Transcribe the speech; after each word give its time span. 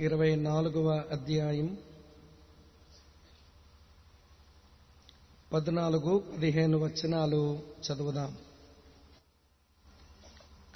ఇరవై 0.00 0.36
నాలుగవ 0.36 1.04
అధ్యాయం 1.10 1.78
పద్నాలుగు 5.52 6.18
పదిహేను 6.18 6.78
వచనాలు 6.78 7.40
చదువుదాం. 7.86 8.32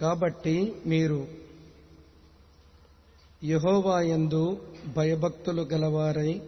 కాబట్టి 0.01 0.75
మీరు 0.87 1.27
యహోవాయందు 3.45 4.45
భయభక్తులు 4.97 5.63
గలవారై 5.63 6.43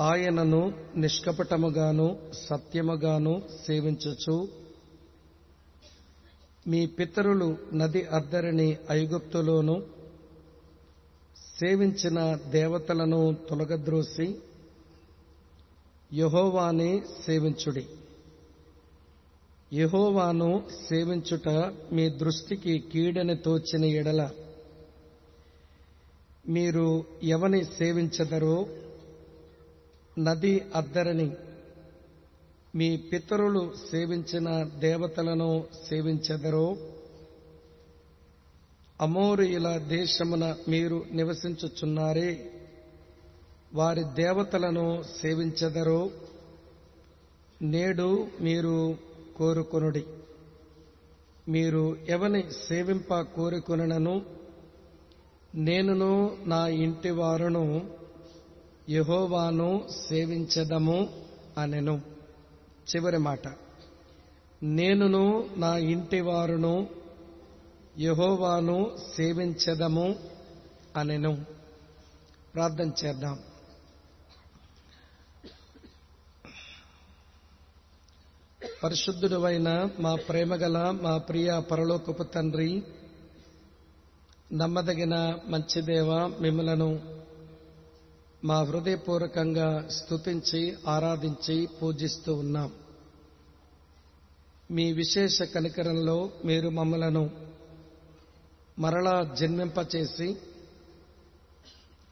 ఆయనను 0.00 0.72
నిష్కపటముగాను 0.96 2.30
సత్యముగాను 2.32 3.42
సేవించచ్చు 3.66 4.48
మీ 6.68 6.86
పితరులు 6.86 7.58
నది 7.74 8.04
అద్దరిని 8.04 8.76
ఐగుప్తులోను 8.90 9.95
సేవించిన 11.60 12.38
దేవతలను 12.50 13.36
తొలగద్రోసి 13.50 14.38
యహోవాని 16.12 17.02
సేవించుడి. 17.26 17.86
యహోవాను 19.72 20.62
సేవించుట 20.88 21.48
మీ 21.92 22.08
దృష్టికి 22.08 22.78
కీడని 22.78 23.36
తోచిన 23.36 23.84
ఎడల 23.84 24.30
మీరు 26.48 27.04
ఎవని 27.22 27.64
సేవించదరో? 27.64 28.66
నది 30.18 30.60
అద్దరని 30.74 31.36
మీ 32.74 32.96
పితరులు 32.96 33.72
సేవించిన 33.90 34.70
దేవతలను 34.78 35.64
సేవించెదరో? 35.88 36.76
అమోరియుల 39.00 39.78
దేశమున 39.78 40.56
మీరు 40.68 41.04
నివసించుచున్నారే 41.12 42.52
వారి 43.74 44.04
దేవతలను 44.04 45.02
సేవించెదరో 45.02 46.10
నేడు 47.62 48.28
మీరు 48.40 48.98
కోరుకొనుడి. 49.36 50.04
మీరు 51.48 51.96
ఎవని 52.08 52.44
సేవింప 52.68 53.20
కోరుకొనను 53.20 54.22
నేనును 55.54 56.36
నా 56.46 56.68
ఇంటి 56.68 57.10
వారును 57.10 57.90
యహోవాను 58.90 59.88
సేవించదము 60.08 61.08
అనెను. 61.58 62.02
చివరి 62.96 63.18
మాట. 63.18 63.48
నేనును 64.62 65.50
నా 65.56 65.76
ఇంటి 65.76 66.20
వారును 66.20 66.95
యహోవాను 67.98 68.96
సేవించదము 69.16 70.16
అనెను. 70.96 71.44
ప్రార్థన 72.54 72.90
చేద్దాం. 73.04 73.38
పరిశుద్ధుడవైన 78.84 79.88
మా 80.00 80.14
ప్రేమగల 80.14 80.98
మా 81.02 81.16
ప్రియ 81.16 81.60
పరలోకపు 81.70 82.22
తండ్రి 82.22 82.82
నమ్మదగిన 84.52 85.38
మంచిదేవ 85.46 86.26
మిమ్మలను 86.40 87.18
మా 88.44 88.62
హృదయపూర్వకంగా 88.62 89.88
స్తుతించి 89.88 90.76
ఆరాధించి 90.88 91.66
పూజిస్తూ 91.66 92.34
ఉన్నాం. 92.34 92.72
మీ 94.70 94.92
విశేష 94.92 95.42
కనికరంలో 95.42 96.30
మీరు 96.44 96.68
మమ్మలను 96.68 97.45
మరలా 98.78 99.14
జన్మింపచేసి 99.34 100.28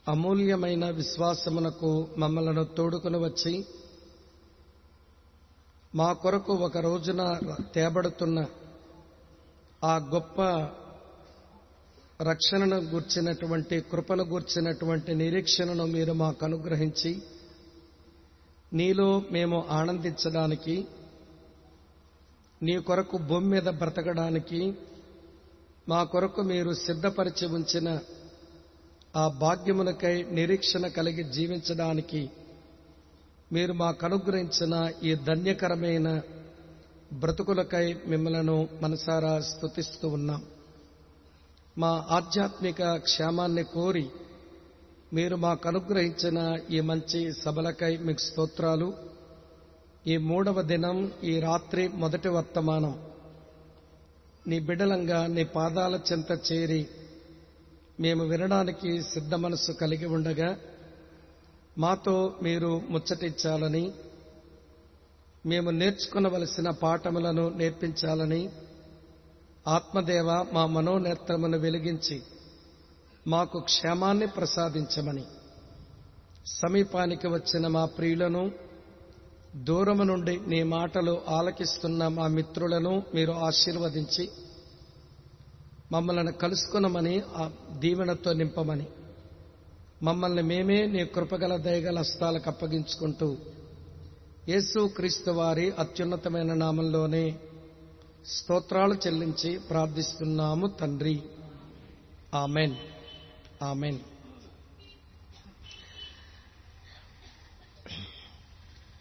అమూల్యమైన 0.08 0.84
విశ్వాసమునకు 0.90 1.90
మమ్మలను 2.18 2.64
తోడుకుని 2.76 3.18
వచ్చి 3.18 3.52
మా 5.94 6.08
కొరకు 6.12 6.52
ఒక 6.58 6.78
రోజున 6.78 7.22
తేబడుతున్న 7.74 8.38
ఆ 9.82 9.94
గొప్ప 10.14 10.40
రక్షణను 12.22 12.78
గూర్చినటువంటి 12.84 13.76
కృపను 13.90 14.24
గూర్చినటువంటి 14.24 15.14
నిరీక్షణను 15.14 15.86
మీరు 15.86 16.12
మాకు 16.12 16.42
అనుగ్రహించి 16.44 17.12
నీలో 18.72 19.08
మేము 19.32 19.58
ఆనందించడానికి 19.70 20.76
నీ 22.60 22.76
కొరకు 22.78 23.16
భూమి 23.18 23.48
మీద 23.48 23.68
బ్రతకడానికి 23.78 24.60
మా 25.88 26.04
కొరకు 26.04 26.42
మీరు 26.42 26.72
సిద్ధపరిచి 26.72 27.46
ఉంచిన 27.46 27.98
ఆ 29.16 29.28
భాగ్యమునకై 29.28 30.22
నిరీక్షణ 30.22 30.86
కలిగి 30.86 31.24
జీవించడానికి 31.24 32.30
మీరు 33.52 33.72
మాకు 33.72 34.06
అనుగ్రహించిన 34.06 34.90
ఈ 35.02 35.14
ధన్యకరమైన 35.14 36.20
బ్రతుకులకై 37.12 37.96
మిమ్మలను 38.06 38.68
మనసారా 38.82 39.40
స్తుతిస్తూ 39.40 40.08
ఉన్నాం. 40.08 40.42
మా 41.78 42.06
ఆధ్యాత్మిక 42.10 42.96
క్షేమాన్ని 42.96 43.62
కోరి 43.64 44.06
మీరు 45.12 45.36
మాకు 45.36 45.68
అనుగ్రహించిన 45.68 46.58
ఈ 46.70 46.80
మంచి 46.80 47.32
సభలకై 47.32 47.96
మీకు 47.96 48.18
స్తోత్రాలు. 48.18 48.94
ఈ 50.06 50.16
మూడవ 50.16 50.62
దినం 50.62 51.12
ఈ 51.24 51.40
రాత్రి 51.40 51.88
మొదటి 51.88 52.28
వర్తమానం. 52.28 53.13
నీ 54.46 54.60
బిడలంగా 54.60 55.26
నీ 55.26 55.44
పాదాల 55.44 56.00
చెంత 56.12 56.52
చేరి 56.52 56.88
మేము 58.00 58.24
వినడానికి 58.24 59.02
సిద్ధ 59.02 59.34
మనస్సు 59.34 59.72
కలిగి 59.72 60.06
ఉండగా 60.06 60.56
మాతో 61.78 62.34
మీరు 62.42 62.82
ముచ్చటించాలని 62.90 63.92
మేము 65.46 65.70
నేర్చుకునవలసిన 65.70 66.70
పాఠములను 66.70 67.48
నేర్పించాలని 67.48 68.50
ఆత్మదేవ 69.68 70.46
మా 70.52 70.66
మనోనేత్రమును 70.66 71.58
వెలిగించి 71.58 72.22
మాకు 73.26 73.58
క్షేమాన్ని 73.58 74.26
ప్రసాదించమని. 74.26 75.24
సమీపానికి 76.46 77.26
వచ్చిన 77.26 77.66
మా 77.66 77.84
ప్రియులను 77.84 78.50
దూరము 79.56 80.02
నుండి 80.02 80.40
నీ 80.46 80.62
మాటలు 80.62 81.20
ఆలకిస్తున్న 81.28 82.08
మా 82.08 82.26
మిత్రులను 82.26 83.02
మీరు 83.14 83.32
ఆశీర్వదించి 83.32 84.28
మమ్మల్ని 85.92 86.32
కలుసుకునమని 86.32 87.22
ఆ 87.36 87.50
దీవెనతో 87.72 88.32
నింపమని. 88.32 88.86
మమ్మల్ని 90.02 90.42
మేమే 90.42 90.86
నీ 90.86 91.04
కృపగల 91.04 91.56
దయగల 91.56 91.98
హస్తాలకు 91.98 92.50
అప్పగించుకుంటూ 92.50 93.36
యేసు 94.48 94.90
క్రీస్తు 94.96 95.30
వారి 95.30 95.70
అత్యున్నతమైన 95.70 96.54
నామంలోనే 96.54 97.38
స్తోత్రాలు 98.26 98.94
చెల్లించి 98.94 99.58
ప్రార్థిస్తున్నాము 99.58 100.66
తండ్రి. 100.66 101.22
ఆమెన్. 102.34 102.74
ఆమెన్. 103.62 103.98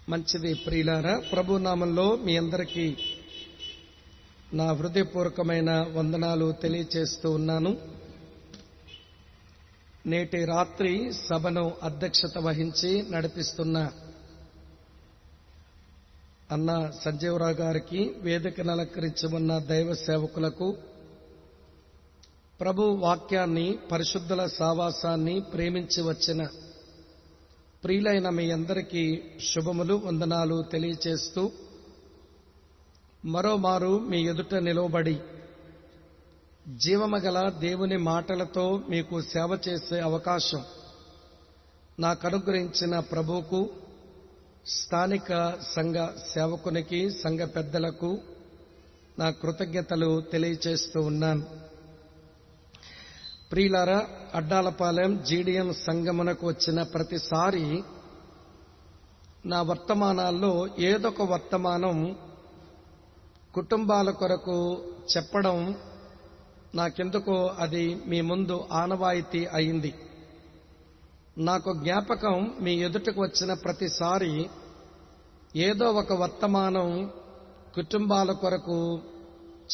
మంచిది 0.10 0.54
ప్రియులారా. 0.54 1.20
ప్రభు 1.32 1.58
నామంలో 1.58 2.16
మీ 2.16 2.38
అందరికీ 2.38 2.98
నా 4.54 4.66
హృదయపూర్వకమైన 4.72 5.88
వందనాలు 5.94 6.52
తెలియచేస్తూ 6.52 7.32
ఉన్నాను. 7.32 7.78
నేటి 10.06 10.46
రాత్రి 10.46 11.14
సభను 11.14 11.76
అధ్యక్షత 11.84 12.38
వహించి 12.38 13.06
నడిపిస్తున్న 13.12 13.92
అన్న 16.52 16.92
సంజీవరావు 17.02 17.54
గారికి 17.54 18.16
వేదికను 18.18 18.72
అలంకరించి 18.72 19.36
ఉన్న 19.36 19.58
దైవ 19.58 19.94
సేవకులకు 19.94 20.78
ప్రభు 22.62 22.82
వాక్యాన్ని 22.82 23.80
పరిశుద్ధుల 23.92 24.46
సావాసాన్ని 24.46 25.40
ప్రేమించి 25.40 26.02
వచ్చిన 26.02 26.48
ప్రియులైన 27.84 28.30
మీ 28.30 28.52
అందరికీ 28.52 29.02
శుభములు 29.42 29.96
వందనాలు 30.06 30.64
తెలియచేస్తూ 30.72 31.52
మరోమారు 33.26 34.00
మీ 34.00 34.20
ఎదుట 34.28 34.56
నిలవబడి 34.56 35.16
జీవమగల 36.78 37.50
దేవుని 37.60 37.98
మాటలతో 37.98 38.82
మీకు 38.90 39.22
సేవ 39.22 39.58
చేసే 39.68 40.00
అవకాశం 40.00 40.64
నాకు 42.00 42.28
అనుగ్రహించిన 42.28 43.00
ప్రభువుకు 43.00 43.70
స్థానిక 44.68 45.32
సంఘ 45.76 45.96
సేవకునికి 46.34 47.10
సంఘ 47.10 47.42
పెద్దలకు 47.42 48.12
నా 49.20 49.30
కృతజ్ఞతలు 49.30 50.22
తెలియచేస్తూ 50.22 51.02
ఉన్నాను. 51.02 51.63
ప్రియులారా 53.54 54.08
అడ్డాలపాలెం 54.36 55.24
జీడిఎం 55.24 55.74
సంగమనకు 55.74 56.48
వచ్చిన 56.48 56.84
ప్రతిసారి 56.84 57.84
నా 59.46 59.62
వర్తమానాల్లో 59.62 60.68
ఏదొక 60.80 61.22
వర్తమానం 61.22 62.16
కుటుంబాల 63.54 64.10
కొరకు 64.10 64.82
చెప్పడం 65.18 65.76
నాకెందుకో 66.76 67.48
అది 67.60 67.96
మీ 68.08 68.22
ముందు 68.22 68.68
ఆనవాయితీ 68.72 69.46
అయింది. 69.46 69.94
నాకు 71.38 71.74
జ్ఞాపకం 71.74 72.54
మీ 72.62 72.76
ఎదుటకు 72.76 73.22
వచ్చిన 73.22 73.54
ప్రతిసారి 73.54 74.50
ఏదో 75.56 75.86
ఒక 75.86 76.14
వర్తమానం 76.14 77.12
కుటుంబాల 77.76 78.32
కొరకు 78.32 79.02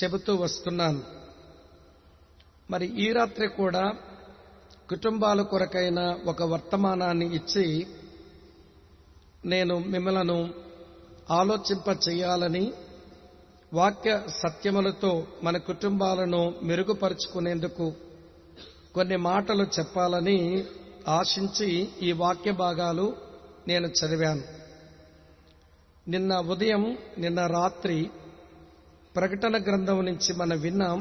చెబుతూ 0.03 0.35
వస్తున్నాను. 0.35 1.18
మరి 2.69 2.85
ఈ 3.03 3.13
రాత్రి 3.13 3.47
కూడా 3.47 3.83
కుటుంబాల 4.89 5.41
కొరకైన 5.41 6.17
ఒక 6.25 6.43
వర్తమానాన్ని 6.43 7.35
ఇచ్చి 7.35 7.87
నేను 9.45 9.79
మిమ్మలను 9.79 10.53
ఆలోచింప 11.31 12.09
చేయాలని 12.09 12.73
వాక్య 13.73 14.21
సత్యములతో 14.27 15.27
మన 15.43 15.57
కుటుంబాలను 15.57 16.53
మెరుగుపరుచుకునేందుకు 16.63 17.93
కొన్ని 18.93 19.17
మాటలు 19.17 19.63
చెప్పాలని 19.79 20.65
ఆశించి 21.07 21.89
ఈ 22.01 22.11
వాక్య 22.11 22.51
భాగాలు 22.51 23.15
నేను 23.67 23.87
చదివాను. 23.87 24.43
నిన్న 26.07 26.39
ఉదయం 26.39 26.97
నిన్న 27.17 27.45
రాత్రి 27.47 28.09
ప్రకటన 29.15 29.63
గ్రంథం 29.63 30.05
నుంచి 30.05 30.33
మనం 30.33 30.59
విన్నాం 30.59 30.97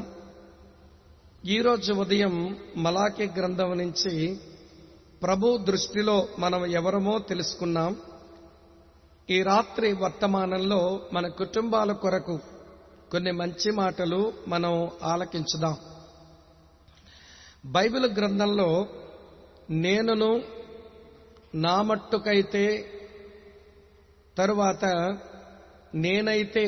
ఈరోజు 1.47 1.93
ఉదయం 1.93 2.57
మలాకి 2.77 3.27
గ్రంథం 3.27 3.77
నుంచి 3.77 4.39
ప్రభు 5.23 5.57
దృష్టిలో 5.57 6.27
మనం 6.39 6.65
ఎవరమో 6.65 7.19
తెలుసుకున్నాం. 7.19 7.95
ఈ 9.29 9.43
రాత్రి 9.43 9.93
వర్తమానంలో 9.93 11.01
మన 11.13 11.27
కుటుంబాల 11.27 11.91
కొరకు 11.91 12.39
కొన్ని 13.11 13.31
మంచి 13.31 13.71
మాటలు 13.71 14.33
మనం 14.47 14.89
ఆలకించుదాం. 15.03 15.77
బైబిల్ 17.65 18.05
గ్రంథంలో 18.05 18.87
నేనును 19.69 20.43
నా 21.55 21.81
మట్టుకైతే 21.81 22.91
తరువాత 24.37 24.85
నేనైతే 25.95 26.65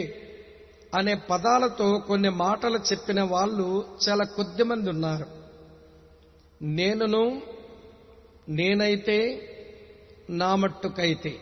అనే 0.96 1.14
పదాలతో 1.16 1.98
కొన్ని 1.98 2.30
మాటలు 2.30 2.78
చెప్పిన 2.78 3.24
వాళ్ళు 3.24 3.86
చాలా 4.10 4.24
కొద్ది 4.24 4.64
మంది 4.64 4.90
ఉన్నారు. 4.90 5.26
నేనును 6.62 7.42
నేనైతే 8.50 9.48
నా 10.30 10.56
మట్టుకైతే. 10.56 11.40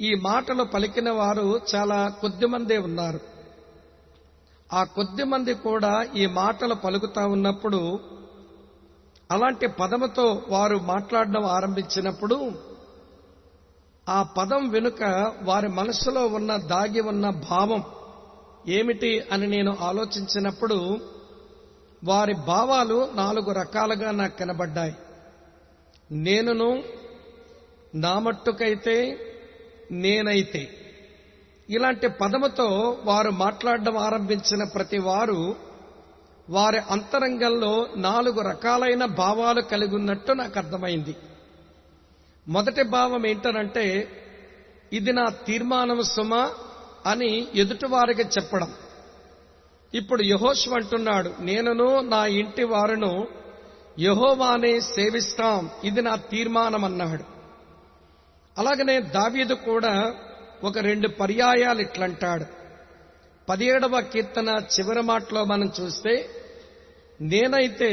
ఈ 0.00 0.14
మాటలు 0.14 0.64
పలికిన 0.64 1.10
వారు 1.10 1.60
చాలా 1.74 2.08
కొద్ది 2.08 2.46
మందే 2.46 2.78
ఉన్నారు. 2.78 3.20
ఆ 4.72 4.84
కొద్ది 4.84 5.24
మంది 5.24 5.54
కూడా 5.54 6.06
ఈ 6.16 6.26
మాటలు 6.26 6.74
పలుకుతా 6.74 7.26
ఉన్నప్పుడు 7.26 8.00
అలాంటి 9.30 9.66
పదముతో 9.66 10.42
వారు 10.48 10.76
మాట్లాడడం 10.76 11.44
ఆరంభించినప్పుడు 11.44 12.52
ఆ 14.08 14.22
పదం 14.22 14.68
వెనుక 14.68 15.32
వారి 15.42 15.68
మనసులో 15.68 16.26
ఉన్న 16.26 16.56
దాగి 16.56 17.00
ఉన్న 17.00 17.30
భావం 17.30 17.84
ఏమిటి 18.66 19.24
అని 19.32 19.46
నేను 19.46 19.76
ఆలోచించినప్పుడు 19.80 20.98
వారి 22.04 22.34
భావాలు 22.34 23.08
నాలుగు 23.14 23.52
రకాలుగా 23.52 24.10
నాకు 24.10 24.38
కనబడ్డాయి. 24.38 24.94
నేనును 26.10 26.82
నా 27.94 28.18
మట్టుకైతే 28.18 29.18
నేనైతే. 29.90 30.68
ఇలాంటి 31.70 32.08
పదముతో 32.08 32.98
వారు 33.04 33.30
మాట్లాడడం 33.30 33.96
ఆరంభించిన 33.96 34.64
ప్రతి 34.64 34.98
వారు 34.98 35.56
వారి 36.50 36.78
అంతరంగంలో 36.78 37.88
నాలుగు 37.96 38.40
రకాలైన 38.40 39.04
భావాలు 39.04 39.60
కలిగి 39.60 39.94
ఉన్నట్టు 39.94 40.32
నాకు 40.32 40.58
అర్థమైంది. 40.58 41.16
మొదటి 42.48 42.82
భావం 42.82 43.26
ఏంటనంటే 43.26 44.08
ఇది 44.92 45.12
నా 45.12 45.24
తీర్మానం 45.46 46.02
సుమ 46.02 46.50
అని 47.08 47.46
ఎదుటివారికి 47.54 48.22
చెప్పడం. 48.22 48.74
ఇప్పుడు 49.94 50.22
యహోష్ 50.22 50.68
అంటున్నాడు 50.68 51.30
నేనును 51.40 52.00
నా 52.00 52.26
ఇంటి 52.26 52.64
వారును 52.64 53.28
యహోవానే 54.00 54.80
సేవిస్తాం. 54.80 55.70
ఇది 55.84 56.02
నా 56.02 56.14
తీర్మానం 56.14 56.84
అన్నాడు 56.84 57.24
అలాగనే 58.58 59.00
దావీదు 59.00 59.54
కూడా 59.54 60.14
ఒక 60.64 60.78
రెండు 60.78 61.08
పర్యాయాలు 61.08 61.80
ఇట్లంటాడు. 61.80 62.44
పదిహేడవ 63.48 64.00
కీర్తన 64.00 64.48
చివరి 64.48 65.02
మాటలో 65.02 65.44
మనం 65.44 65.72
చూస్తే 65.80 66.30
నేనైతే 67.20 67.90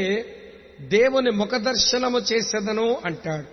దేవుని 0.80 1.30
ముఖదర్శనము 1.30 2.18
చేసేదను 2.18 3.02
అంటాడు. 3.04 3.46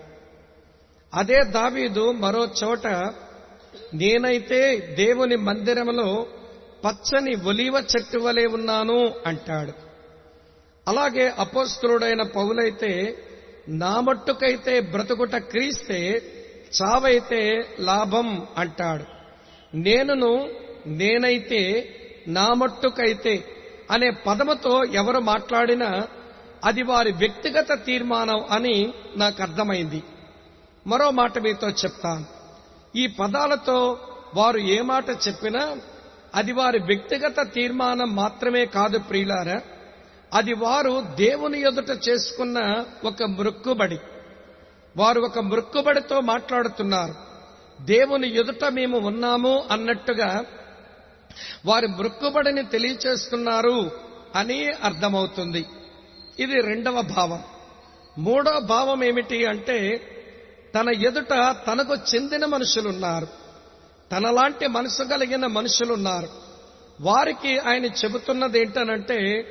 అదే 1.14 1.44
దావీదు 1.44 2.12
మరో 2.12 2.50
చోట 2.64 2.88
నేనైతే 3.94 4.80
దేవుని 4.80 5.36
మందిరంలో 5.36 6.26
పచ్చని 6.86 7.36
ఒలీవ 7.36 7.74
చెట్టు 7.74 8.18
వలె 8.18 8.46
ఉన్నాను 8.46 9.14
అంటాడు. 9.28 9.72
అలాగే 10.88 11.34
అపోస్తులుడైన 11.40 12.22
పౌలైతే 12.22 13.18
నా 13.68 14.00
మట్టుకైతే 14.00 14.80
బ్రతుకుట 14.80 15.36
క్రీస్తే 15.36 16.22
చావైతే 16.82 17.70
లాభం 17.80 18.48
అంటాడు. 18.58 19.04
నేనును 19.78 20.50
నేనైతే 20.86 21.90
నా 22.28 22.48
మట్టుకైతే 22.48 23.44
అనే 23.92 24.10
పదముతో 24.10 24.84
ఎవరు 24.84 25.20
మాట్లాడినా 25.20 26.08
అది 26.64 26.84
వారి 26.84 27.12
వ్యక్తిగత 27.12 27.68
తీర్మానం 27.86 28.44
అని 28.52 28.94
నాకు 29.18 29.42
అర్థమైంది. 29.42 30.04
మరో 30.88 31.12
మాట 31.12 31.40
మీతో 31.40 31.70
చెప్తాను. 31.70 32.43
ఈ 32.96 33.08
పదాలతో 33.08 34.00
వారు 34.36 34.58
ఏ 34.58 34.82
మాట 34.82 35.10
చెప్పినా 35.10 35.78
అది 36.36 36.52
వారి 36.52 36.80
వ్యక్తిగత 36.80 37.54
తీర్మానం 37.54 38.16
మాత్రమే 38.16 38.66
కాదు 38.66 39.00
ప్రియులారా. 39.00 39.62
అది 40.34 40.54
వారు 40.54 41.06
దేవుని 41.16 41.62
ఎదుట 41.62 42.10
చేసుకున్న 42.10 42.86
ఒక 43.04 43.24
మృక్కుబడి. 43.24 43.98
వారు 44.98 45.22
ఒక 45.22 45.40
మృక్కుబడితో 45.40 46.22
మాట్లాడుతున్నారు. 46.22 47.14
దేవుని 47.82 48.36
ఎదుట 48.38 48.66
మేము 48.66 49.00
ఉన్నాము 49.00 49.64
అన్నట్టుగా 49.72 50.46
వారి 51.66 51.88
మృక్కుబడిని 51.88 52.66
తెలియచేస్తున్నారు 52.66 53.92
అని 54.36 54.72
అర్థమవుతుంది. 54.84 55.66
ఇది 56.40 56.62
రెండవ 56.62 57.02
భావం. 57.02 57.44
మూడో 58.18 58.60
భావం 58.60 59.04
ఏమిటి 59.04 59.46
అంటే 59.46 60.02
తన 60.76 60.90
ఎదుట 60.90 61.56
తనకు 61.68 61.96
చెందిన 61.96 62.46
మనుషులున్నారు. 62.46 63.28
తనలాంటి 64.12 64.68
మనసు 64.68 65.04
కలిగిన 65.04 65.46
మనుషులున్నారు. 65.46 66.30
వారికి 67.02 67.60
ఆయన 67.60 67.86
చెబుతున్నది 67.86 68.60
ఏంటనంటే 68.60 69.48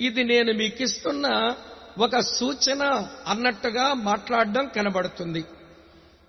ఇది 0.00 0.24
నేను 0.24 0.52
మీకిస్తున్న 0.52 1.54
ఒక 1.98 2.18
సూచన 2.18 3.06
అన్నట్టుగా 3.26 3.92
మాట్లాడడం 3.92 4.68
కనబడుతుంది. 4.76 5.44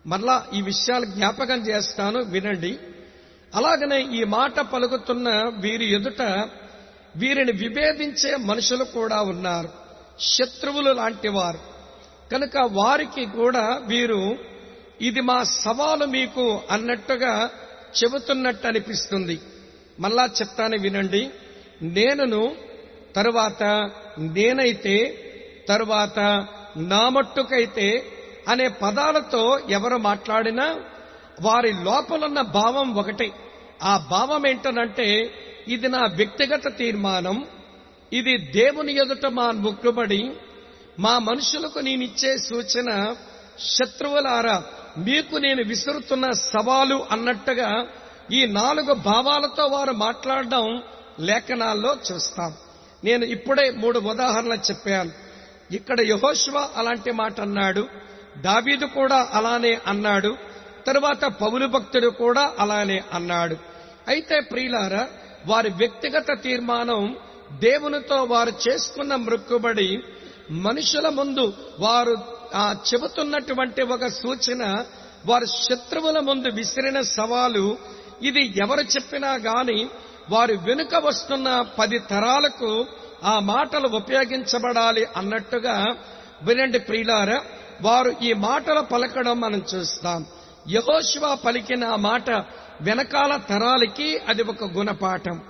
మరలా 0.07 0.45
ఈ 0.53 0.62
విషయాలు 0.62 1.05
జ్ఞాపకం 1.05 1.60
చేస్తాను 1.60 2.24
వినండి. 2.24 2.79
అలాగనే 3.55 4.01
ఈ 4.01 4.24
మాట 4.24 4.60
పలుకుతున్న 4.60 5.29
వీరి 5.57 5.93
ఎదుట 5.93 6.21
వీరిని 7.15 7.51
విభేదించే 7.51 8.36
మనుషులు 8.36 8.83
కూడా 8.83 9.21
ఉన్నారు. 9.21 9.69
శత్రువులు 10.19 10.91
లాంటి 10.91 11.29
వారు. 11.29 11.71
కనుక 12.32 12.58
వారికి 12.72 13.26
కూడా 13.26 13.82
వీరు 13.88 14.38
ఇది 15.02 15.22
మా 15.22 15.44
సవాలు 15.44 16.06
మీకు 16.06 16.62
అన్నట్టుగా 16.72 17.50
చెబుతున్నట్టు 17.98 18.68
అనిపిస్తుంది. 18.68 19.40
మళ్ళా 20.00 20.26
చెప్తాను 20.26 20.78
వినండి. 20.82 21.30
నేనును 21.82 22.56
తరువాత 23.16 23.64
నేనైతే 24.18 24.96
తరువాత 25.70 26.20
నా 26.78 27.10
మట్టుకైతే 27.10 28.04
అనే 28.48 28.68
పదాలతో 28.68 29.60
ఎవరు 29.70 29.98
మాట్లాడినా 29.98 30.68
వారి 31.42 31.72
లోపలున్న 31.84 32.42
భావం 32.42 32.96
ఒకటే. 32.96 33.30
ఆ 33.84 34.08
భావం 34.12 34.48
ఏంటనంటే 34.48 35.08
ఇది 35.68 35.88
నా 35.88 36.02
వ్యక్తిగత 36.16 36.78
తీర్మానం 36.78 37.46
ఇది 38.14 38.38
దేవుని 38.38 38.94
ఎదుట 38.96 39.26
మా 39.26 39.52
ముక్కుబడి 39.52 40.32
మా 41.03 41.20
మనుషులకు 41.20 41.79
నేనిచ్చే 41.79 42.31
సూచన 42.38 42.89
శత్రువులారా 43.75 44.58
మీకు 44.98 45.36
నేను 45.38 45.63
విసురుతున్న 45.63 46.31
సవాలు 46.31 46.98
అన్నట్టుగా 47.12 47.70
ఈ 48.31 48.46
నాలుగు 48.46 48.93
భావాలతో 48.93 49.63
వారు 49.65 49.93
మాట్లాడడం 50.05 50.65
లేఖనాల్లో 51.20 51.91
చూస్తాం. 52.08 52.51
నేను 53.03 53.25
ఇప్పుడే 53.25 53.65
మూడు 53.72 54.00
ఉదాహరణలు 54.00 54.60
చెప్పాను. 54.70 55.12
ఇక్కడ 55.75 56.00
యహోష్వ 56.01 56.70
అలాంటి 56.75 57.12
మాట 57.12 57.41
అన్నాడు 57.41 57.84
దావీదు 58.38 58.86
కూడా 58.86 59.20
అలానే 59.34 59.74
అన్నాడు 59.88 60.31
తరువాత 60.88 61.25
పౌలు 61.41 61.65
భక్తుడు 61.67 62.10
కూడా 62.22 62.43
అలానే 62.60 63.03
అన్నాడు. 63.13 63.55
అయితే 64.08 64.39
ప్రియులారా 64.51 65.03
వారి 65.48 65.70
వ్యక్తిగత 65.81 66.25
తీర్మానం 66.43 67.01
దేవునితో 67.60 68.17
వారు 68.24 68.53
చేసుకున్న 68.65 69.15
మృక్కుబడి 69.15 69.89
మనుషుల 70.51 71.10
ముందు 71.10 71.53
వారు 71.79 72.17
ఆ 72.55 72.75
చెబుతున్నటువంటి 72.88 73.81
ఒక 73.81 74.08
సూచన 74.08 74.86
వారి 75.25 75.46
శత్రువుల 75.48 76.20
ముందు 76.20 76.48
విసిరిన 76.48 77.01
సవాలు 77.01 77.77
ఇది 78.22 78.53
ఎవరు 78.58 78.81
చెప్పినా 78.81 79.34
గాని 79.34 79.89
వారి 80.29 80.58
వెనుక 80.58 80.96
వస్తున్న 80.96 81.65
పది 81.79 82.00
తరాలకు 82.00 82.86
ఆ 83.24 83.39
మాటలు 83.39 83.88
ఉపయోగించబడాలి 83.88 85.08
అన్నట్టుగా 85.17 85.96
వినండి 86.43 86.79
ప్రియులారా 86.79 87.41
వారు 87.81 88.15
ఈ 88.22 88.34
మాటలు 88.34 88.81
పలకడం 88.81 89.39
మనం 89.39 89.63
చూస్తాం. 89.75 90.25
యహోశివ 90.70 91.36
పలికిన 91.36 91.84
ఆ 91.86 91.96
మాట 91.96 92.29
వెనకాల 92.81 93.38
తరాలకి 93.38 94.17
అది 94.17 94.43
ఒక 94.43 94.63
గుణపాఠం. 94.63 95.41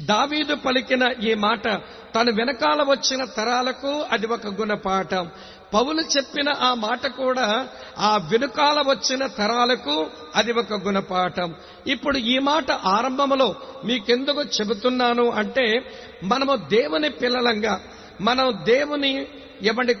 దావీదు 0.00 0.54
పలికిన 0.54 1.12
ఈ 1.22 1.34
మాట 1.34 1.68
తన 2.14 2.30
వెనకాల 2.30 2.82
వచ్చిన 2.82 3.24
తరాలకు 3.24 4.06
అది 4.10 4.26
ఒక 4.26 4.46
గుణపాఠం. 4.46 5.30
పౌలు 5.74 6.00
చెప్పిన 6.00 6.48
ఆ 6.60 6.74
మాట 6.74 7.06
కూడా 7.06 7.68
ఆ 7.98 8.16
వెనుకాల 8.16 8.84
వచ్చిన 8.88 9.26
తరాలకు 9.26 10.06
అది 10.36 10.52
ఒక 10.52 10.72
గుణపాఠం. 10.72 11.54
ఇప్పుడు 11.86 12.18
ఈ 12.18 12.38
మాట 12.38 12.72
ఆరంభంలో 12.72 13.54
మీకెందుకు 13.84 14.42
చెబుతున్నాను 14.42 15.30
అంటే 15.30 15.94
మనము 16.22 16.56
దేవుని 16.56 17.08
పిల్లలంగా 17.08 17.80
మనం 18.20 18.58
దేవుని 18.64 19.26
ఎవరి 19.62 19.96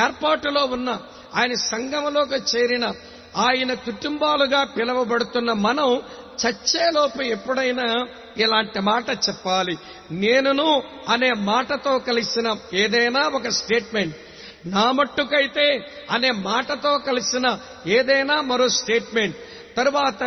ఏర్పాటులో 0.00 0.64
ఉన్న 0.64 1.00
ఆయన 1.34 1.54
సంఘములోకి 1.54 2.34
చేరిన 2.34 2.92
ఆయన 3.36 3.74
కుటుంబాలుగా 3.74 4.64
పిలువబడుతున్న 4.64 5.52
మనం 5.52 6.02
చచ్చేలోపు 6.42 7.22
ఎప్పుడైనా 7.22 8.06
ఇలాంటి 8.36 8.80
మాట 8.80 9.10
చెప్పాలి. 9.10 9.76
నేనును 10.10 10.82
అనే 11.08 11.30
మాటతో 11.32 11.98
కలిసిన 11.98 12.56
ఏదైనా 12.74 13.22
ఒక 13.28 13.48
స్టేట్మెంట్. 13.48 14.16
నా 14.66 14.92
మట్టుకైతే 14.92 15.86
అనే 16.10 16.30
మాటతో 16.30 16.98
కలిసిన 16.98 17.58
ఏదైనా 17.86 18.40
మరో 18.40 18.68
స్టేట్మెంట్. 18.68 19.36
తరువాత 19.76 20.22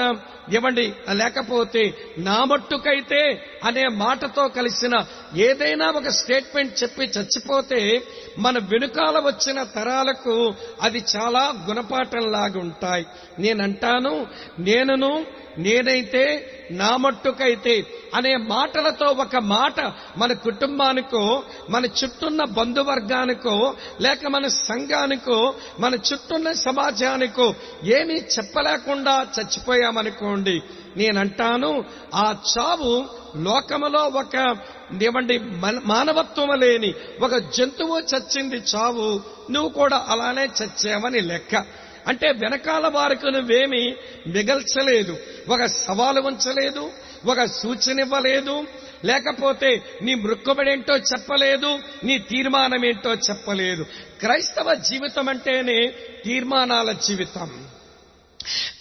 ఇవ్వండి 0.54 0.94
లేకపోతే 1.12 1.94
నా 2.18 2.44
మట్టుకైతే 2.44 3.22
అనే 3.64 3.88
మాటతో 3.88 4.48
కలిసిన 4.48 4.96
ఏదైనా 5.36 5.88
ఒక 5.92 6.08
స్టేట్మెంట్ 6.10 6.84
చెప్పి 6.84 7.04
చచ్చిపోతే 7.04 8.02
మన 8.40 8.58
వెనుకాల 8.58 9.20
వచ్చిన 9.20 9.64
తరాలకు 9.64 10.54
అది 10.82 11.04
చాలా 11.16 11.54
గుణపాఠంలాగా 11.70 12.60
ఉంటాయి 12.60 13.06
నేనంటాను 13.40 14.28
నేనును 14.60 15.26
నేనైతే 15.58 16.52
నా 16.72 16.98
మట్టుకైతే 16.98 17.86
అనే 18.16 18.38
మాటలతో 18.38 19.06
ఒక 19.06 19.36
మాట 19.36 19.94
మన 20.18 20.34
కుటుంబానికో 20.34 21.44
మన 21.70 21.86
చుట్టూన్న 21.86 22.44
బంధువర్గానికో 22.44 23.76
లేక 24.02 24.28
మన 24.28 24.48
సంఘానికో 24.48 25.56
మన 25.80 25.94
చుట్టూన్న 25.94 26.52
సమాజానికో 26.52 27.54
ఏమీ 27.84 28.14
చెప్పలేకుండా 28.14 29.28
చచ్చిపోయామనుకోండి. 29.40 30.62
నేనంటాను 30.98 31.86
ఆ 32.16 32.36
చావు 32.58 33.06
లోకములో 33.38 34.00
ఒక 34.00 34.58
ఏమండి 35.04 35.40
మానవత్వం 35.86 36.60
లేని 36.60 36.94
ఒక 37.22 37.36
జంతువు 37.36 38.00
చచ్చింది 38.00 38.56
చావు 38.56 39.22
నువ్వు 39.52 39.70
కూడా 39.70 40.06
అలానే 40.10 40.46
చచ్చావని 40.46 41.22
లెక్క. 41.22 41.85
అంటే 42.08 42.32
వెనకాల 42.32 42.88
వారికి 42.88 43.32
నువ్వేమి 43.32 43.96
మిగల్చలేదు. 44.28 45.18
ఒక 45.50 45.66
సవాలు 45.66 46.22
ఉంచలేదు 46.22 46.92
ఒక 47.26 47.44
సూచన 47.44 48.00
ఇవ్వలేదు 48.00 48.64
లేకపోతే 49.06 49.82
నీ 50.02 50.16
మృక్కుబడేంటో 50.16 50.98
చెప్పలేదు 50.98 51.80
నీ 52.04 52.18
తీర్మానం 52.18 52.86
ఏంటో 52.86 53.14
చెప్పలేదు. 53.14 53.86
క్రైస్తవ 54.20 54.74
జీవితం 54.74 55.30
అంటేనే 55.30 55.94
తీర్మానాల 56.26 56.92
జీవితం. 56.92 57.68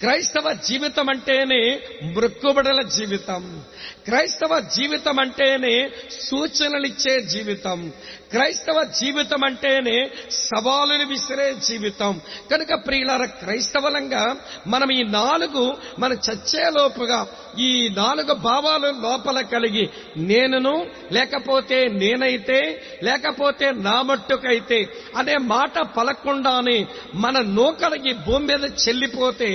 క్రైస్తవ 0.01 0.53
జీవితం 0.53 1.09
అంటేనే 1.09 1.81
మృక్కుబడల 2.03 2.83
జీవితం. 2.83 3.63
క్రైస్తవ 4.05 4.61
జీవితం 4.61 5.21
అంటేనే 5.21 5.91
సూచనలిచ్చే 6.11 7.21
జీవితం. 7.21 7.93
క్రైస్తవ 8.35 8.85
జీవితం 9.01 9.45
అంటేనే 9.45 10.11
సవాలుని 10.31 11.05
విసిరే 11.05 11.55
జీవితం. 11.69 12.21
కనుక 12.51 12.87
ప్రియులార 12.87 13.25
క్రైస్తవలంగా 13.25 14.23
మనం 14.67 14.91
ఈ 14.93 15.03
నాలుగు 15.11 15.65
మన 15.99 16.13
చచ్చేలోపుగా 16.27 17.19
ఈ 17.59 17.89
నాలుగు 17.97 18.35
భావాలు 18.35 18.89
లోపల 19.01 19.41
కలిగి 19.41 19.85
నేనును 20.17 20.75
లేకపోతే 21.13 21.79
నేనైతే 21.93 22.59
లేకపోతే 23.03 23.71
నా 23.71 24.03
మట్టుకైతే 24.03 24.81
అనే 25.17 25.37
మాట 25.39 25.79
పలకుండానే 25.97 26.87
మన 27.15 27.39
నూకలకి 27.41 28.13
భూమి 28.27 28.47
మీద 28.47 28.65
చెల్లిపోతే 28.83 29.51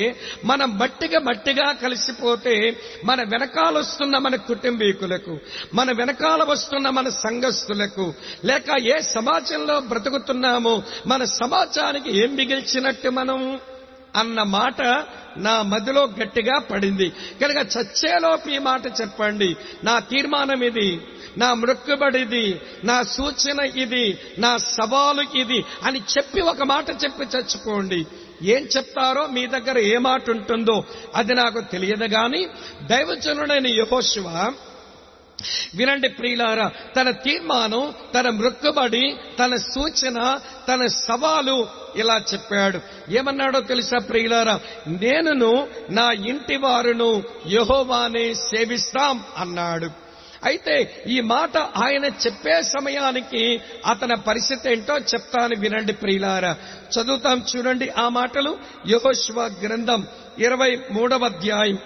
మన 0.45 0.65
మట్టిగా 0.65 1.19
మట్టిగా 1.19 1.71
కలిసిపోతే 1.71 2.55
మన 3.05 3.21
వెనకాల 3.23 3.77
వస్తున్న 3.77 4.17
మన 4.17 4.35
కుటుంబీకులకు 4.35 5.35
మన 5.73 5.91
వెనకాల 5.91 6.43
వస్తున్న 6.43 6.89
మన 6.89 7.09
సంఘస్థులకు 7.09 8.05
లేక 8.45 8.68
ఏ 8.77 9.01
సమాజంలో 9.01 9.79
బ్రతుకుతున్నామో 9.79 10.83
మన 11.07 11.23
సమాజానికి 11.23 12.17
ఏం 12.17 12.35
మిగిల్చినట్టు 12.35 13.09
మనం? 13.09 13.59
అన్న 14.15 14.43
మాట 14.43 14.81
నా 15.37 15.61
మదిలో 15.61 16.03
గట్టిగా 16.03 16.59
పడింది. 16.59 17.09
కనుక 17.41 17.67
చచ్చేలోపు 17.77 18.49
ఈ 18.49 18.57
మాట 18.57 19.01
చెప్పండి. 19.01 19.55
నా 19.83 19.99
తీర్మానం 19.99 20.63
ఇది 20.63 21.01
నా 21.37 21.53
మృక్కుబడిది 21.53 22.61
నా 22.83 23.03
సూచన 23.03 23.59
ఇది 23.59 24.19
నా 24.37 24.57
సవాలు 24.57 25.37
ఇది 25.37 25.65
అని 25.83 25.99
చెప్పి 25.99 26.41
ఒక 26.41 26.63
మాట 26.63 26.89
చెప్పి 26.89 27.37
చచ్చిపోండి. 27.37 28.05
ఏం 28.41 28.67
చెప్తారో 28.77 29.27
మీ 29.27 29.47
దగ్గర 29.47 29.77
ఏ 29.77 29.97
మాట 29.97 30.29
ఉంటుందో 30.29 30.83
అది 31.15 31.33
నాకు 31.33 31.61
తెలియదు 31.61 32.05
గాని 32.05 32.47
దైవజనుడైన 32.83 33.67
యహోశివ 33.67 34.53
వినండి 35.75 36.09
ప్రియులారా 36.09 36.71
తన 36.95 37.11
తీర్మానం 37.11 37.93
తన 38.19 38.29
మృక్కుబడి 38.29 39.15
తన 39.39 39.55
సూచన 39.55 40.39
తన 40.67 40.85
సవాలు 40.85 41.67
ఇలా 41.95 42.21
చెప్పాడు. 42.33 42.79
ఏమన్నాడో 43.11 43.59
తెలుసా 43.59 43.97
ప్రియులారా? 43.97 44.59
నేనును 44.87 45.67
నా 45.89 46.11
ఇంటి 46.11 46.57
వారును 46.57 47.23
యహోవానే 47.47 48.33
సేవిస్తాం 48.33 49.23
అన్నాడు. 49.37 49.89
అయితే 50.43 51.03
ఈ 51.07 51.21
మాట 51.21 51.57
ఆయన 51.57 52.05
చెప్పే 52.05 52.61
సమయానికి 52.61 53.61
అతని 53.85 54.15
పరిస్థితి 54.15 54.71
ఏంటో 54.71 54.97
చెప్తాను 54.97 55.55
వినండి 55.59 55.93
ప్రియులారా. 55.93 56.55
చదువుతాం 56.99 57.45
చూడండి 57.55 57.89
ఆ 57.89 58.09
మాటలు. 58.09 58.57
యహోశివ 58.87 59.41
గ్రంథం 59.41 60.07
ఇరవై 60.39 60.79
మూడవ 60.91 61.25
అధ్యాయం. 61.25 61.77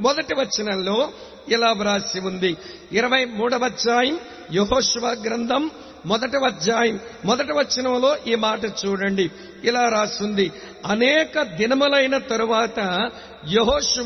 మొదటి 0.00 0.34
వచనంలో 0.34 1.12
ఇలా 1.48 1.72
వ్రాసి 1.72 2.20
ఉంది 2.20 2.56
ఇరవై 2.92 3.24
మూడవ 3.24 3.64
అధ్యాయం 3.64 4.20
యహోశివ 4.52 5.08
గ్రంథం 5.08 5.70
మొదటి 6.06 6.36
అధ్యాయం. 6.36 7.00
మొదటి 7.24 7.52
వచనంలో 7.52 8.16
ఈ 8.26 8.34
మాట 8.34 8.64
చూడండి. 8.64 9.30
ఇలా 9.64 9.88
రాస్తుంది 9.88 10.52
అనేక 10.86 11.42
దినములైన 11.42 12.18
తరువాత 12.18 13.10
యహోశివ 13.50 14.04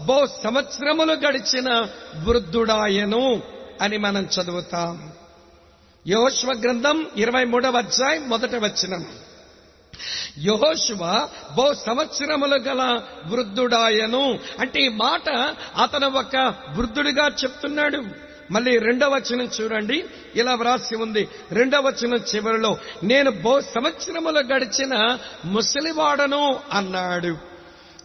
బహు 0.00 0.28
సంవత్సరములు 0.44 1.12
గడిచిన 1.12 1.86
వృద్ధుడాయను 2.22 3.42
అని 3.80 3.96
మనం 3.96 4.22
చదువుతాం. 4.22 5.12
యహోశివ 6.08 6.52
గ్రంథం 6.52 7.06
ఇరవై 7.16 7.44
మూడవ 7.44 7.78
అధ్యాయం 7.78 8.28
మొదటి 8.28 8.56
వచనం. 8.56 9.06
యహోశివ 10.38 10.98
బహు 11.56 11.74
సంవత్సరములు 11.86 12.56
గల 12.56 13.00
వృద్ధుడాయను. 13.26 14.38
అంటే 14.60 14.80
ఈ 14.80 14.88
మాట 14.88 15.30
అతను 15.82 16.06
ఒక 16.06 16.54
వృద్ధుడిగా 16.76 17.26
చెప్తున్నాడు. 17.28 18.02
మళ్ళీ 18.50 18.78
రెండవ 18.78 19.14
వచనం 19.14 19.50
చూడండి. 19.60 20.04
ఇలా 20.36 20.54
వ్రాసి 20.54 20.96
ఉంది. 20.96 21.28
రెండవ 21.52 21.86
వచనం 21.86 22.18
చివరిలో 22.34 22.78
నేను 23.02 23.30
బహు 23.30 23.60
సంవత్సరములు 23.60 24.40
గడిచిన 24.40 25.18
ముసలివాడను 25.44 26.60
అన్నాడు. 26.72 27.36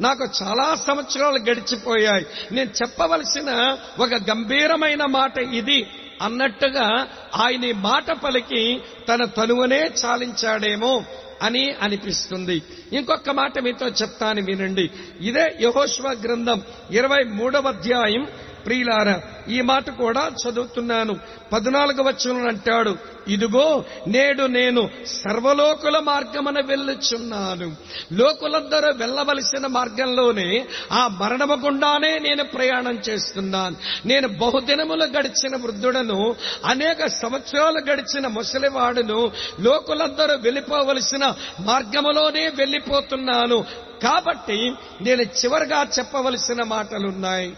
నాకు 0.02 0.24
చాలా 0.24 0.76
సంవత్సరాలు 0.76 1.38
గడిచిపోయాయి. 1.38 2.26
నేను 2.52 2.70
చెప్పవలసిన 2.70 3.78
ఒక 4.00 4.14
గంభీరమైన 4.14 5.06
మాట 5.06 5.38
ఇది. 5.38 5.90
అన్నట్టుగా 6.22 7.08
ఆయన 7.36 7.76
మాట 7.76 8.12
పలికి 8.12 8.82
తన 9.10 9.26
తనువనే 9.26 9.92
చాలించాడేమో. 10.06 11.04
అని 11.42 11.72
అనిపిస్తుంది. 11.72 12.62
ఇంకొక 12.94 13.30
మాట 13.30 13.60
మీతో 13.60 13.88
చెప్తాను 13.88 14.42
వినండి. 14.42 14.90
ఇదే 15.22 15.58
యహోశ్వ 15.62 16.12
గ్రంథం 16.24 16.62
ఇరవై 16.92 17.24
మూడవ 17.24 17.68
అధ్యాయం 17.68 18.28
ప్రియులార 18.66 19.20
ఈ 19.50 19.62
మాట 19.62 19.90
కూడా 19.90 20.32
చదువుతున్నాను. 20.48 21.20
పద్నాలుగు 21.54 22.04
వచనం 22.04 22.48
అంటాడు 22.48 22.96
ఇదిగో 23.28 23.84
నేడు 24.08 24.44
నేను 24.44 24.90
సర్వలోకుల 25.06 26.00
మార్గమున 26.00 26.66
వెళ్ళుచున్నాను. 26.66 27.76
లోకులందరూ 28.14 28.92
వెళ్ళవలసిన 28.98 29.68
మార్గంలోనే 29.68 30.66
ఆ 30.92 31.08
మరణము 31.08 31.56
గుండానే 31.56 32.20
నేను 32.20 32.44
ప్రయాణం 32.44 33.00
చేస్తున్నాను. 33.10 33.76
నేను 34.06 34.28
బహుదినములు 34.28 35.04
గడిచిన 35.04 35.56
వృద్ధుడను 35.56 36.36
అనేక 36.66 37.06
సంవత్సరాలు 37.06 37.80
గడిచిన 37.92 38.28
ముసలివాడును 38.28 39.32
లోకులందరూ 39.60 40.36
వెళ్ళిపోవలసిన 40.36 41.34
మార్గములోనే 41.60 42.48
వెళ్ళిపోతున్నాను. 42.48 43.66
కాబట్టి 44.04 44.74
నేను 45.02 45.22
చివరిగా 45.22 45.88
చెప్పవలసిన 46.00 46.64
మాటలున్నాయి. 46.64 47.54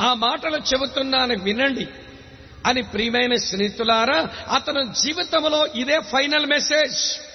ఆ 0.00 0.14
మాటలు 0.14 0.56
చెబుతున్నాను 0.56 1.38
వినండి. 1.38 1.88
అని 2.66 2.82
ప్రియమైన 2.82 3.36
స్నేహితులారా 3.36 4.28
అతను 4.52 4.82
జీవితంలో 4.82 5.66
ఇదే 5.66 6.00
ఫైనల్ 6.00 6.46
మెసేజ్. 6.46 7.28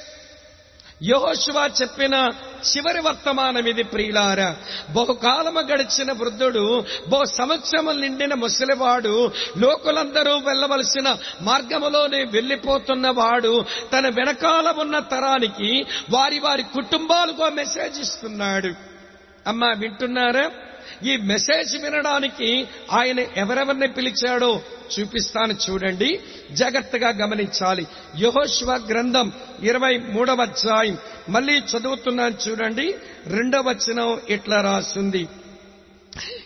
యహోశివా 1.03 1.69
చెప్పిన 1.81 2.29
చివరి 2.75 2.99
వర్తమానం 2.99 3.65
ఇది 3.65 3.83
ప్రియులారా. 3.83 4.55
బహుకాలము 4.89 5.59
గడిచిన 5.59 6.11
వృద్ధుడు 6.11 6.85
బహు 7.07 7.25
సంవత్సరములు 7.25 7.99
నిండిన 7.99 8.33
ముసలివాడు 8.33 9.31
లోకులందరూ 9.57 10.37
వెళ్ళవలసిన 10.37 11.17
మార్గములోనే 11.41 12.23
వెళ్ళిపోతున్నవాడు 12.23 13.65
తన 13.93 14.07
వెనకాల 14.07 14.73
ఉన్న 14.77 14.99
తరానికి 14.99 15.85
వారి 16.09 16.39
వారి 16.39 16.63
కుటుంబాలకు 16.63 17.49
మెసేజ్ 17.49 17.99
ఇస్తున్నాడు. 17.99 18.73
అమ్మా 19.47 19.67
వింటున్నారా? 19.77 20.51
ఈ 21.03 21.17
మెసేజ్ 21.17 21.77
వినడానికి 21.77 22.67
ఆయన 22.91 23.19
ఎవరెవరిని 23.19 23.87
పిలిచాడో 23.87 24.61
చూపిస్తాను 24.99 25.55
చూడండి. 25.69 26.19
జాగ్రత్తగా 26.51 27.09
గమనించాలి. 27.09 27.87
యహోశివ 28.19 28.71
గ్రంథం 28.71 29.33
ఇరవై 29.61 29.97
మూడవ 29.97 30.41
అధ్యాయం. 30.41 30.97
మళ్ళీ 31.29 31.59
చదువుతున్నాను 31.59 32.49
చూడండి. 32.49 32.95
రెండవ 33.27 33.69
వచనం 33.69 34.19
ఇట్లా 34.29 34.61
రాసింది? 34.61 35.27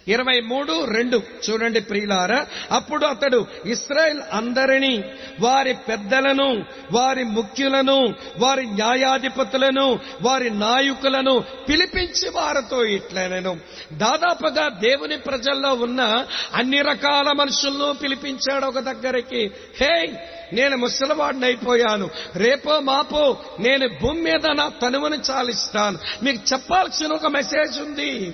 ఇరవై 0.07 0.39
మూడు 0.39 0.85
రెండు. 0.85 1.21
చూడండి 1.49 1.81
ప్రియులారా 1.81 2.45
అప్పుడు 2.71 3.05
అతడు 3.05 3.47
ఇస్రాయల్ 3.65 4.21
అందరినీ 4.33 5.03
వారి 5.39 5.73
పెద్దలను 5.73 6.65
వారి 6.91 7.23
ముఖ్యులను 7.23 8.13
వారి 8.39 8.65
న్యాయాధిపతులను 8.65 9.99
వారి 10.21 10.49
నాయకులను 10.49 11.43
పిలిపించి 11.69 12.29
వారితో 12.29 12.85
ఇట్లనను. 12.85 13.57
దాదాపుగా 13.93 14.69
దేవుని 14.69 15.17
ప్రజల్లో 15.17 15.73
ఉన్న 15.73 16.25
అన్ని 16.53 16.81
రకాల 16.81 17.31
మనుషులను 17.31 17.93
పిలిపించాడు 17.93 18.65
ఒక 18.65 18.79
దగ్గరికి. 18.79 19.51
హే 19.81 20.23
నేను 20.53 20.77
ముసలివాడినైపోయాను 20.77 22.09
రేపో 22.35 22.79
మాపో 22.79 23.37
నేను 23.59 23.87
భూమి 24.01 24.21
మీద 24.21 24.45
నా 24.55 24.69
తనువును 24.81 25.17
చాలిస్తాను. 25.31 25.97
మీకు 26.23 26.53
చెప్పాల్సిన 26.53 27.11
ఒక 27.11 27.27
మెసేజ్ 27.27 27.79
ఉంది. 27.79 28.33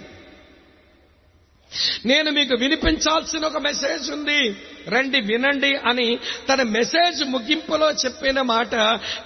నేను 2.06 2.32
మీకు 2.32 2.56
వినిపించాల్సిన 2.56 3.46
ఒక 3.46 3.58
మెసేజ్ 3.58 4.12
ఉంది. 4.12 4.56
రండి 4.88 5.22
వినండి 5.22 5.75
అని 5.75 6.20
తన 6.50 6.62
మెసేజ్ 6.62 7.24
ముగింపులో 7.24 7.92
చెప్పిన 7.92 8.42
మాట 8.42 8.75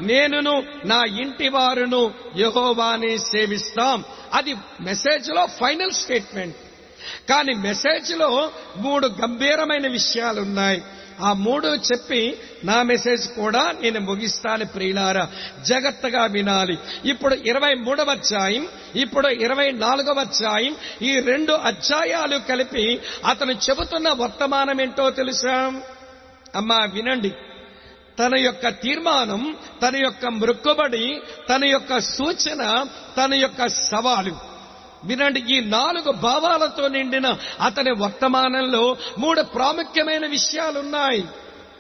నేనును 0.02 0.64
నా 0.86 1.04
ఇంటి 1.22 1.50
వారును 1.50 2.14
యహోవాని 2.38 3.18
సేవిస్తాం. 3.20 4.04
అది 4.34 4.54
మెసేజ్లో 4.82 5.46
ఫైనల్ 5.46 5.92
స్టేట్మెంట్ 5.92 6.56
కానీ 7.30 7.54
మెసేజ్లో 7.54 8.52
మూడు 8.78 9.08
గంభీరమైన 9.08 9.88
విషయాలు 9.88 10.42
ఉన్నాయి 10.42 10.82
ఆ 11.22 11.34
మూడు 11.34 11.68
చెప్పి 11.68 12.38
నా 12.64 12.82
మెసేజ్ 12.82 13.28
కూడా 13.28 13.76
నేను 13.82 14.00
ముగిస్తాను 14.00 14.66
ప్రియులారా. 14.66 15.30
జాగ్రత్తగా 15.66 16.26
వినాలి. 16.26 16.78
ఇప్పుడు 17.06 17.36
ఇరవై 17.36 17.74
మూడవ 17.74 18.12
అధ్యాయం 18.12 18.68
ఇప్పుడు 18.96 19.28
ఇరవై 19.28 19.72
నాలుగవ 19.72 20.20
అధ్యాయం 20.20 20.76
ఈ 21.02 21.20
రెండు 21.20 21.54
అధ్యాయాలు 21.54 22.38
కలిపి 22.38 23.02
అతను 23.26 23.52
చెబుతున్న 23.52 24.10
వర్తమానం 24.10 24.82
ఏంటో 24.82 25.10
తెలుసా? 25.10 25.82
అమ్మా 26.56 26.86
వినండి. 26.94 27.32
తన 28.20 28.36
యొక్క 28.36 28.70
తీర్మానం 28.70 29.58
తన 29.88 29.96
యొక్క 29.96 30.26
మృక్కుబడి 30.26 31.22
తన 31.50 31.66
యొక్క 31.66 32.00
సూచన 32.00 32.86
తన 33.18 33.34
యొక్క 33.34 33.68
సవాలు. 33.68 34.36
వినండి 35.04 35.44
ఈ 35.50 35.60
నాలుగు 35.60 36.12
భావాలతో 36.12 36.88
నిండిన 36.88 37.38
అతని 37.62 37.92
వర్తమానంలో 37.92 38.98
మూడు 39.20 39.42
ప్రాముఖ్యమైన 39.42 40.26
విషయాలున్నాయి. 40.26 41.26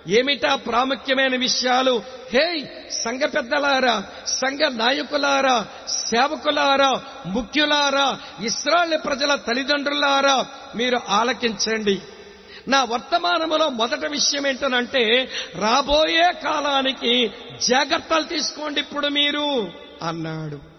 ఏమిటా 0.08 0.56
ప్రాముఖ్యమైన 0.56 1.36
విషయాలు? 1.36 2.04
హే 2.30 2.70
సంఘ 2.91 3.22
పెద్దలారా 3.22 4.04
సంఘ 4.28 4.60
నాయకులారా 4.72 5.65
సేవకులారా 5.88 7.02
ముఖ్యులారా 7.26 8.17
ఇస్రాయల్ 8.41 9.06
ప్రజల 9.06 9.36
తల్లిదండ్రులారా 9.36 10.46
మీరు 10.76 11.00
ఆలకించండి. 11.10 12.02
నా 12.67 12.84
వర్తమానములో 12.84 13.70
మొదటి 13.70 14.08
విషయం 14.08 14.48
ఏంటనంటే 14.48 15.32
రాబోయే 15.56 16.34
కాలానికి 16.43 17.32
జాగ్రత్తలు 17.67 18.24
తీసుకోండి 18.24 18.80
ఇప్పుడు 18.80 19.08
మీరు 19.08 19.72
అన్నాడు. 20.04 20.76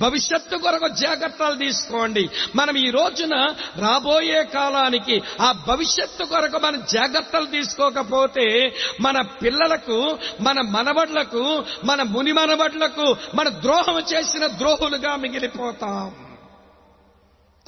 భవిష్యత్తు 0.00 0.56
కొరకు 0.56 0.88
జాగ్రత్తలు 0.88 1.54
తీసుకోండి. 1.54 2.28
మనం 2.56 2.76
ఈ 2.76 2.90
రోజున 2.90 3.34
రాబోయే 3.76 4.44
కాలానికి 4.44 5.22
ఆ 5.40 5.52
భవిష్యత్తు 5.68 6.24
కొరకు 6.24 6.58
మనం 6.58 6.82
జాగ్రత్తలు 6.92 7.46
తీసుకోకపోతే 7.46 8.74
మన 9.00 9.20
పిల్లలకు 9.20 10.18
మన 10.40 10.60
మనవడ్లకు 10.60 11.64
మన 11.84 12.02
ముని 12.02 12.32
మనవడ్లకు 12.32 13.16
మన 13.34 13.48
ద్రోహం 13.48 13.98
చేసిన 13.98 14.46
ద్రోహులుగా 14.46 15.16
మిగిలిపోతాం. 15.16 16.14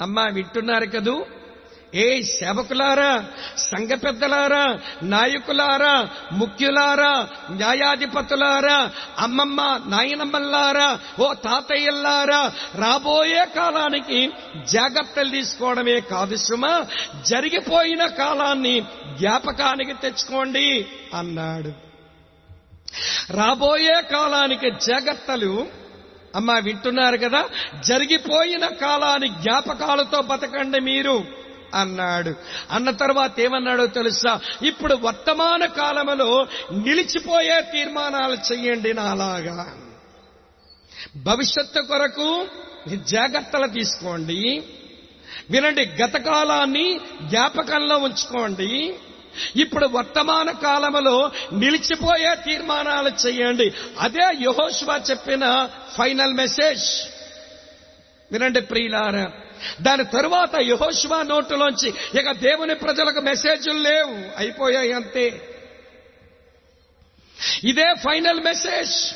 అమ్మా 0.01 0.23
వింటున్నారు 0.23 0.85
కదూ? 0.85 1.25
ఏ 1.93 2.21
సేవకులారా 2.21 3.11
సంఘ 3.55 3.91
పెద్దలారా 4.03 4.79
నాయకులారా 5.03 6.09
ముఖ్యులారా 6.31 7.13
న్యాయాధిపతులారా 7.51 8.91
అమ్మమ్మ 9.19 9.61
నాయనమ్మల్లారా 9.87 10.99
ఓ 11.19 11.33
తాతయ్యల్లారా 11.33 12.51
రాబోయే 12.75 13.45
కాలానికి 13.55 14.29
జాగ్రత్తలు 14.73 15.29
తీసుకోవడమే 15.29 15.99
కాదు 15.99 16.35
సుమా 16.35 16.87
జరిగిపోయిన 17.25 18.05
కాలాన్ని 18.05 18.81
జ్ఞాపకానికి 19.19 19.93
తెచ్చుకోండి 19.93 20.87
అన్నాడు. 21.13 21.71
రాబోయే 23.31 24.01
కాలానికి 24.11 24.71
జాగ్రత్తలు 24.71 25.67
అమ్మా 26.35 26.59
వింటున్నారు 26.59 27.17
కదా 27.17 27.43
జరిగిపోయిన 27.83 28.65
కాలాన్ని 28.67 29.27
జ్ఞాపకాలతో 29.27 30.21
బతకండి 30.21 30.79
మీరు. 30.79 31.38
అన్నాడు. 31.75 32.33
అన్న 32.71 32.89
తర్వాత 32.89 33.39
ఏమన్నాడో 33.39 33.85
తెలుసా? 33.85 34.39
ఇప్పుడు 34.61 34.95
వర్తమాన 34.95 35.65
కాలంలో 35.65 36.47
నిలిచిపోయే 36.71 37.61
తీర్మానాలు 37.61 38.53
చెయ్యండి 38.53 38.93
నాలాగా. 38.93 39.77
భవిష్యత్తు 41.17 41.81
కొరకు 41.81 42.47
జాగ్రత్తలు 42.95 43.67
తీసుకోండి. 43.67 44.63
వినండి 45.49 45.85
గత 45.85 46.17
కాలాన్ని 46.17 46.99
జ్ఞాపకంలో 47.21 47.97
ఉంచుకోండి. 47.97 48.95
ఇప్పుడు 49.55 49.85
వర్తమాన 49.85 50.51
కాలంలో 50.51 51.31
నిలిచిపోయే 51.53 52.35
తీర్మానాలు 52.35 53.27
చేయండి 53.27 53.71
అదే 53.99 54.23
యహోష్వా 54.41 55.01
చెప్పిన 55.09 55.69
ఫైనల్ 55.97 56.33
మెసేజ్. 56.33 57.01
వినండి 58.31 58.61
ప్రియులారా 58.61 59.31
దాని 59.81 60.05
తరువాత 60.05 60.55
యహోష్వా 60.61 61.23
నోటులోంచి 61.23 61.93
ఇక 62.19 62.31
దేవుని 62.31 62.75
ప్రజలకు 62.75 63.19
మెసేజ్లు 63.19 63.73
లేవు. 63.73 64.39
అయిపోయాయి 64.39 64.93
అంతే. 64.93 65.55
ఇదే 67.63 67.93
ఫైనల్ 67.93 68.39
మెసేజ్. 68.39 69.13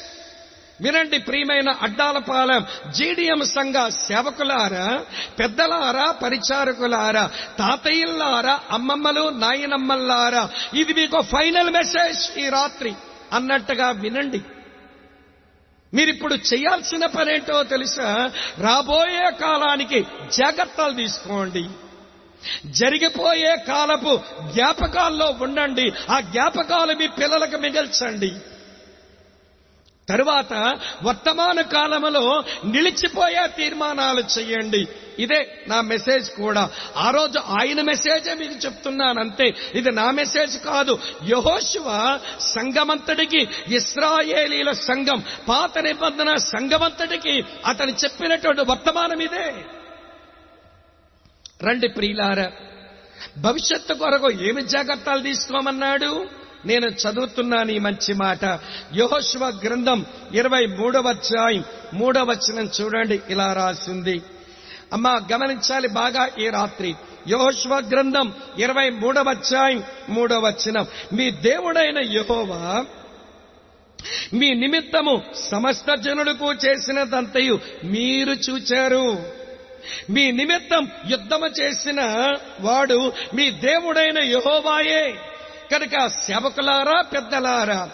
వినండి 0.82 1.18
ప్రియమైన 1.18 1.70
అడ్డాలపాలెం 1.82 2.92
జీడిఎం 2.92 3.46
సంఘ 3.46 3.90
సేవకులారా 3.90 5.06
పెద్దలారా 5.40 6.12
పరిచారకులారా 6.12 7.32
తాతయ్యలారా 7.60 8.60
అమ్మమ్మలు 8.72 9.30
నాయనమ్మల్లారా 9.30 10.50
ఇది 10.74 10.94
మీకు 10.94 11.22
ఫైనల్ 11.22 11.70
మెసేజ్ 11.70 12.40
ఈ 12.40 12.50
రాత్రి. 12.50 12.94
అన్నట్టుగా 13.34 13.92
వినండి. 13.92 14.42
మీరిప్పుడు 15.94 16.34
చేయాల్సిన 16.34 17.06
పనేంటో 17.06 17.64
తెలుసా? 17.64 18.32
రాబోయే 18.60 19.32
కాలానికి 19.42 20.02
జాగ్రత్తలు 20.38 20.94
తీసుకోండి. 20.94 21.66
జరిగిపోయే 22.66 23.56
కాలపు 23.68 24.20
జ్ఞాపకాల్లో 24.54 25.38
ఉండండి. 25.42 25.92
ఆ 26.10 26.20
జ్ఞాపకాలు 26.20 26.94
మీ 26.94 27.08
పిల్లలకు 27.08 27.58
మిగల్చండి. 27.58 28.32
తరువాత 30.10 30.80
వర్తమాన 31.04 31.62
కాలంలో 31.62 32.44
నిలిచిపోయే 32.66 33.48
తీర్మానాలు 33.48 34.24
చేయండి. 34.40 34.88
ఇదే 35.20 35.66
నా 35.68 35.82
మెసేజ్ 35.82 36.30
కూడా. 36.30 36.72
ఆ 36.98 37.10
రోజు 37.10 37.40
ఆయన 37.40 37.82
మెసేజే 37.82 38.34
మీకు 38.34 38.54
చెప్తున్నాను 38.54 39.20
అంతే 39.20 39.56
ఇది 39.76 39.92
నా 39.92 40.12
మెసేజ్ 40.12 40.64
కాదు. 40.64 41.00
యహోశివ 41.24 42.20
సంఘమంతటికి 42.40 43.48
ఇస్రాయేలీల 43.76 44.72
సంఘం 44.72 45.24
పాత 45.50 45.80
నిబంధన 45.80 46.36
సంఘమంతటికి 46.36 47.44
అతను 47.66 47.92
చెప్పినటువంటి 47.92 48.62
వర్తమానం 48.62 49.20
ఇదే. 49.20 49.56
రండి 51.64 51.88
ప్రియులార 51.88 52.52
భవిష్యత్తు 53.38 53.94
కొరకు 53.94 54.32
ఏమి 54.32 54.62
జాగ్రత్తలు 54.62 55.20
తీసుకోమన్నాడు? 55.20 56.43
నేను 56.66 56.86
చదువుతున్నాను 56.86 57.72
ఈ 57.72 57.80
మంచి 57.80 58.14
మాట. 58.14 58.46
యహోశివ 58.96 59.46
గ్రంథం 59.46 60.06
ఇరవై 60.34 60.66
మూడవ 60.66 61.08
అధ్యాయం 61.08 61.64
మూడవ 61.94 62.24
వచనం 62.24 62.70
చూడండి 62.82 63.22
ఇలా 63.30 63.54
రాసింది. 63.54 64.22
అమ్మా 64.94 65.22
గమనించాలి 65.32 65.88
బాగా 65.88 66.30
ఈ 66.40 66.50
రాత్రి. 66.50 66.96
యహోశివ 67.28 67.76
గ్రంథం 67.76 68.34
ఇరవై 68.60 68.90
మూడవ 68.90 69.30
అధ్యాయం 69.30 69.84
మూడవ 70.10 70.46
వచనం. 70.48 70.88
మీ 71.14 71.32
దేవుడైన 71.32 72.00
యహోవా 72.00 72.86
మీ 74.34 74.54
నిమిత్తము 74.54 75.22
సమస్త 75.36 75.96
జనులకు 75.96 76.54
చేసినదంతయు 76.54 77.60
మీరు 77.84 78.32
చూచారు. 78.32 79.24
మీ 80.10 80.32
నిమిత్తం 80.32 80.88
యుద్ధము 81.10 81.46
చేసిన 81.46 82.02
వాడు 82.62 83.14
మీ 83.34 83.52
దేవుడైన 83.52 84.20
యహోవాయే. 84.20 85.16
కనుక 85.72 86.08
సేవకులారా 86.08 87.02
పెద్దలారా 87.02 87.90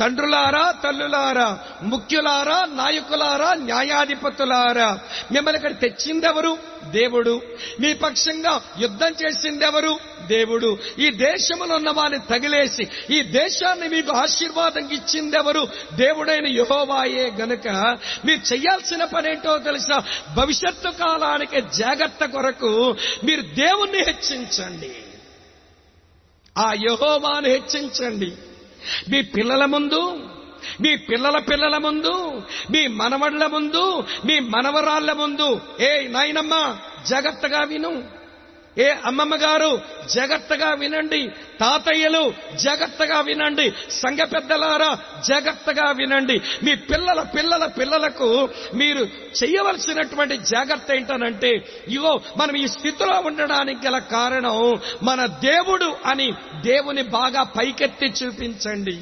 తండ్రులారా 0.00 0.74
తల్లులారా 0.84 1.58
ముఖ్యులారా 1.82 2.66
నాయకులారా 2.74 3.54
న్యాయాధిపతులారా 3.54 5.00
మిమ్మల్ని 5.32 5.56
ఇక్కడ 5.56 5.78
తెచ్చిందెవరు? 5.80 6.58
దేవుడు. 6.84 7.42
మీ 7.80 7.94
పక్షంగా 7.94 8.60
యుద్ధం 8.78 9.14
చేసిందెవరు? 9.24 9.98
దేవుడు. 10.26 10.78
ఈ 10.98 11.10
దేశంలో 11.10 11.74
ఉన్న 11.74 11.90
వారిని 11.90 12.18
తగిలేసి 12.30 12.88
ఈ 13.10 13.22
దేశాన్ని 13.22 13.88
మీకు 13.88 14.12
ఆశీర్వాదం 14.16 14.88
ఇచ్చిందెవరు? 14.88 15.68
దేవుడైన 15.94 16.46
యహోవాయే 16.46 17.32
గనుక 17.40 17.68
మీరు 18.24 18.54
చేయాల్సిన 18.54 19.04
పనేంటో 19.04 19.58
తెలుసా 19.58 20.02
భవిష్యత్తు 20.36 20.88
కాలానికి 20.88 21.60
జాగ్రత్త 21.60 22.24
కొరకు 22.24 22.96
మీరు 23.24 23.42
దేవుణ్ణి 23.42 23.98
హెచ్చించండి. 23.98 24.94
ఆ 26.58 26.72
యహోవాను 26.72 27.48
హెచ్చించండి 27.48 28.32
మీ 29.10 29.22
పిల్లల 29.22 29.64
ముందు 29.64 30.28
మీ 30.80 30.96
పిల్లల 30.96 31.38
పిల్లల 31.38 31.78
ముందు 31.78 32.42
మీ 32.70 32.86
మనవళ్ళ 32.86 33.46
ముందు 33.46 34.04
మీ 34.24 34.40
మనవరాళ్ళ 34.40 35.12
ముందు. 35.12 35.60
ఏ 35.80 36.08
నాయనమ్మా 36.08 36.78
జాగ్రత్తగా 37.08 37.60
విను. 37.62 38.21
ఏ 38.78 38.94
అమ్మమ్మ 39.04 39.34
గారు 39.34 39.82
జాగ్రత్తగా 40.14 40.74
వినండి. 40.74 41.28
తాతయ్యలు 41.60 42.34
జాగ్రత్తగా 42.54 43.20
వినండి. 43.20 43.72
సంఘ 43.90 44.18
పెద్దలారా 44.18 44.98
జాగ్రత్తగా 45.28 45.90
వినండి. 45.90 46.40
మీ 46.62 46.74
పిల్లల 46.74 47.22
పిల్లల 47.22 47.66
పిల్లలకు 47.66 48.48
మీరు 48.74 49.08
చేయవలసినటువంటి 49.44 50.36
జాగ్రత్త 50.36 50.94
ఏంటనంటే 50.94 51.82
ఇగో 51.88 52.20
మనం 52.36 52.56
ఈ 52.56 52.66
స్థితిలో 52.66 53.20
ఉండడానికి 53.20 53.86
గల 53.86 53.98
కారణం 53.98 54.80
మన 55.02 55.26
దేవుడు 55.26 55.96
అని 56.06 56.32
దేవుని 56.60 57.02
బాగా 57.02 57.42
పైకెత్తి 57.42 58.06
చూపించండి. 58.06 58.98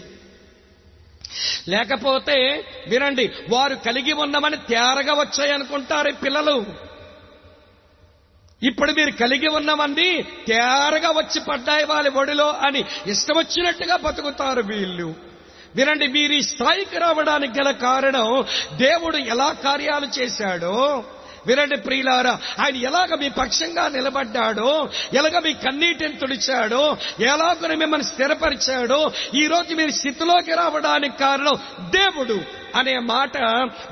లేకపోతే 1.69 2.65
వినండి 2.89 3.31
వారు 3.51 3.75
కలిగి 3.75 4.13
ఉన్నామని 4.13 4.57
తేరగా 4.57 5.15
వచ్చాయనుకుంటారు 5.15 6.11
పిల్లలు. 6.13 6.90
ఇప్పుడు 8.63 8.93
మీరు 8.93 9.11
కలిగి 9.11 9.49
ఉన్నమంది 9.49 10.23
తేరగా 10.23 11.11
వచ్చి 11.11 11.41
పడ్డాయి 11.41 11.85
వాళ్ళ 11.85 12.09
ఒడిలో 12.09 12.49
అని 12.49 12.85
ఇష్టం 13.07 13.39
వచ్చినట్టుగా 13.39 13.97
బతుకుతారు 13.97 14.63
వీళ్ళు. 14.63 15.15
వినండి 15.77 16.07
మీరు 16.07 16.33
ఈ 16.33 16.43
స్థాయికి 16.43 16.99
రావడానికి 16.99 17.59
గల 17.59 17.71
కారణం 17.71 18.45
దేవుడు 18.77 19.17
ఎలా 19.17 19.53
కార్యాలు 19.53 20.07
చేశాడో. 20.21 21.05
వినండి 21.47 21.77
ప్రియులారా 21.77 22.41
ఆయన 22.61 22.77
ఎలాగ 22.77 23.15
మీ 23.15 23.29
పక్షంగా 23.29 23.89
నిలబడ్డాడో 23.89 24.91
ఎలాగ 25.13 25.39
మీ 25.39 25.53
కన్నీటిని 25.53 26.17
తుడిచాడో 26.17 26.97
ఎలాగ 27.21 27.75
మిమ్మల్ని 27.75 28.07
స్థిరపరిచాడో 28.07 29.13
ఈ 29.35 29.47
రోజు 29.47 29.75
మీరు 29.75 29.91
స్థితిలోకి 29.91 30.55
రావడానికి 30.55 31.19
కారణం 31.19 31.55
దేవుడు 31.91 32.41
అనే 32.75 32.99
మాట 32.99 33.39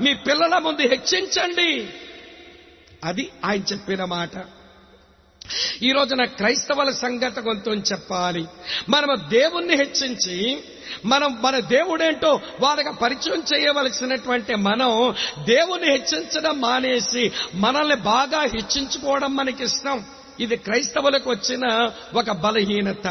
మీ 0.01 0.13
పిల్లల 0.13 0.57
ముందు 0.57 0.81
హెచ్చించండి. 0.81 1.89
అది 3.03 3.29
ఆయన 3.45 3.61
చెప్పిన 3.61 4.05
మాట. 4.05 4.58
ఈ 5.83 5.91
రోజున 5.91 6.25
క్రైస్తవుల 6.25 6.89
సంగతి 6.89 7.41
కొంత 7.41 7.67
చెప్పాలి. 7.91 8.45
మనము 8.89 9.15
దేవుణ్ణి 9.29 9.75
హెచ్చించి 9.75 10.63
మనం 11.05 11.41
మన 11.41 11.59
దేవుడేంటో 11.59 12.41
వారికి 12.59 12.93
పరిచయం 13.01 13.43
చేయవలసినటువంటి 13.53 14.55
మనం 14.55 15.15
దేవుని 15.45 15.91
హెచ్చించడం 15.91 16.61
మానేసి 16.61 17.31
మనల్ని 17.53 17.95
బాగా 17.95 18.41
హెచ్చించుకోవడం 18.41 19.35
మనకి 19.35 19.63
ఇష్టం 19.63 20.05
ఇది 20.39 20.55
క్రైస్తవులకు 20.55 21.29
వచ్చిన 21.29 21.91
ఒక 22.13 22.31
బలహీనత. 22.31 23.07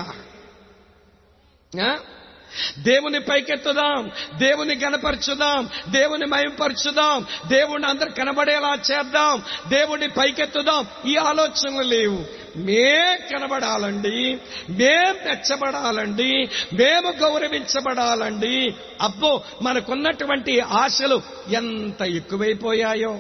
దేవుని 2.79 3.21
పైకెత్తుదాం. 3.21 4.11
దేవుని 4.35 4.77
గనపరచుదాం 4.77 5.69
దేవుని 5.89 6.27
మయంపరచుదాం 6.27 7.27
దేవుని 7.47 7.87
అందరు 7.87 8.11
కనబడేలా 8.11 8.79
చేద్దాం. 8.93 9.43
దేవుణ్ణి 9.69 10.09
పైకెత్తుదాం. 10.09 10.87
ఈ 11.07 11.17
ఆలోచనలు 11.17 11.83
లేవు. 11.83 12.25
మేం 12.57 13.39
కనబడాలండి. 13.39 14.39
మేం 14.71 15.15
మెచ్చబడాలండి. 15.27 16.49
మేము 16.73 17.11
గౌరవించబడాలండి. 17.11 18.75
అబ్బో 19.01 19.43
మనకున్నటువంటి 19.63 20.61
ఆశలు 20.61 21.23
ఎంత 21.53 22.03
ఎక్కువైపోయాయో. 22.03 23.19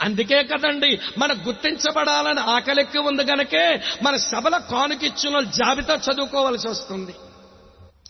అందుకే 0.00 0.42
కదండి 0.42 1.00
మన 1.18 1.32
గుర్తించబడాలని 1.32 2.40
ఆకలిక్కి 2.40 2.98
ఉంది 2.98 3.22
గనకే 3.22 3.80
మన 4.02 4.16
సభల 4.16 4.56
కానుకిచ్చిన 4.56 5.40
జాబితా 5.40 5.94
చదువుకోవాల్సి 5.94 6.68
వస్తుంది. 6.68 7.14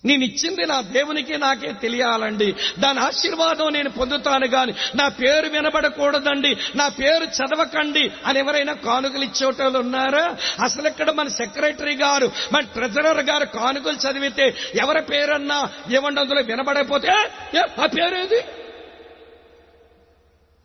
నేను 0.05 0.25
ఇచ్చింది 0.25 0.67
నా 0.67 0.81
దేవునికి 0.81 1.39
నాకే 1.39 1.73
తెలియాలండి. 1.73 2.55
దాని 2.79 3.01
ఆశీర్వాదం 3.01 3.73
నేను 3.73 3.91
పొందుతాను 3.91 4.47
గాని 4.47 4.73
నా 4.95 5.09
పేరు 5.09 5.49
వినబడకూడదండి 5.49 6.57
నా 6.75 6.89
పేరు 6.89 7.25
చదవకండి 7.25 8.13
అని 8.27 8.39
ఎవరైనా 8.39 8.73
కానుకలు 8.73 9.25
ఇచ్చేటోళ్ళు 9.25 9.79
ఉన్నారా? 9.79 10.37
అసలు 10.65 10.89
ఇక్కడ 10.89 11.11
మన 11.11 11.29
సెక్రటరీ 11.29 11.95
గారు 11.95 12.33
మన 12.53 12.61
ట్రెజరర్ 12.61 13.21
గారు 13.21 13.45
కానుకలు 13.45 13.97
చదివితే 13.97 14.55
ఎవరి 14.75 15.03
పేరన్నా 15.03 15.69
ఏమండి 15.91 16.21
అందులో 16.21 16.41
వినబడకపోతే 16.41 17.09
ఆ 17.83 17.87
పేరేది? 17.87 18.41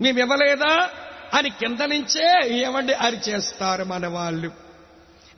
మేము 0.02 0.20
ఇవ్వలేదా 0.20 0.90
అని 1.34 1.50
కింద 1.50 1.82
నుంచే 1.82 2.48
ఏమండి 2.58 2.94
అరిచేస్తారు 2.94 3.84
మన 3.84 4.08
వాళ్ళు 4.08 4.68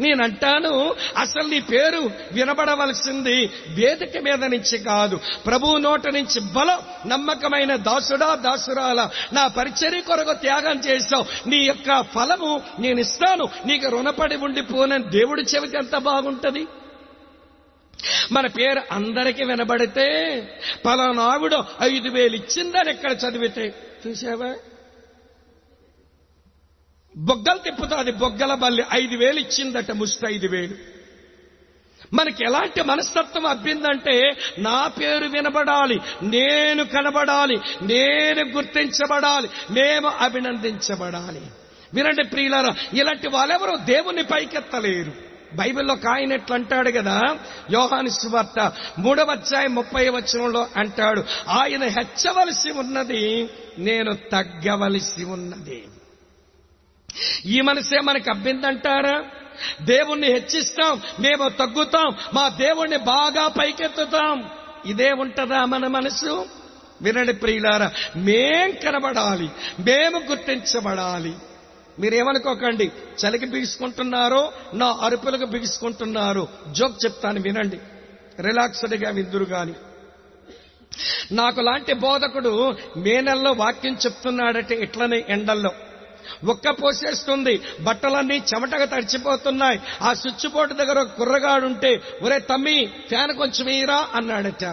నేనంటాను 0.02 0.96
అసలు 1.18 1.48
నీ 1.48 1.60
పేరు 1.60 2.12
వినబడవలసింది 2.32 3.46
వేదిక 3.70 4.18
మీద 4.18 4.44
నుంచి 4.44 4.78
కాదు. 4.78 5.20
ప్రభు 5.46 5.78
నోట 5.78 6.08
నుంచి 6.08 6.40
బలం 6.40 7.10
నమ్మకమైన 7.10 7.76
దాసుడా 7.76 8.36
దాసురాల 8.36 9.10
నా 9.34 9.48
పరిచర్య 9.48 10.02
కొరకు 10.02 10.34
త్యాగం 10.34 10.80
చేశావు. 10.80 11.50
నీ 11.50 11.58
యొక్క 11.58 12.02
ఫలము 12.02 12.62
నేను 12.80 13.00
ఇస్తాను 13.00 13.50
నీకు 13.66 13.90
రుణపడి 13.90 14.36
ఉండిపోనని 14.36 15.04
దేవుడి 15.04 15.42
చెవికి 15.42 15.78
ఎంత 15.78 15.96
బాగుంటుంది? 15.98 16.68
మన 18.32 18.48
పేరు 18.48 18.82
అందరికీ 18.92 19.44
వినబడితే 19.44 20.08
పలానావిడ 20.86 21.52
ఐదు 21.82 22.10
వేలు 22.10 22.36
ఇచ్చిందని 22.36 22.92
ఇక్కడ 22.92 23.12
చదివితే 23.12 23.74
చూసావా? 24.08 24.56
బొగ్గలు 27.18 27.58
తిప్పుతాది 27.58 28.12
బొగ్గల 28.12 28.54
బల్లి 28.54 28.84
ఐదు 28.94 29.16
వేలు 29.16 29.40
ఇచ్చిందట 29.40 29.92
ముష్టి 29.92 30.34
ఐదు 30.34 30.48
వేలు. 30.48 30.76
మనకి 32.14 32.44
ఎలాంటి 32.44 32.82
మనస్తత్వం 32.82 33.46
అబ్బిందంటే 33.46 34.32
నా 34.60 34.88
పేరు 34.88 35.26
వినబడాలి 35.26 36.00
నేను 36.24 36.84
కనబడాలి 36.84 37.58
నేను 37.82 38.50
గుర్తించబడాలి 38.50 39.50
మేము 39.72 40.08
అభినందించబడాలి. 40.08 41.42
వినండి 41.94 42.24
ప్రియులారా 42.24 42.76
ఇలాంటి 42.94 43.30
వాళ్ళెవరో 43.30 43.76
దేవుని 43.76 44.24
పైకెత్తలేరు. 44.24 45.29
బైబిల్లో 45.54 45.96
కాయన 45.96 46.34
ఎట్లా 46.34 46.56
అంటాడు 46.56 46.92
కదా 46.92 47.38
యోహాని 47.72 48.12
సువార్త 48.12 48.72
మూడవ 49.00 49.32
అధ్యాయం 49.32 49.76
ముప్పై 49.76 50.10
వచనంలో 50.10 50.68
అంటాడు 50.78 51.24
ఆయన 51.50 51.84
హెచ్చవలసి 51.84 52.72
ఉన్నది 52.72 53.50
నేను 53.78 54.14
తగ్గవలసి 54.14 55.24
ఉన్నది. 55.24 55.84
ఈ 57.46 57.62
మనసే 57.62 58.00
మనకు 58.00 58.30
అబ్బిందంటారా? 58.30 59.24
దేవుణ్ణి 59.82 60.28
హెచ్చిస్తాం 60.28 61.02
మేము 61.20 61.50
తగ్గుతాం 61.50 62.16
మా 62.34 62.50
దేవుణ్ణి 62.50 62.98
బాగా 62.98 63.48
పైకెత్తుతాం. 63.48 64.50
ఇదే 64.86 65.12
ఉంటదా 65.12 65.66
మన 65.66 65.88
మనసు? 65.88 66.46
వినండి 67.02 67.34
ప్రియులారా 67.34 67.92
మేం 68.16 68.72
కనబడాలి 68.72 69.50
మేము 69.80 70.20
గుర్తించబడాలి. 70.30 71.34
మీరేమనుకోకండి 72.00 72.92
చలికి 73.26 73.46
బిగుసుకుంటున్నారో 73.46 74.52
నా 74.74 74.98
అరుపులకు 75.02 75.46
బిగుసుకుంటున్నారో. 75.46 76.48
జోక్ 76.72 77.06
చెప్తాను 77.06 77.42
వినండి. 77.42 77.80
రిలాక్స్డ్గా 78.42 79.10
విందురు 79.10 79.44
గాని. 79.44 79.74
నాకు 81.32 81.62
లాంటి 81.62 81.94
బోధకుడు 81.94 82.76
మే 82.98 83.22
నెలలో 83.22 83.52
వాక్యం 83.52 83.94
చెప్తున్నాడట 83.94 84.72
ఇట్లనే 84.72 85.26
ఎండల్లో. 85.30 85.72
ఒక్క 86.46 86.70
పోసేస్తుంది 86.70 87.62
బట్టలన్నీ 87.82 88.38
చెమటగా 88.38 88.86
తడిచిపోతున్నాయి. 88.86 89.80
ఆ 90.02 90.14
స్విచ్ 90.14 90.52
బోర్డు 90.52 90.74
దగ్గర 90.74 91.00
ఒక 91.00 91.08
కుర్రగాడుంటే 91.08 92.02
ఒరే 92.22 92.40
తమ్మి 92.40 92.90
ఫ్యాన్ 93.08 93.32
కొంచెం 93.32 93.68
వేయరా? 93.68 94.08
అన్నాడట. 94.16 94.66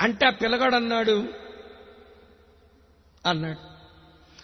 అంటే 0.00 0.26
ఆ 0.26 0.30
పిల్లగాడు 0.30 0.74
అన్నాడు 0.74 1.24
అన్నాడు. 3.26 3.65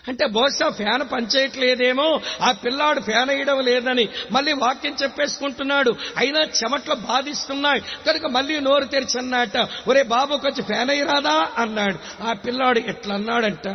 అంటే 0.08 0.26
బహుశా 0.26 0.68
ఫ్యాన్ 0.68 1.12
పనిచేయట్లేదేమో 1.12 2.20
ఆ 2.42 2.52
పిల్లాడు 2.52 3.00
ఫ్యాన్ 3.00 3.30
వేయడం 3.30 3.60
లేదని 3.60 4.08
మళ్ళీ 4.30 4.52
వాక్యం 4.52 4.96
చెప్పేసుకుంటున్నాడు. 5.02 5.96
అయినా 6.16 6.40
చెమట్లు 6.40 6.94
బాధిస్తున్నాయి. 6.94 7.80
కనుక 7.80 8.26
మళ్ళీ 8.26 8.60
నోరు 8.60 8.84
తెరిచి 8.84 9.18
అన్నట 9.18 9.68
ఒరే 9.88 10.02
బాబు 10.02 10.36
కొంచెం 10.36 10.64
ఫ్యాన్ 10.64 10.90
అయ్యరాదా 10.90 11.48
అన్నాడు. 11.58 11.98
ఆ 12.22 12.32
పిల్లాడు 12.32 12.78
ఎట్లా 12.78 13.14
అన్నాడంట 13.14 13.68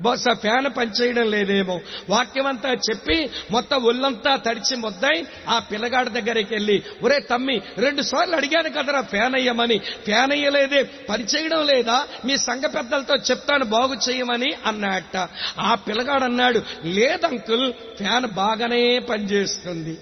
బహుశా 0.00 0.34
ఫ్యాన్ 0.34 0.76
పనిచేయడం 0.76 1.30
లేదేమో. 1.30 1.80
వాక్యం 2.08 2.46
అంతా 2.46 2.72
చెప్పి 2.72 3.30
మొత్తం 3.50 3.82
ఒళ్ళంతా 3.82 4.36
తడిచి 4.36 4.76
మొద్దై 4.76 5.26
ఆ 5.48 5.58
పిల్లగాడి 5.58 6.10
దగ్గరికి 6.10 6.54
వెళ్ళి 6.54 6.82
ఒరే 7.02 7.18
తమ్మి 7.20 7.60
రెండు 7.78 8.02
సార్లు 8.02 8.36
అడిగాను 8.36 8.70
కదరా 8.70 9.00
ఫ్యాన్ 9.00 9.34
అయ్యమని. 9.34 9.78
ఫ్యాన్ 9.78 10.32
అయ్యలేదే 10.32 10.82
పనిచేయడం 10.82 11.66
లేదా? 11.66 12.06
మీ 12.24 12.36
సంఘ 12.36 12.62
పెద్దలతో 12.62 13.14
చెప్తాను 13.14 13.64
బాగు 13.64 14.10
చేయమని 14.10 14.52
అన్నట్ట 14.66 15.28
ఆ 15.58 15.74
పిల్లగాడు 15.74 16.24
అన్నాడు 16.24 16.62
లేదంకుల్ 16.84 17.72
ఫ్యాన్ 17.72 18.26
బాగానే 18.26 18.98
పనిచేస్తుంది. 18.98 19.98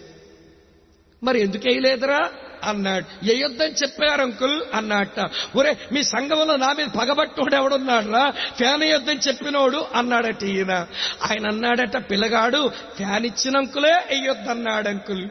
మరి 1.23 1.41
ఎందుకు 1.41 1.69
వేయలేదురా? 1.69 2.31
అన్నాడు. 2.65 3.27
వేయొద్దని 3.27 3.73
చెప్పారు 3.73 4.23
అంకుల్? 4.23 4.63
అన్నట్ట 4.75 5.21
ఒరే 5.57 5.77
మీ 5.93 6.03
సంఘంలో 6.03 6.57
నా 6.57 6.73
మీద 6.73 6.87
పగబట్టోడు 6.87 7.55
ఎవడున్నాడురా? 7.55 8.31
ఫ్యాన్ 8.31 8.81
వేయొద్దని 8.81 9.21
చెప్పినోడు 9.29 9.87
అన్నాడట 9.95 10.45
ఈయన. 10.45 10.87
ఆయన 11.31 11.47
అన్నాడట 11.47 12.11
పిల్లగాడు 12.11 12.69
ఫ్యాన్ 12.97 13.27
ఇచ్చిన 13.27 13.57
అంకులే 13.57 13.95
వేయొద్దన్నాడు 14.11 14.89
అంకుల్. 14.89 15.29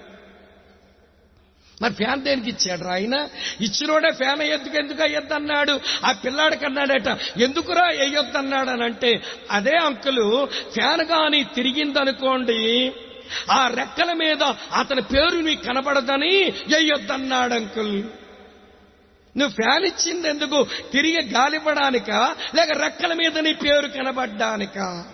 మరి 1.81 1.93
ఫ్యాన్ 1.93 2.21
దేనికి 2.21 2.49
ఇచ్చాడు 2.49 2.87
ఆయన 2.87 3.13
ఇచ్చినోడే 3.61 4.11
ఫ్యాన్ 4.11 4.41
అయ్యొద్దుకు 4.41 4.77
ఎందుకు 4.77 5.03
అయ్యొద్దన్నాడు 5.03 5.79
ఆ 6.03 6.11
పిల్లాడికి 6.11 6.65
అన్నాడట 6.65 7.07
ఎందుకురా 7.41 7.85
వేయొద్దన్నాడు 7.99 8.69
అని 8.69 8.83
అంటే 8.83 9.21
అదే 9.51 9.75
అంకులు 9.75 10.47
ఫ్యాన్ 10.73 11.05
కానీ 11.05 11.43
తిరిగిందనుకోండి 11.43 12.59
ఆ 13.51 13.67
రెక్కల 13.67 14.13
మీద 14.13 14.43
అతని 14.75 15.01
పేరు 15.01 15.37
నీకు 15.37 15.63
కనబడదని 15.63 16.39
వేయొద్దన్నాడు 16.41 17.53
అంకుల్. 17.53 18.03
నువ్వు 19.37 19.49
ఫ్యాన్ 19.49 19.85
ఇచ్చింది 19.85 20.29
ఎందుకు? 20.29 20.67
తిరిగి 20.93 21.31
గాలిపడానిక 21.31 22.09
లేక 22.55 22.71
రెక్కల 22.71 23.13
మీద 23.13 23.37
నీ 23.37 23.53
పేరు 23.53 23.87
కనబడ్డానిక? 23.87 25.05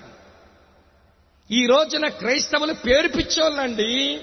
ఈ 1.52 1.66
రోజున 1.66 2.08
క్రైస్తవులు 2.08 2.74
పేరు 2.74 3.08
పిచ్చోళ్ళండి. 3.08 4.20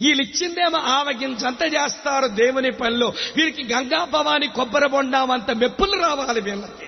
వీళ్ళు 0.00 0.22
ఇచ్చిందేమో 0.22 0.78
ఆవగించంత 0.78 1.74
చేస్తారు 1.74 2.26
దేవుని 2.26 2.70
పనిలో. 2.70 3.12
వీరికి 3.36 3.74
గంగా 3.74 4.04
భవాని 4.04 4.46
కొబ్బరి 4.46 4.88
బొండామంత 4.88 5.50
మెప్పులు 5.50 6.00
రావాలి 6.00 6.40
వీళ్ళకి. 6.40 6.87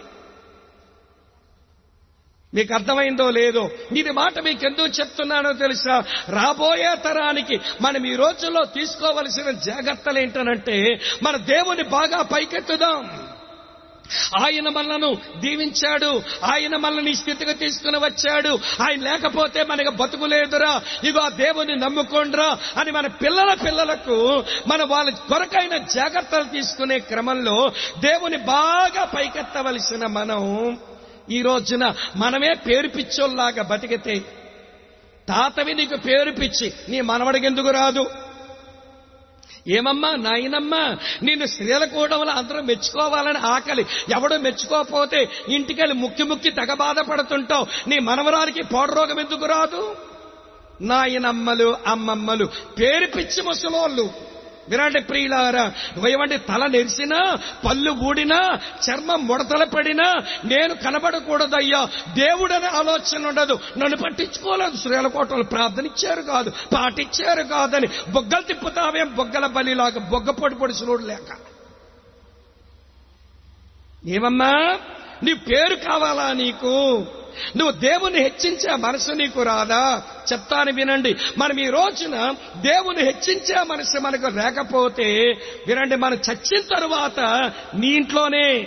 మీకు 2.52 2.74
అర్థమైందో 2.74 3.30
లేదో 3.30 3.62
ఇది 3.96 4.10
మాట 4.10 4.38
మీకు 4.38 4.66
ఎందుకు 4.66 4.88
చెప్తున్నానో 5.00 5.52
తెలుసా? 5.52 5.96
రాబోయే 6.28 6.96
తరానికి 7.04 7.56
మనం 7.80 8.06
ఈ 8.06 8.16
రోజుల్లో 8.16 8.64
తీసుకోవలసిన 8.74 9.50
జాగ్రత్తలు 9.50 10.18
ఏంటనంటే 10.18 10.76
మన 11.22 11.36
దేవుని 11.36 11.82
బాగా 11.82 12.22
పైకెత్తుదాం. 12.22 13.02
ఆయన 14.40 14.68
మనను 14.68 15.08
దీవించాడు 15.36 16.08
ఆయన 16.44 16.76
మనల్ని 16.76 17.14
స్థితిగా 17.14 17.34
స్థితికి 17.42 17.58
తీసుకుని 17.58 17.98
వచ్చాడు 17.98 18.52
ఆయన 18.82 19.00
లేకపోతే 19.02 19.62
మనకు 19.64 19.90
బతుకులేదురా 19.90 20.72
ఇగో 21.04 21.20
ఆ 21.20 21.28
దేవుని 21.28 21.76
నమ్ముకోండ్రా 21.76 22.48
అని 22.76 22.90
మన 22.90 23.06
పిల్లల 23.22 23.54
పిల్లలకు 23.64 24.16
మన 24.66 24.82
వాళ్ళ 24.82 25.10
కొరకైన 25.28 25.76
జాగ్రత్తలు 25.94 26.44
తీసుకునే 26.44 26.98
క్రమంలో 26.98 27.56
దేవుని 28.00 28.36
బాగా 28.36 29.04
పైకెత్తవలసిన 29.14 30.06
మనం 30.06 30.42
ఈ 31.31 31.43
రోజున 31.43 31.95
మనమే 32.16 32.55
పేరు 32.55 32.88
పిచ్చోల్లాగా 32.88 33.62
బతికితే 33.62 34.25
తాతవి 35.29 35.75
నీకు 35.75 35.97
పేరు 35.97 36.31
పిచ్చి 36.31 36.73
నీ 36.88 37.01
మనవడికెందుకు 37.01 37.71
రాదు? 37.71 38.11
ఏమమ్మా 39.69 40.16
నాయనమ్మా 40.16 40.97
నిన్ను 41.23 41.47
స్త్రీల 41.47 41.85
కూడంలో 41.85 42.33
అందరూ 42.33 42.62
మెచ్చుకోవాలని 42.62 43.38
ఆకలి. 43.38 43.87
ఎవడు 44.12 44.35
మెచ్చుకోకపోతే 44.35 45.29
ఇంటికెళ్ళి 45.49 45.95
ముక్కి 45.95 46.23
ముక్కి 46.23 46.51
తెగ 46.51 46.73
బాధపడుతుంటావు. 46.75 47.66
నీ 47.88 47.99
మనవరానికి 47.99 48.62
పోడరోగం 48.62 49.21
ఎందుకు 49.21 49.47
రాదు? 49.47 49.97
నాయనమ్మలు 50.81 51.77
అమ్మమ్మలు 51.87 52.45
పేరు 52.81 53.07
పిచ్చి 53.07 53.43
ముసలోళ్ళు. 53.43 54.30
వినండి 54.70 55.00
ప్రియులారా 55.00 55.72
ఏమంటే 56.09 56.37
తల 56.37 56.66
నెరిసినా 56.66 57.38
పళ్ళు 57.68 57.90
ఊడినా 57.90 58.61
చర్మం 58.90 59.26
ముడతల 59.26 59.64
పడినా 59.64 60.14
నేను 60.44 60.74
కనబడకూడదయ్యా 60.74 61.88
దేవుడనే 62.14 62.66
ఆలోచన 62.66 63.26
ఉండదు. 63.26 63.59
నన్ను 63.78 63.96
పట్టించుకోలేదు. 63.96 64.76
శ్రీలకోటలు 64.76 65.42
ప్రార్థన 65.42 65.87
ఇచ్చారు 65.87 66.22
కాదు 66.22 66.50
పాటిచ్చారు 66.50 67.42
కాదని 67.42 67.88
బొగ్గలు 68.11 68.42
తిప్పుతావేం? 68.42 69.14
బొగ్గల 69.14 69.46
బలిలాగా 69.46 70.00
బొగ్గ 70.00 70.30
పొడి 70.30 70.54
పొడి 70.54 70.72
చూడు 70.72 71.02
లేక. 71.02 71.37
ఏమమ్మా? 74.06 74.78
నీ 75.22 75.33
పేరు 75.33 75.74
కావాలా 75.74 76.33
నీకు? 76.33 77.04
నువ్వు 77.57 77.71
దేవుని 77.71 78.19
హెచ్చించే 78.19 78.77
మనసు 78.77 79.12
నీకు 79.12 79.43
రాదా? 79.43 80.03
చెప్తాను 80.33 80.73
వినండి. 80.73 81.16
మనం 81.38 81.59
ఈ 81.61 81.69
రోజున 81.69 82.35
దేవుని 82.57 83.03
హెచ్చించే 83.03 83.62
మనసు 83.62 83.99
మనకు 83.99 84.27
లేకపోతే 84.27 85.38
వినండి 85.66 85.97
మనం 85.97 86.19
చచ్చిన 86.33 86.61
తరువాత 86.61 87.53
నీ 87.75 87.87
ఇంట్లోనే. 87.87 88.66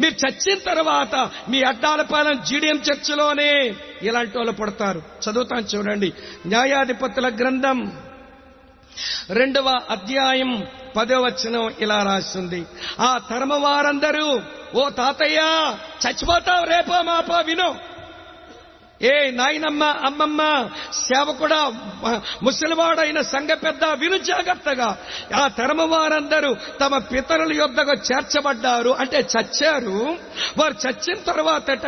మీరు 0.00 0.26
చచ్చిన 0.26 0.58
తర్వాత 0.58 1.30
మీ 1.48 1.62
అడ్డాలపాలెం 1.62 2.40
జీడిఎం 2.46 2.76
చర్చిలోనే. 2.76 3.74
ఇలాంటి 4.02 4.38
వాళ్ళు 4.38 4.52
పుడతారు. 4.52 5.02
చదువుతాను 5.30 5.76
చూడండి. 5.76 6.12
న్యాయాధిపతుల 6.46 7.28
గ్రంథం 7.28 7.92
రెండవ 9.30 9.80
అధ్యాయం 9.90 10.66
పదో 10.96 11.20
వచనం 11.20 11.74
ఇలా 11.80 12.02
రాస్తుంది. 12.02 12.64
ఆ 13.00 13.20
తరమ 13.30 13.54
వారందరూ 13.54 14.40
ఓ 14.74 14.88
తాతయ్య 14.88 15.38
చచ్చిపోతావు 16.06 16.64
రేపో 16.64 17.02
మాపో 17.02 17.34
విను. 17.34 17.91
ఏ 19.04 19.30
నాయనమ్మ 19.30 19.84
అమ్మమ్మ 19.84 20.68
సేవకుడా 20.92 21.60
ముసలివాడైన 22.42 23.20
సంఘ 23.20 23.50
పెద్ద 23.50 23.84
విను 23.84 24.16
జాగ్రత్తగా. 24.16 24.98
ఆ 25.36 25.48
తరమ 25.48 25.82
వారందరూ 25.82 26.56
తమ 26.80 26.98
పితరుల 26.98 27.52
యొద్దకు 27.52 27.90
చేర్చబడ్డారు 27.90 28.90
అంటే 28.90 29.26
చచ్చారు. 29.34 30.16
వారు 30.58 30.74
చచ్చిన 30.86 31.18
తర్వాతట 31.26 31.86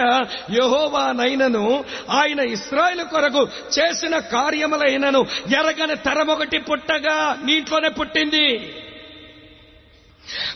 యహోవా 0.51 1.13
నైనను 1.13 1.85
ఆయన 2.11 2.41
ఇస్రాయిల్ 2.41 3.05
కొరకు 3.05 3.49
చేసిన 3.79 4.19
కార్యములైనను 4.19 5.27
ఎరగని 5.59 5.97
తరమొకటి 5.97 6.59
పుట్టగా 6.59 7.39
నీటిలోనే 7.45 7.89
పుట్టింది. 7.89 8.47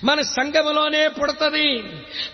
మన 0.04 0.22
సంఘములోనే 0.22 1.08
పుడతది. 1.08 1.82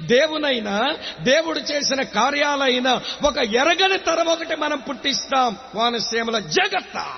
దేవునైనా 0.02 0.96
దేవుడు 1.20 1.58
చేసిన 1.58 2.02
కార్యాలైనా 2.02 3.00
ఒక 3.24 3.38
ఎరగని 3.38 3.98
తరం 3.98 4.28
ఒకటి 4.28 4.56
మనం 4.56 4.78
పుట్టిస్తాం. 4.78 5.56
వానసీమల 5.74 6.38
జగత్త. 6.38 7.14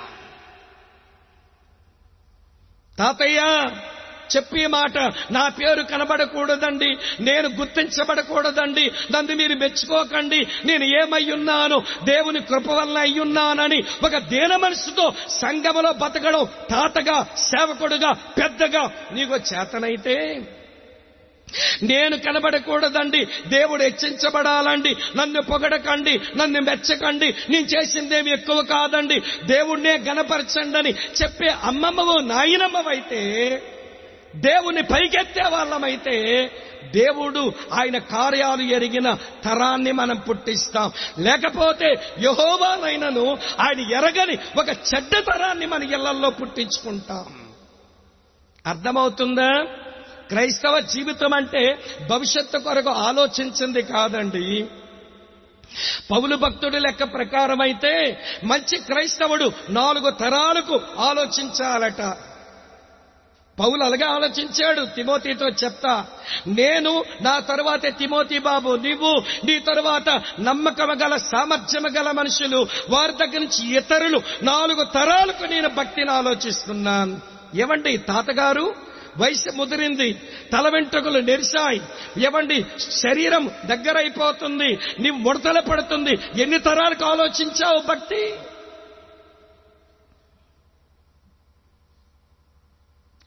తాతయ్య 2.99 3.65
చెప్పే 4.35 4.65
మాట 4.67 4.97
నా 5.31 5.45
పేరు 5.59 5.83
కనబడకూడదండి 5.83 6.91
నేను 7.21 7.49
గుర్తించబడకూడదండి 7.59 8.85
నన్ను 9.13 9.37
మీరు 9.37 9.55
మెచ్చుకోకండి 9.55 10.41
నేను 10.65 10.85
ఏమై 11.01 11.25
ఉన్నాను 11.31 11.79
దేవుని 12.05 12.41
కృప 12.41 12.69
వల్ల 12.73 12.99
అయ్యున్నానని 12.99 13.81
ఒక 14.05 14.17
దేన 14.29 14.53
మనసుతో 14.57 15.07
సంగమలో 15.41 15.93
బతకడం 15.95 16.45
తాతగా 16.71 17.19
సేవకుడుగా 17.47 18.13
పెద్దగా 18.39 18.85
నీకు 19.13 19.39
చేతనైతే 19.51 20.17
నేను 21.83 22.17
కనబడకూడదండి 22.17 23.21
దేవుడు 23.49 23.83
హెచ్చించబడాలండి 23.83 24.93
నన్ను 25.17 25.41
పొగడకండి 25.43 26.15
నన్ను 26.37 26.61
మెచ్చకండి 26.61 27.29
నేను 27.51 27.67
చేసిందేమి 27.67 28.31
ఎక్కువ 28.31 28.59
కాదండి 28.65 29.19
దేవుణ్ణే 29.47 29.95
గనపరచండి 30.09 30.79
అని 30.79 30.93
చెప్పే 31.23 31.51
అమ్మమ్మవు 31.65 32.17
నాయనమ్మవైతే 32.27 33.21
దేవుని 34.37 34.83
పైకెత్తే 34.83 35.43
వాళ్ళమైతే 35.49 36.51
దేవుడు 36.95 37.53
ఆయన 37.73 37.99
కార్యాలు 37.99 38.63
ఎరిగిన 38.63 39.15
తరాన్ని 39.45 39.93
మనం 39.93 40.17
పుట్టిస్తాం. 40.17 40.93
లేకపోతే 41.19 41.95
యహోవానైనను 42.19 43.39
ఆయన 43.61 43.81
ఎరగని 43.81 44.39
ఒక 44.59 44.69
చెడ్డ 44.69 45.19
తరాన్ని 45.19 45.67
మన 45.67 45.83
ఇళ్ళల్లో 45.83 46.31
పుట్టించుకుంటాం. 46.31 47.53
అర్థమవుతుందా? 48.67 49.65
క్రైస్తవ 50.29 50.81
జీవితం 50.81 51.35
అంటే 51.35 51.79
భవిష్యత్తు 52.11 52.59
కొరకు 52.59 52.91
ఆలోచించింది 52.91 53.83
కాదండి. 53.83 54.67
పౌలు 56.11 56.37
భక్తుడి 56.37 56.79
లెక్క 56.79 57.05
ప్రకారం 57.05 57.61
అయితే 57.61 58.25
మంచి 58.45 58.79
క్రైస్తవుడు 58.79 59.53
నాలుగు 59.71 60.11
తరాలకు 60.11 60.81
ఆలోచించాలట. 60.99 62.03
పౌలు 63.59 63.85
అలాగే 63.85 64.05
ఆలోచించాడు 64.05 64.85
తిమోతితో 64.85 65.49
చెప్తా 65.49 66.07
నేను 66.47 67.05
నా 67.23 67.39
తరువాత 67.39 67.87
తిమోతి 67.87 68.39
బాబు 68.39 68.77
నీవు 68.77 69.23
నీ 69.47 69.59
తరువాత 69.59 70.23
నమ్మకం 70.41 71.03
గల 71.03 71.17
సామర్థ్యము 71.17 71.89
గల 71.89 72.11
మనుషులు 72.11 72.67
వారి 72.91 73.13
దగ్గర 73.13 73.39
నుంచి 73.39 73.77
ఇతరులు 73.77 74.23
నాలుగు 74.43 74.85
తరాలకు 74.85 75.45
నేను 75.45 75.69
భక్తిని 75.69 76.11
ఆలోచిస్తున్నాను. 76.11 77.21
ఏమండి 77.55 77.97
తాతగారు? 77.97 78.75
వయసు 79.17 79.57
ముదిరింది 79.57 80.13
తల 80.53 80.69
వెంట్రుకలు 80.69 81.19
నెరిశాయి. 81.19 81.81
ఏమండి 82.25 82.67
శరీరం 82.91 83.51
దగ్గరైపోతుంది 83.65 84.79
నీవు 85.01 85.17
ముడతల 85.17 85.61
పడుతుంది 85.61 86.43
ఎన్ని 86.43 86.59
తరాలకు 86.59 87.05
ఆలోచించావు 87.05 87.79
భక్తి? 87.89 88.35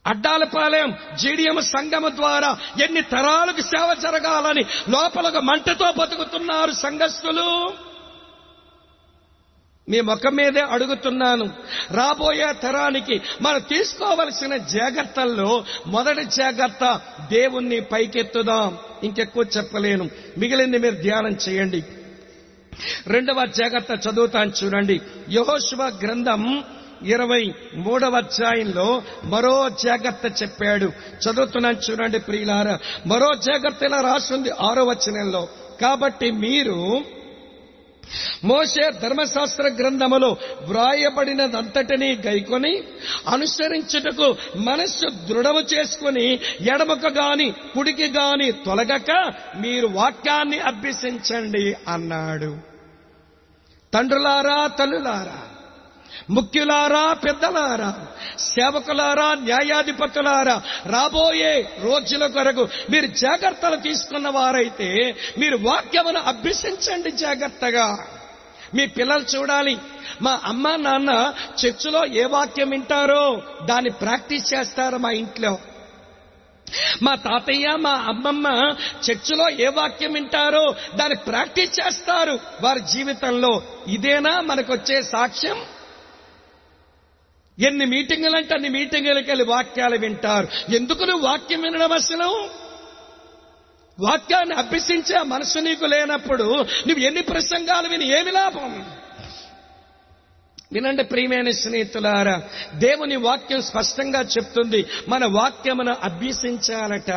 అడ్డాలపాలెం 0.09 0.93
జీడియం 1.15 1.61
సంఘం 1.61 2.11
ద్వారా 2.15 2.57
ఎన్ని 2.83 3.01
తరాలకు 3.01 3.61
సేవ 3.61 3.93
జరగాలని 3.93 4.61
లోపలకు 4.89 5.39
మంటతో 5.39 5.93
బతుకుతున్నారు 5.99 6.71
సంఘస్థులు? 6.71 7.73
మీ 9.89 10.01
ముఖం 10.01 10.35
మీదే 10.35 10.61
అడుగుతున్నాను. 10.61 11.45
రాబోయే 11.91 12.53
తరానికి 12.53 13.21
మనం 13.41 13.59
తీసుకోవలసిన 13.59 14.57
జాగ్రత్తల్లో 14.57 15.65
మొదటి 15.87 16.25
జాగ్రత్త 16.25 17.01
దేవుణ్ణి 17.29 17.79
పైకెత్తుదాం. 17.79 18.77
ఇంకెక్కువ 19.03 19.45
చెప్పలేను. 19.57 20.09
మిగిలింది 20.37 20.77
మీరు 20.77 20.95
ధ్యానం 20.95 21.37
చేయండి. 21.49 21.83
రెండవ 23.07 23.45
జాగ్రత్త 23.45 24.07
చదువుతాను 24.07 24.51
చూడండి. 24.63 25.01
యహోశివ 25.31 25.83
గ్రంథం 25.83 26.63
ఇరవై 27.03 27.53
మూడవ 27.75 28.17
అధ్యాయంలో 28.17 29.01
మరో 29.23 29.69
జాగ్రత్త 29.69 30.43
చెప్పాడు. 30.43 30.85
చదువుతున్నాను 30.85 31.91
చూడండి 31.91 32.19
ప్రియులారా. 32.19 32.79
మరో 33.07 33.33
జాగ్రత్త 33.33 33.83
ఇలా 33.83 34.01
రాసింది 34.01 34.49
ఆరో 34.49 34.83
వచనంలో. 34.83 35.47
కాబట్టి 35.81 36.31
మీరు 36.31 37.01
మోసే 38.43 38.91
ధర్మశాస్త్ర 38.91 39.63
గ్రంథములో 39.63 40.37
వ్రాయబడినదంతటినీ 40.61 42.17
గైకొని 42.25 42.83
అనుసరించుటకు 43.27 44.35
మనస్సు 44.55 45.09
దృఢము 45.09 45.59
చేసుకుని 45.59 46.33
ఎడమకు 46.61 47.07
గాని 47.07 47.51
కుడికి 47.51 48.05
గాని 48.07 48.51
తొలగక 48.51 49.33
మీరు 49.59 49.87
వాక్యాన్ని 49.87 50.59
అభ్యసించండి 50.59 51.75
అన్నాడు. 51.87 52.57
తండ్రులారా 53.93 54.67
తల్లులారా 54.67 55.48
ముఖ్యులారా 56.29 57.13
పెద్దలారా 57.13 58.07
సేవకులారా 58.39 59.33
న్యాయాధిపతులారా 59.33 60.61
రాబోయే 60.85 61.77
రోజుల 61.81 62.27
కొరకు 62.27 62.67
మీరు 62.89 63.05
జాగ్రత్తలు 63.05 63.75
తీసుకున్న 63.75 64.29
వారైతే 64.29 65.15
మీరు 65.37 65.57
వాక్యమును 65.57 66.19
అభ్యసించండి 66.19 67.11
జాగ్రత్తగా. 67.11 68.07
మీ 68.73 68.85
పిల్లలు 68.85 69.37
చూడాలి. 69.37 69.77
మా 70.21 70.41
అమ్మ 70.43 70.75
నాన్న 70.75 71.33
చర్చిలో 71.65 72.05
ఏ 72.05 72.25
వాక్యం 72.25 72.69
వింటారో 72.69 73.41
దాన్ని 73.65 73.89
ప్రాక్టీస్ 73.89 74.53
చేస్తారు 74.53 74.97
మా 74.97 75.09
ఇంట్లో. 75.09 75.57
మా 77.01 77.15
తాతయ్య 77.15 77.75
మా 77.75 77.91
అమ్మమ్మ 77.91 78.47
చర్చిలో 79.09 79.49
ఏ 79.49 79.67
వాక్యం 79.67 80.13
వింటారో 80.13 80.75
దాన్ని 80.95 81.15
ప్రాక్టీస్ 81.15 81.79
చేస్తారు. 81.79 82.39
వారి 82.61 82.79
జీవితంలో 82.79 83.61
ఇదేనా 83.87 84.41
మనకొచ్చే 84.41 85.01
సాక్ష్యం? 85.01 85.57
ఎన్ని 87.59 87.85
మీటింగులు 87.85 88.37
అంటే 88.37 88.53
అన్ని 88.53 88.69
మీటింగులకి 88.69 89.31
వెళ్ళి 89.31 89.45
వాక్యాలు 89.45 89.97
వింటారు. 89.97 90.47
ఎందుకు 90.75 91.03
నువ్వు 91.03 91.27
వాక్యం 91.27 91.61
వినడం 91.61 91.91
అసలు? 91.91 92.49
వాక్యాన్ని 93.99 94.55
అభ్యసించే 94.55 95.19
మనసు 95.23 95.59
నీకు 95.59 95.85
లేనప్పుడు 95.85 96.43
నువ్వు 96.87 96.99
ఎన్ని 96.99 97.21
ప్రసంగాలు 97.21 97.87
విని 97.87 98.19
ఏమి 98.19 98.31
లాభం? 98.31 98.85
వినండి 100.73 101.03
ప్రియమైన 101.03 101.51
స్నేహితులారా 101.51 102.41
దేవుని 102.73 103.15
వాక్యం 103.15 103.61
స్పష్టంగా 103.61 104.19
చెప్తుంది. 104.19 104.85
మన 105.07 105.25
వాక్యమును 105.25 105.95
అభ్యసించాలట. 106.03 107.09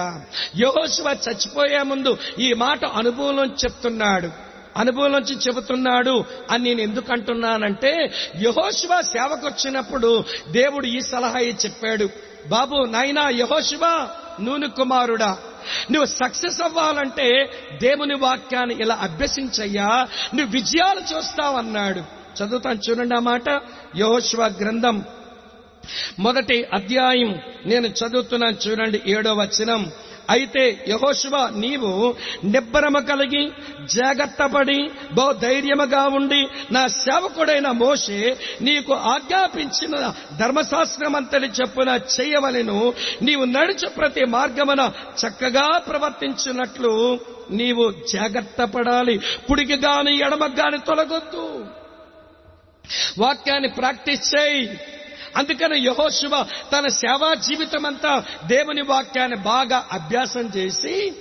యహోశివ 0.60 1.16
చచ్చిపోయే 1.28 1.82
ముందు 1.82 2.18
ఈ 2.38 2.52
మాట 2.52 2.84
అనుభవంలో 2.84 3.44
చెప్తున్నాడు. 3.44 4.51
అనుభవం 4.76 5.12
నుంచి 5.12 5.34
చెబుతున్నాడు 5.34 6.24
అని 6.50 6.64
నేను 6.64 6.80
ఎందుకు 6.80 7.12
అంటున్నానంటే 7.12 8.12
యహోశివ 8.42 9.00
సేవకు 9.00 9.46
వచ్చినప్పుడు 9.46 10.24
దేవుడు 10.50 10.86
ఈ 10.86 11.00
సలహా 11.00 11.40
చెప్పాడు. 11.40 12.08
బాబు 12.48 12.84
నాయనా 12.84 13.28
యహోశివ 13.28 14.08
నూనె 14.40 14.66
కుమారుడా 14.66 15.38
నువ్వు 15.90 16.04
సక్సెస్ 16.04 16.62
అవ్వాలంటే 16.62 17.50
దేవుని 17.82 18.14
వాక్యాన్ని 18.14 18.76
ఇలా 18.80 18.94
అభ్యసించయ్యా 18.94 20.08
నువ్వు 20.34 20.52
విజయాలు 20.52 21.00
చూస్తావన్నాడు 21.00 22.22
చదువుతాను 22.38 22.80
చూడండి 22.90 23.14
ఆ 23.14 23.18
మాట. 23.18 23.60
యహోశివ 23.96 24.44
గ్రంథం 24.44 25.04
మొదటి 26.18 26.64
అధ్యాయం. 26.72 27.40
నేను 27.66 27.86
చదువుతున్నాను 27.86 28.68
చూడండి 28.68 29.02
ఏడో 29.06 29.34
వచనం. 29.34 29.92
అయితే 30.30 30.84
యహోశివ 30.88 31.48
నీవు 31.56 32.14
నిబ్బరమ 32.44 32.98
కలిగి 32.98 33.52
జాగ్రత్త 33.84 34.42
పడి 34.46 34.90
బహుధైర్యముగా 35.12 36.02
ఉండి 36.04 36.48
నా 36.72 36.86
సేవకుడైన 36.86 37.70
మోషే 37.70 38.36
నీకు 38.60 38.94
ఆజ్ఞాపించిన 38.94 40.14
ధర్మశాస్త్రమంతటి 40.38 41.46
చెప్పున 41.46 42.00
చేయవలెను. 42.20 42.94
నీవు 43.22 43.44
నడుచు 43.44 43.88
ప్రతి 43.88 44.24
మార్గమున 44.24 44.92
చక్కగా 45.20 45.78
ప్రవర్తించినట్లు 45.78 47.20
నీవు 47.50 47.94
జాగ్రత్త 48.12 48.62
పడాలి 48.62 49.20
పుడికి 49.50 49.76
గాని 49.76 50.16
ఎడమకు 50.16 50.60
గాని 50.60 50.78
తొలగొద్దు. 50.78 51.66
వాక్యాన్ని 53.18 53.68
ప్రాక్టీస్ 53.68 54.34
చేయి. 54.34 54.78
అందుకని 55.36 55.80
యహోశివ 55.80 56.42
తన 56.72 56.88
సేవా 56.88 57.34
జీవితం 57.34 57.86
అంతా 57.86 58.24
దేవుని 58.46 58.82
వాక్యాన్ని 58.82 59.36
బాగా 59.36 59.88
అభ్యాసం 59.92 60.50
చేసి 60.56 61.12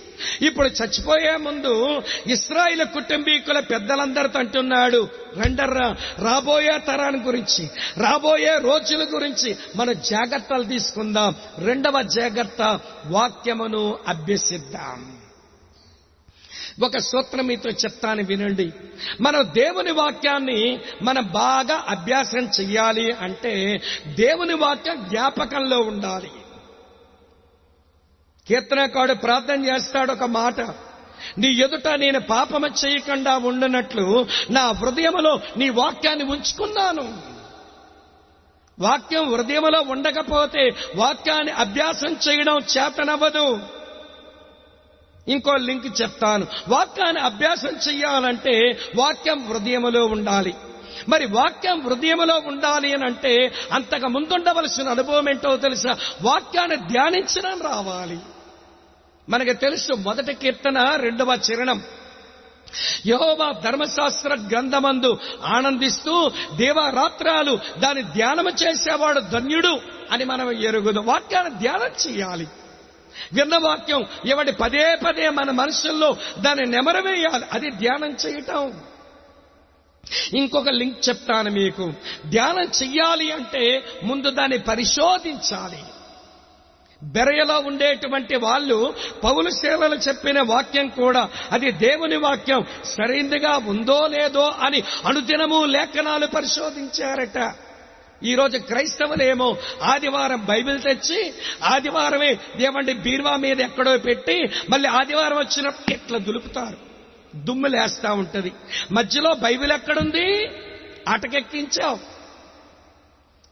ఇప్పుడు 0.42 0.68
చచ్చిపోయే 0.68 1.36
ముందు 1.36 2.02
ఇస్రాయిల్ 2.28 2.86
కుటుంబీకుల 2.86 3.60
పెద్దలందరితో 3.60 4.40
అంటున్నాడు 4.40 5.10
రెండర్రా 5.36 5.96
రాబోయే 6.20 6.78
తరాన్ని 6.88 7.24
గురించి 7.24 7.68
రాబోయే 7.98 8.58
రోజుల 8.58 9.08
గురించి 9.14 9.58
మనం 9.76 9.94
జాగ్రత్తలు 9.94 10.64
తీసుకుందాం. 10.64 11.36
రెండవ 11.58 12.02
జాగ్రత్త 12.02 12.80
వాక్యమును 13.06 13.98
అభ్యసిద్దాం. 14.08 15.21
ఒక 16.84 16.98
సూత్రం 16.98 17.48
మీతో 17.48 17.70
చెప్తాను 17.70 18.24
వినండి. 18.24 18.72
మనం 19.22 19.50
దేవుని 19.54 19.92
వాక్యాన్ని 19.92 20.80
మనం 21.02 21.28
బాగా 21.28 21.86
అభ్యాసం 21.88 22.50
చెయ్యాలి 22.60 23.12
అంటే 23.12 23.82
దేవుని 24.08 24.54
వాక్యం 24.54 25.06
జ్ఞాపకంలో 25.10 25.78
ఉండాలి. 25.78 26.32
కీర్తనకాడు 28.48 29.14
ప్రార్థన 29.14 29.66
చేస్తాడు 29.66 30.12
ఒక 30.12 30.24
మాట. 30.24 30.62
నీ 31.38 31.48
ఎదుట 31.48 31.88
నేను 31.88 32.20
పాపము 32.20 32.68
చేయకుండా 32.68 33.38
ఉండనట్లు 33.38 34.28
నా 34.50 34.72
హృదయములో 34.72 35.40
నీ 35.58 35.70
వాక్యాన్ని 35.70 36.26
ఉంచుకున్నాను. 36.26 37.32
వాక్యం 38.80 39.36
హృదయములో 39.36 39.82
ఉండకపోతే 39.82 40.70
వాక్యాన్ని 40.96 41.52
అభ్యాసం 41.52 42.18
చేయడం 42.30 42.58
చేతనవ్వదు. 42.58 43.60
ఇంకో 45.28 45.56
లింక్ 45.56 46.02
చెప్తాను. 46.02 46.48
వాక్యాన్ని 46.68 47.22
అభ్యాసం 47.22 47.70
చేయాలంటే 47.70 48.80
వాక్యం 48.96 49.48
హృదయములో 49.48 50.06
ఉండాలి. 50.06 50.54
మరి 51.10 51.26
వాక్యం 51.26 51.82
హృదయములో 51.82 52.42
ఉండాలి 52.46 52.94
అని 52.94 53.06
అంటే 53.06 53.52
అంతకు 53.72 54.08
ముందుండవలసిన 54.08 54.90
అనుభవం 54.90 55.30
ఏంటో 55.30 55.58
తెలుసా? 55.58 55.98
వాక్యాన్ని 56.22 56.76
ధ్యానించడం 56.76 57.62
రావాలి. 57.62 58.18
మనకు 59.30 59.54
తెలుసు 59.54 59.94
మొదటి 59.94 60.34
కీర్తన 60.34 60.96
రెండవ 60.96 61.40
చరణం. 61.52 61.82
యహోవా 63.08 63.60
ధర్మశాస్త్ర 63.60 64.38
గ్రంథమందు 64.52 65.18
ఆనందిస్తూ 65.46 66.32
దేవరాత్రాలు 66.56 67.60
దాని 67.80 68.02
ధ్యానము 68.02 68.50
చేసేవాడు 68.50 69.20
ధన్యుడు 69.20 69.80
అని 70.12 70.26
మనం 70.26 70.52
ఎరుగుదాం. 70.52 71.06
వాక్యాన్ని 71.06 71.60
ధ్యానం 71.60 71.92
చేయాలి 72.08 72.48
విన్న 73.34 73.58
వాక్యం 73.58 74.06
ఎవడి 74.26 74.52
పదే 74.52 74.96
పదే 74.96 75.30
మన 75.30 75.52
మనసుల్లో 75.52 76.18
దాన్ని 76.40 76.66
నెమరవేయాలి. 76.66 77.46
అది 77.52 77.70
ధ్యానం 77.70 78.18
చేయటం. 78.26 78.82
ఇంకొక 80.34 80.70
లింక్ 80.70 81.10
చెప్తాను 81.10 81.52
మీకు. 81.52 81.94
ధ్యానం 82.30 82.64
చెయ్యాలి 82.64 83.32
అంటే 83.32 83.84
ముందు 84.04 84.30
దాన్ని 84.30 84.58
పరిశోధించాలి. 84.58 85.80
బెరయలో 87.04 87.60
ఉండేటువంటి 87.60 88.36
వాళ్ళు 88.36 88.96
పౌలు 89.24 89.50
సేవలు 89.50 89.96
చెప్పిన 89.96 90.42
వాక్యం 90.42 90.88
కూడా 90.88 91.30
అది 91.52 91.72
దేవుని 91.72 92.18
వాక్యం 92.18 92.66
సరైనదిగా 92.84 93.58
ఉందో 93.58 94.08
లేదో 94.08 94.42
అని 94.42 94.84
అనుదినము 95.06 95.66
లేఖనాలు 95.66 96.28
పరిశోధించారట. 96.28 97.54
ఈ 98.24 98.36
రోజు 98.36 98.58
క్రైస్తవులేమో 98.58 99.58
ఆదివారం 99.84 100.46
బైబిల్ 100.46 100.82
తెచ్చి 100.82 101.34
ఆదివారమే 101.64 102.34
దేవండి 102.34 102.94
బీర్వా 102.94 103.36
మీద 103.36 103.62
ఎక్కడో 103.62 103.98
పెట్టి 103.98 104.50
మళ్ళీ 104.70 104.90
ఆదివారం 104.90 105.38
వచ్చినప్పుడు 105.38 105.94
ఇట్లా 105.94 106.18
దులుపుతారు? 106.18 106.78
దుమ్ము 107.36 107.68
లేస్తా 107.68 108.14
ఉంటది. 108.14 108.52
మధ్యలో 108.92 109.34
బైబిల్ 109.34 109.72
ఎక్కడుంది? 109.72 110.46
అటకెక్కించావు. 111.08 112.00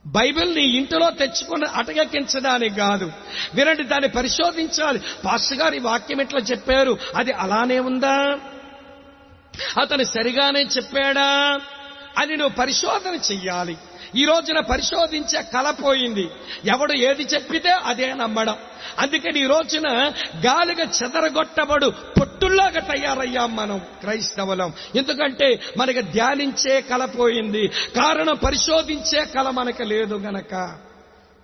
బైబిల్ 0.06 0.56
నీ 0.56 0.62
ఇంటిలో 0.62 1.10
తెచ్చుకుని 1.10 1.66
అటగెక్కించడానికి 1.66 2.76
కాదు. 2.76 3.12
వినండి 3.54 3.84
దాన్ని 3.84 4.10
పరిశోధించాలి. 4.10 5.02
పాస్టర్ 5.26 5.58
గారు 5.58 5.76
ఈ 5.76 5.80
వాక్యం 5.80 6.22
ఎట్లా 6.22 6.40
చెప్పారు? 6.40 6.98
అది 7.16 7.32
అలానే 7.32 7.80
ఉందా? 7.80 8.40
అతను 9.82 10.04
సరిగానే 10.04 10.62
చెప్పాడా? 10.62 11.60
అని 12.18 12.38
నువ్వు 12.38 12.56
పరిశోధన 12.56 13.16
చెయ్యాలి. 13.16 13.78
ఈ 14.16 14.26
రోజున 14.26 14.60
పరిశోధించే 14.60 15.42
కల 15.42 15.72
పోయింది. 15.72 16.30
ఎవడు 16.66 16.94
ఏది 16.94 17.24
చెప్పితే 17.24 17.70
అదే 17.70 18.14
నమ్మడం. 18.14 18.56
అందుకని 19.00 19.40
ఈ 19.40 19.46
రోజున 19.46 20.12
గాలిగా 20.46 20.84
చెదరగొట్టబడు 20.84 21.94
పొట్టుల్లాగా 22.20 22.80
తయారయ్యాం 22.80 23.56
మనం 23.56 23.78
క్రైస్తవులం. 23.78 24.74
ఎందుకంటే 24.96 25.60
మనకి 25.78 26.02
ధ్యానించే 26.02 26.82
కలపోయింది 26.82 27.68
కారణం 27.68 28.36
పరిశోధించే 28.36 29.26
కళ 29.26 29.50
మనకు 29.50 29.84
లేదు 29.84 30.16
గనక. 30.16 30.78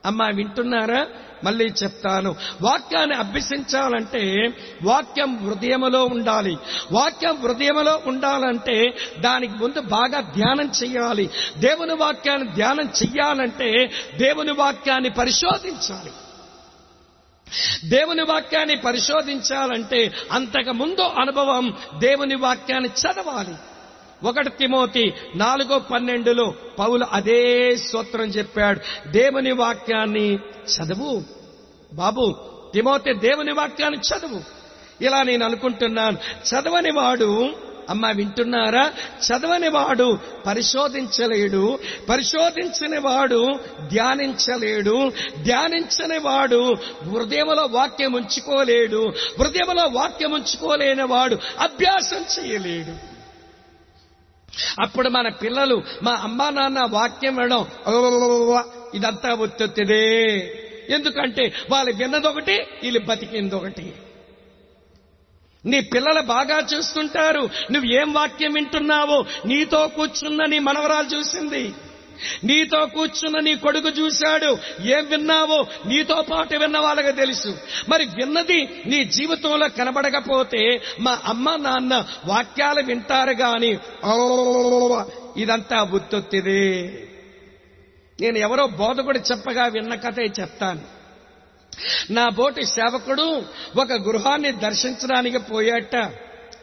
అమ్మా 0.05 0.27
వింటున్నారా? 0.27 1.07
మళ్ళీ 1.43 1.65
చెప్తాను. 1.65 2.35
వాక్యాన్ని 2.61 3.15
అభ్యసించాలంటే 3.15 4.53
వాక్యం 4.83 5.37
హృదయములో 5.37 6.05
ఉండాలి. 6.05 6.57
వాక్యం 6.91 7.35
హృదయములో 7.35 8.01
ఉండాలంటే 8.05 8.97
దానికి 9.19 9.53
ముందు 9.53 9.81
బాగా 9.81 10.19
ధ్యానం 10.19 10.71
చేయాలి 10.83 11.29
దేవుని 11.57 11.93
వాక్యాన్ని 11.93 12.55
ధ్యానం 12.55 12.85
చెయ్యాలంటే 12.85 13.91
దేవుని 14.17 14.51
వాక్యాన్ని 14.51 15.09
పరిశోధించాలి. 15.09 16.11
దేవుని 17.89 18.23
వాక్యాన్ని 18.23 18.75
పరిశోధించాలంటే 18.75 20.11
అంతకు 20.31 20.71
ముందు 20.71 21.01
అనుభవం 21.01 21.73
దేవుని 21.99 22.35
వాక్యాన్ని 22.35 22.89
చదవాలి. 22.89 23.55
ఒకటి 24.23 24.49
తిమోతి 24.49 25.13
నాలుగో 25.35 25.79
పన్నెండులో 25.79 26.53
పౌలు 26.79 27.05
అదే 27.11 27.75
సూత్రం 27.75 28.25
చెప్పాడు. 28.25 28.79
దేవుని 29.07 29.51
వాక్యాన్ని 29.51 30.39
చదువు. 30.75 31.23
బాబు 31.93 32.35
తిమోతి 32.73 33.13
దేవుని 33.13 33.53
వాక్యాన్ని 33.53 33.99
చదువు. 33.99 34.41
ఇలా 35.03 35.23
నేను 35.23 35.45
అనుకుంటున్నాను. 35.45 36.17
చదవని 36.49 36.91
వాడు 36.91 37.49
అమ్మ 37.89 38.11
వింటున్నారా? 38.15 38.91
చదవని 39.19 39.69
వాడు 39.69 40.17
పరిశోధించలేడు. 40.45 41.79
పరిశోధించని 42.09 42.99
వాడు 42.99 43.53
ధ్యానించలేడు. 43.91 45.11
ధ్యానించని 45.41 46.17
వాడు 46.17 46.73
హృదయంలో 47.03 47.65
వాక్యం 47.71 48.13
ఉంచుకోలేడు. 48.13 49.13
హృదయంలో 49.39 49.83
వాక్యం 49.87 50.31
ఉంచుకోలేని 50.31 51.03
వాడు 51.03 51.37
అభ్యాసం 51.59 52.25
చేయలేడు. 52.39 53.14
అప్పుడు 54.79 55.09
మన 55.09 55.29
పిల్లలు 55.29 55.83
మా 56.03 56.11
అమ్మా 56.11 56.49
నాన్న 56.49 56.79
వాక్యం 56.79 57.35
వినడం 57.35 57.65
ఇదంతా 58.93 59.33
ఒత్తిదే 59.33 60.03
ఎందుకంటే 60.89 61.53
వాళ్ళు 61.69 61.93
విన్నదొకటి 61.95 62.55
వీళ్ళు 62.83 62.99
బతికిందొకటి. 62.99 63.93
నీ 65.65 65.81
పిల్లలు 65.81 66.21
బాగా 66.21 66.67
చూస్తుంటారు 66.73 67.49
నువ్వు 67.71 67.91
ఏం 67.91 68.13
వాక్యం 68.13 68.53
వింటున్నావో 68.53 69.25
నీతో 69.45 69.87
కూర్చున్న 69.87 70.45
నీ 70.45 70.59
మనవరాలు 70.59 71.07
చూసింది. 71.07 71.73
నీతో 72.43 72.85
కూర్చున్న 72.85 73.39
నీ 73.39 73.55
కొడుకు 73.55 73.89
చూశాడు. 73.89 74.57
ఏం 74.81 75.05
విన్నావో? 75.05 75.67
నీతో 75.85 76.21
పాటు 76.21 76.55
విన్న 76.55 76.77
వాళ్ళకి 76.79 77.11
తెలుసు. 77.11 77.57
మరి 77.89 78.05
విన్నది 78.05 78.83
నీ 78.85 79.03
జీవితంలో 79.03 79.69
కనబడకపోతే 79.69 80.81
మా 80.99 81.19
అమ్మ 81.25 81.55
నాన్న 81.55 82.05
వాక్యాలు 82.25 82.81
వింటారు 82.81 83.31
గాని 83.31 83.77
ఇదంతా 85.41 85.83
బుద్ధొత్తిది 85.83 86.63
నేను 88.21 88.37
ఎవరో 88.37 88.67
బోధకుడు 88.67 89.19
చెప్పగా 89.19 89.65
విన్న 89.65 89.95
కథే 89.95 90.23
చెప్తాను. 90.39 90.81
నా 92.11 92.29
బోటి 92.29 92.65
సేవకుడు 92.65 93.43
ఒక 93.77 93.91
గృహాన్ని 93.91 94.51
దర్శించడానికి 94.51 95.37
పోయాట. 95.37 95.95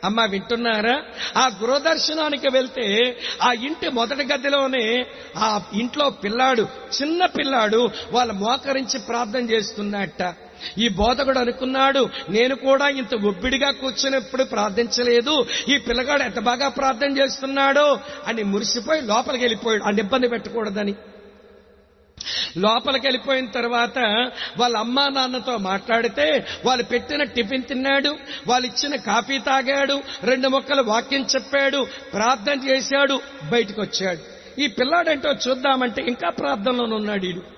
అమ్మ 0.04 0.24
వింటున్నారా? 0.24 1.02
ఆ 1.36 1.50
గృహదర్శనానికి 1.62 2.48
వెళ్తే 2.48 3.16
ఆ 3.42 3.52
ఇంటి 3.52 3.88
మొదటి 3.88 4.24
గదిలోనే 4.32 5.06
ఆ 5.36 5.60
ఇంట్లో 5.72 6.10
పిల్లాడు 6.10 6.68
చిన్న 7.02 7.26
పిల్లాడు 7.26 7.90
వాళ్ళ 8.12 8.32
మోకరించి 8.32 8.98
ప్రార్థన 8.98 9.50
చేస్తున్నట్ట. 9.50 10.34
ఈ 10.78 10.88
బోధకుడు 10.88 11.38
అనుకున్నాడు 11.38 12.08
నేను 12.28 12.54
కూడా 12.54 12.88
ఇంత 12.88 13.14
ఒబ్బిడిగా 13.14 13.70
కూర్చున్నప్పుడు 13.70 14.44
ప్రార్థించలేదు 14.44 15.46
ఈ 15.68 15.78
పిల్లగాడు 15.78 16.22
ఎంత 16.22 16.38
బాగా 16.38 16.68
ప్రార్థన 16.68 17.18
చేస్తున్నాడో 17.18 17.98
అని 18.26 18.42
మురిసిపోయి 18.42 19.02
లోపలికి 19.02 19.44
వెళ్ళిపోయాడు. 19.44 19.84
ఆ 19.84 19.90
ఇబ్బంది 19.98 20.28
పెట్టకూడదని. 20.28 20.94
లోపలికి 22.58 23.06
వెళ్ళిపోయిన 23.06 23.46
తర్వాత 23.46 23.98
వాళ్ళ 24.58 24.76
అమ్మా 24.76 25.08
నాన్నతో 25.08 25.58
మాట్లాడితే 25.58 26.46
వాళ్ళు 26.64 26.84
పెట్టిన 26.84 27.22
టిఫిన్ 27.22 27.64
తిన్నాడు 27.64 28.16
వాళ్ళు 28.46 28.66
ఇచ్చిన 28.66 28.96
కాఫీ 28.96 29.38
తాగాడు 29.38 30.02
రెండు 30.24 30.48
మొక్కలు 30.48 30.82
వాక్యం 30.82 31.22
చెప్పాడు 31.22 31.86
ప్రార్థన 32.12 32.68
చేశాడు 32.68 33.20
బయటకు 33.50 33.80
వచ్చాడు. 33.80 34.20
ఈ 34.60 34.66
పిల్లాడంటో 34.66 35.30
చూద్దామంటే 35.48 36.02
ఇంకా 36.02 36.30
ప్రార్థనలోనే 36.30 36.94
ఉన్నాడు 36.94 37.26
వీడు. 37.26 37.51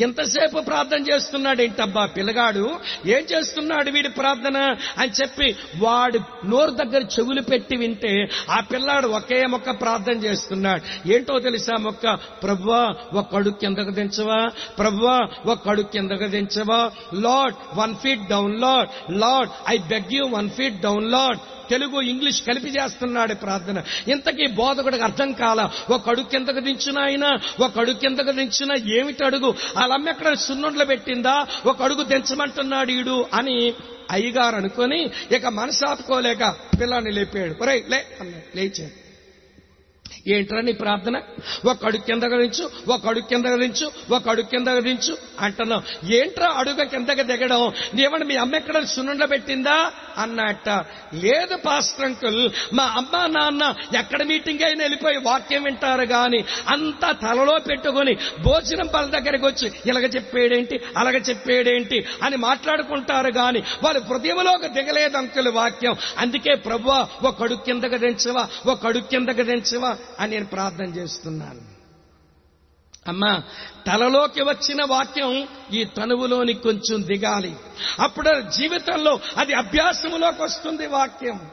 ఎంతసేపు 0.00 0.60
ప్రార్థన 0.60 1.02
చేస్తున్నాడు 1.12 1.62
ఏంటబ్బా 1.62 2.06
పిల్లగాడు? 2.06 2.76
ఏం 3.06 3.18
చేస్తున్నాడు 3.18 3.90
వీడి 3.90 4.08
ప్రార్థన? 4.08 4.76
అని 4.98 5.10
చెప్పి 5.22 5.56
వాడు 5.78 6.18
నోరు 6.46 6.70
దగ్గర 6.70 7.02
చెవులు 7.02 7.40
పెట్టి 7.40 7.76
వింటే 7.76 8.28
ఆ 8.50 8.60
పిల్లాడు 8.60 9.08
ఒకే 9.08 9.46
మొక్క 9.46 9.70
ప్రార్థన 9.70 10.12
చేస్తున్నాడు. 10.12 11.08
ఏంటో 11.12 11.38
తెలుసా 11.38 11.74
మొక్క? 11.80 12.14
ప్రభువా 12.14 12.94
ఒక 13.14 13.36
అడుగు 13.36 13.54
కిందకు 13.54 13.90
దించవా? 13.90 14.48
ప్రభువా 14.78 15.20
ఒక 15.46 15.68
అడుగు 15.68 15.86
కిందకు 15.86 16.26
దించవా? 16.26 16.90
Lord 17.14 17.56
one 17.74 17.94
feet 17.94 18.28
down 18.30 18.60
lord 18.60 19.18
lord 19.20 19.52
I 19.68 19.78
beg 19.78 20.12
you 20.12 20.26
one 20.26 20.50
feet 20.50 20.80
down 20.80 21.10
lord. 21.10 21.40
Telugu 21.70 22.00
English 22.00 22.42
కలిపి 22.42 22.68
చేస్తున్నాడు 22.68 23.34
ప్రార్థన. 23.34 23.82
ఇంతకీ 24.08 24.46
బోధకుడికి 24.46 25.02
అర్థం 25.02 25.32
కాల? 25.32 25.70
ఒక 25.90 26.08
అడుగు 26.08 26.26
కిందకు 26.26 26.60
దించిన 26.60 26.98
ఆయన 26.98 27.38
ఒక 27.60 27.78
అడుగు 27.78 27.96
కిందకు 27.96 28.30
దించిన 28.30 28.98
ఏమిటి 28.98 29.24
అడుగు? 29.24 29.54
వాళ్ళమ్మ 29.76 30.08
ఎక్కడ 30.08 30.34
సున్నుండ్లు 30.34 30.84
పెట్టిందా? 30.84 31.46
ఒక 31.66 31.82
అడుగు 31.82 32.02
దించమంటున్నాడు 32.02 32.90
ఈడు 32.90 33.26
అని 33.34 33.72
అయ్యగారు 34.10 34.56
అనుకొని 34.56 35.10
ఇక 35.36 35.46
మనసాపుకోలేక 35.46 36.50
పిల్లాన్ని 36.80 37.12
లేపాడు. 37.12 37.62
ఒరే 37.62 37.84
లే 37.88 38.06
అన్నాడు 38.20 38.56
లేచాడు. 38.56 39.05
ఏంట్రా 40.28 40.60
నీ 40.60 40.72
ప్రార్థన? 40.72 41.20
ఒక 41.64 41.86
అడుగు 41.86 42.02
కింద 42.02 42.22
గురించు 42.22 42.70
ఒక 42.88 43.06
అడుగు 43.08 43.24
కింద 43.24 43.44
దించు 43.44 43.90
ఒక 44.10 44.28
అడుగు 44.28 44.46
కిందకు 44.46 44.80
దించు 44.80 45.16
అంటున్నావు. 45.40 46.12
ఏంట్రా 46.12 46.48
అడుగు 46.48 46.84
కిందకి 46.84 47.22
దిగడం? 47.22 47.72
నీవని 47.94 48.24
మీ 48.24 48.36
అమ్మ 48.36 48.56
ఎక్కడ 48.56 48.84
సున్నుండ 48.84 49.24
పెట్టిందా? 49.24 49.92
అన్నట్ట. 50.18 50.68
లేదు 51.14 51.56
పాస్టర్ 51.56 52.04
అంకుల్. 52.04 52.50
మా 52.72 52.84
అమ్మ 52.84 53.38
నాన్న 53.38 53.74
ఎక్కడ 53.98 54.22
మీటింగ్ 54.22 54.64
అయినా 54.64 54.82
వెళ్ళిపోయి 54.82 55.16
వాక్యం 55.16 55.62
వింటారు 55.62 56.02
గాని 56.02 56.44
అంతా 56.68 57.12
తలలో 57.12 57.58
పెట్టుకొని 57.70 58.16
భోజనం 58.42 58.86
పల 58.86 59.04
దగ్గరికి 59.04 59.46
వచ్చి 59.46 59.72
ఇలాగ 59.86 60.02
చెప్పేడేంటి? 60.02 60.80
అలాగ 60.96 61.16
చెప్పేడేంటి? 61.16 62.06
అని 62.22 62.36
మాట్లాడుకుంటారు 62.36 63.28
గాని 63.28 63.62
వాళ్ళు 63.82 64.00
హృదయంలోకి 64.00 64.68
దిగలేదు 64.68 65.16
అంకుల్ 65.16 65.48
వాక్యం. 65.48 65.94
అందుకే 66.18 66.54
ప్రభు 66.54 66.90
ఒక 67.26 67.42
అడుగు 67.42 67.58
కిందకి 67.58 67.98
దించవా 67.98 68.48
ఒక 68.66 68.86
అడుగు 68.86 69.02
కిందకు 69.02 69.42
దించవా 69.42 69.96
అని 70.20 70.32
నేను 70.32 70.46
ప్రార్థన 70.46 70.84
చేస్తున్నాను. 70.84 71.76
అమ్మా 73.08 73.42
తలలోకి 73.86 74.42
వచ్చిన 74.42 74.84
వాక్యం 74.84 75.48
ఈ 75.72 75.84
తనువులోని 75.84 76.54
కొంచెం 76.54 77.06
దిగాలి. 77.06 77.56
అప్పుడు 78.00 78.50
జీవితంలో 78.50 79.20
అది 79.36 79.52
అభ్యాసములోకి 79.52 80.42
వస్తుంది 80.42 80.86
వాక్యం. 80.86 81.50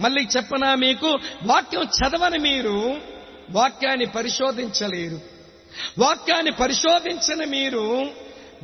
మళ్ళీ 0.00 0.28
చెప్పనా 0.36 0.74
మీకు 0.74 1.18
వాక్యం 1.42 1.82
చదవని 1.82 2.38
మీరు 2.38 3.00
వాక్యాన్ని 3.50 4.06
పరిశోధించలేరు. 4.06 5.20
వాక్యాన్ని 5.98 6.52
పరిశోధించని 6.52 7.46
మీరు 7.46 8.10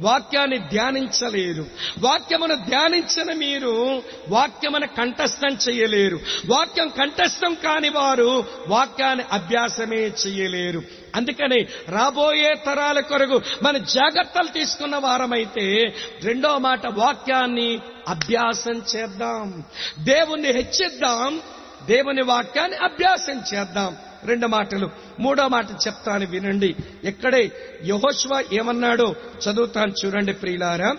వాక్యాన్ని 0.00 0.58
ధ్యానించలేరు. 0.58 1.66
వాక్యమును 1.98 2.54
ధ్యానించిన 2.54 3.32
మీరు 3.32 4.02
వాక్యమును 4.28 4.86
కంఠస్థం 4.86 5.48
చేయలేరు. 5.48 6.20
వాక్యం 6.46 6.88
కంఠస్థం 6.88 7.54
కాని 7.54 7.88
వారు 7.88 8.44
వాక్యాన్ని 8.68 9.24
అభ్యాసమే 9.32 9.96
చేయలేరు. 9.96 10.82
అందుకని 11.16 11.66
రాబోయే 11.88 12.54
తరాల 12.66 13.00
కొరకు 13.00 13.40
మన 13.62 13.78
జాగ్రత్తలు 13.78 14.48
తీసుకున్న 14.48 14.96
వారమైతే 14.96 15.94
రెండో 16.22 16.58
మాట 16.58 16.86
వాక్యాన్ని 16.86 17.78
అభ్యాసం 18.08 18.82
చేద్దాం. 18.96 19.64
దేవుణ్ణి 19.98 20.48
హెచ్చిద్దాం. 20.48 21.40
దేవుని 21.86 22.22
వాక్యాన్ని 22.22 22.76
అభ్యాసం 22.76 23.42
చేద్దాం. 23.54 23.96
రెండు 24.24 24.46
మాటలు. 24.46 24.90
మూడో 25.20 25.48
మాట 25.48 25.70
చెప్తాను 25.70 26.26
వినండి. 26.26 26.76
ఎక్కడే 27.04 27.52
యహోష్వ 27.84 28.44
ఏమన్నాడో 28.52 29.16
చదువుతాను 29.48 29.94
చూడండి 30.04 30.32
ప్రియులారా. 30.32 30.96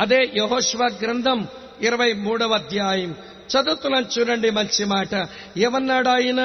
అదే 0.00 0.32
యహోష్వ 0.36 0.90
గ్రంథం 1.02 1.48
ఇరవై 1.80 2.12
మూడవ 2.12 2.54
అధ్యాయం. 2.54 3.16
చదువుతున్నాను 3.50 4.06
చూడండి 4.18 4.50
మంచి 4.50 4.84
మాట. 4.84 5.12
ఏమన్నాడు 5.56 6.08
ఆయన 6.08 6.40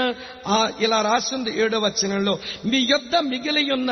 ఇలా 0.80 1.02
రాసింది 1.02 1.52
ఏడో 1.62 1.80
వచనంలో 1.80 2.40
మీ 2.66 2.78
యుద్ధం 2.78 3.26
మిగిలి 3.26 3.74
ఉన్న 3.74 3.92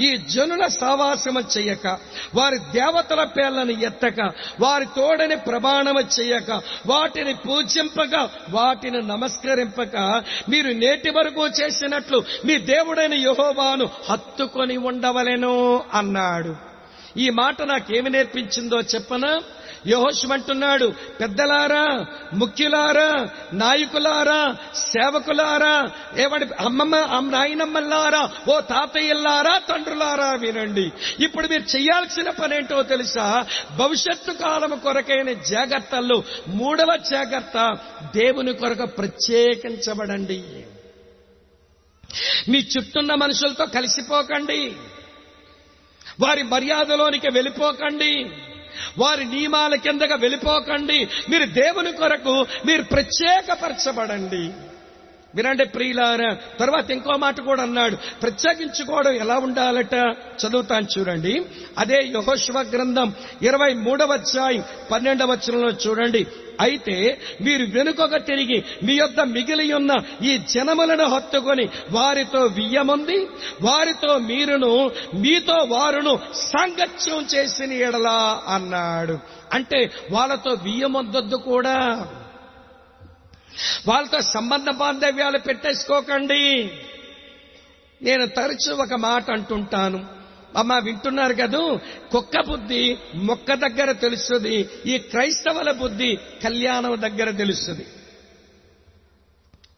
ఈ 0.00 0.16
జనుల 0.16 0.66
సావాసము 0.66 1.40
చెయ్యక 1.56 1.86
వారి 2.34 2.58
దేవతల 2.58 3.24
పేర్లను 3.24 3.70
ఎత్తక 3.70 4.20
వారి 4.60 4.86
తోడని 4.96 5.36
ప్రమాణము 5.36 6.02
చేయక 6.16 6.50
వాటిని 6.86 7.34
పూజింపక 7.34 8.14
వాటిని 8.50 9.02
నమస్కరింపక 9.02 9.96
మీరు 10.48 10.70
నేటి 10.72 11.10
వరకు 11.10 11.46
చేసినట్లు 11.46 12.24
మీ 12.44 12.58
దేవుడైన 12.58 13.14
యహోవాను 13.14 13.88
హత్తుకొని 14.10 14.76
ఉండవలెను 14.76 15.54
అన్నాడు. 15.94 16.52
ఈ 17.16 17.30
మాట 17.30 17.62
నాకేమి 17.62 18.10
నేర్పించిందో 18.10 18.78
చెప్పనా? 18.80 19.30
యహోషమంటున్నాడు 19.86 20.94
పెద్దలారా 21.20 22.06
ముఖ్యులారా 22.34 23.28
నాయకులారా 23.52 24.56
సేవకులారా 24.74 25.90
ఏమంటే 26.16 26.54
అమ్మమ్మ 26.60 26.96
అమ్మ 26.96 27.30
నాయనమ్మలారా 27.30 28.32
ఓ 28.48 28.60
తాతయ్యలారా 28.60 29.58
తండ్రులారా 29.58 30.32
వినండి. 30.32 30.92
ఇప్పుడు 31.20 31.48
మీరు 31.48 31.62
చేయాల్సిన 31.62 32.30
పనేంటో 32.30 32.82
తెలుసా? 32.82 33.46
భవిష్యత్తు 33.76 34.32
కాలం 34.32 34.78
కొరకైన 34.78 35.32
జాగ్రత్తల్లో 35.32 36.22
మూడవ 36.48 36.96
జాగ్రత్త 37.10 37.78
దేవుని 38.16 38.52
కొరకు 38.52 38.86
ప్రత్యేకించబడండి. 38.86 40.44
మీ 42.48 42.58
చుట్టున్న 42.58 43.14
మనుషులతో 43.14 43.66
కలిసిపోకండి. 43.66 44.76
వారి 46.20 46.42
మర్యాదలోనికి 46.42 47.28
వెళ్ళిపోకండి. 47.32 48.30
వారి 48.98 49.24
నియమాల 49.24 49.74
కిందగా 49.74 50.14
వెళ్ళిపోకండి. 50.14 51.08
మీరు 51.30 51.44
దేవుని 51.44 51.92
కొరకు 51.92 52.46
మీరు 52.66 52.82
ప్రత్యేకపరచబడండి. 52.82 54.50
వినండి 55.34 55.64
ప్రియులార 55.64 56.36
తర్వాత 56.60 56.90
ఇంకో 56.90 57.16
మాట 57.16 57.40
కూడా 57.40 57.62
అన్నాడు. 57.62 57.96
ప్రత్యేకించుకోవడం 57.96 59.12
ఎలా 59.12 59.38
ఉండాలట? 59.38 59.94
చదువుతాను 60.14 60.86
చూడండి. 60.98 61.42
అదే 61.78 62.00
యహోశివ 62.04 62.60
గ్రంథం 62.60 63.14
ఇరవై 63.42 63.72
మూడవ 63.74 64.12
అధ్యాయం 64.12 64.64
పన్నెండవ 64.90 65.32
వచనంలో 65.32 65.68
చూడండి. 65.68 66.26
అయితే 66.60 67.20
మీరు 67.40 67.64
వెనుకొక 67.64 68.16
తిరిగి 68.16 68.64
మీ 68.82 68.92
యొద్ద 68.92 69.20
మిగిలి 69.20 69.72
ఉన్న 69.72 70.02
ఈ 70.22 70.38
జనములను 70.38 71.14
హత్తుకొని 71.14 71.68
వారితో 71.90 72.40
వియ్యముంది 72.40 73.18
వారితో 73.62 74.18
మీరును 74.18 74.90
మీతో 75.14 75.54
వారును 75.54 76.20
సాంగత్యం 76.34 77.26
చేసిన 77.34 77.72
ఎడలా 77.72 78.42
అన్నాడు. 78.48 79.18
అంటే 79.52 79.90
వాళ్ళతో 80.10 80.50
వియ్యమొద్దొద్దు 80.50 81.36
కూడా. 81.36 82.08
వాళ్ళతో 83.88 84.20
సంబంధ 84.20 84.70
బాంధవ్యాలు 84.70 85.38
పెట్టేసుకోకండి. 85.38 86.70
నేను 88.02 88.26
తరచు 88.26 88.74
ఒక 88.74 88.94
మాట 88.94 89.30
అంటుంటాను. 89.30 90.19
అమ్మ 90.56 90.80
వింటున్నారు 90.84 91.34
కదూ? 91.34 91.78
కుక్క 92.12 92.40
బుద్ధి 92.48 92.98
మొక్క 93.14 93.54
దగ్గర 93.54 93.92
తెలుస్తుంది 93.92 94.68
ఈ 94.86 94.98
క్రైస్తవుల 94.98 95.72
బుద్ధి 95.72 96.18
కళ్యాణం 96.42 97.00
దగ్గర 97.00 97.30
తెలుస్తుంది. 97.30 97.86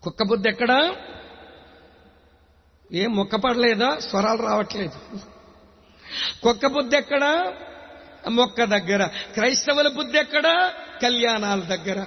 కుక్క 0.03 0.23
బుద్ధి 0.23 0.49
ఎక్కడ? 0.49 0.95
ఏం 2.93 3.17
మొక్క 3.17 3.37
పడలేదా? 3.37 3.99
స్వరాలు 3.99 4.43
రావట్లేదు. 4.43 5.19
కుక్క 6.43 6.67
బుద్ధి 6.67 6.97
ఎక్కడ? 6.97 7.53
మొక్క 8.29 8.65
దగ్గర. 8.65 9.07
క్రైస్తవుల 9.07 9.89
బుద్ధి 9.89 10.19
ఎక్కడ? 10.19 10.73
కళ్యాణాల 11.03 11.61
దగ్గర. 11.61 12.07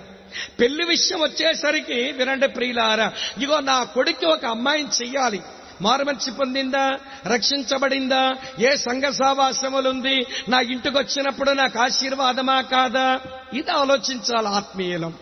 పెళ్ళి 0.60 0.86
విషయం 0.86 1.22
వచ్చేసరికి 1.22 2.12
వినండి 2.12 2.48
ప్రియులారా 2.48 3.14
ఇగో 3.42 3.60
నా 3.60 3.84
కొడుకు 3.84 4.26
ఒక 4.26 4.46
అమ్మాయిని 4.46 4.90
చెయ్యాలి. 4.90 5.42
మారుమనిషి 5.82 6.32
పొందిందా? 6.32 6.98
రక్షించబడిందా? 7.28 8.34
ఏ 8.60 8.76
సంఘ 8.76 9.04
సావాసములుంది? 9.04 10.26
నా 10.50 10.60
ఇంటికి 10.60 10.98
వచ్చినప్పుడు 10.98 11.52
నాకు 11.52 11.80
ఆశీర్వాదమా 11.80 12.62
కాదా? 12.62 13.20
ఇది 13.54 13.72
ఆలోచించాలి 13.72 14.48
ఆత్మీయులం. 14.48 15.14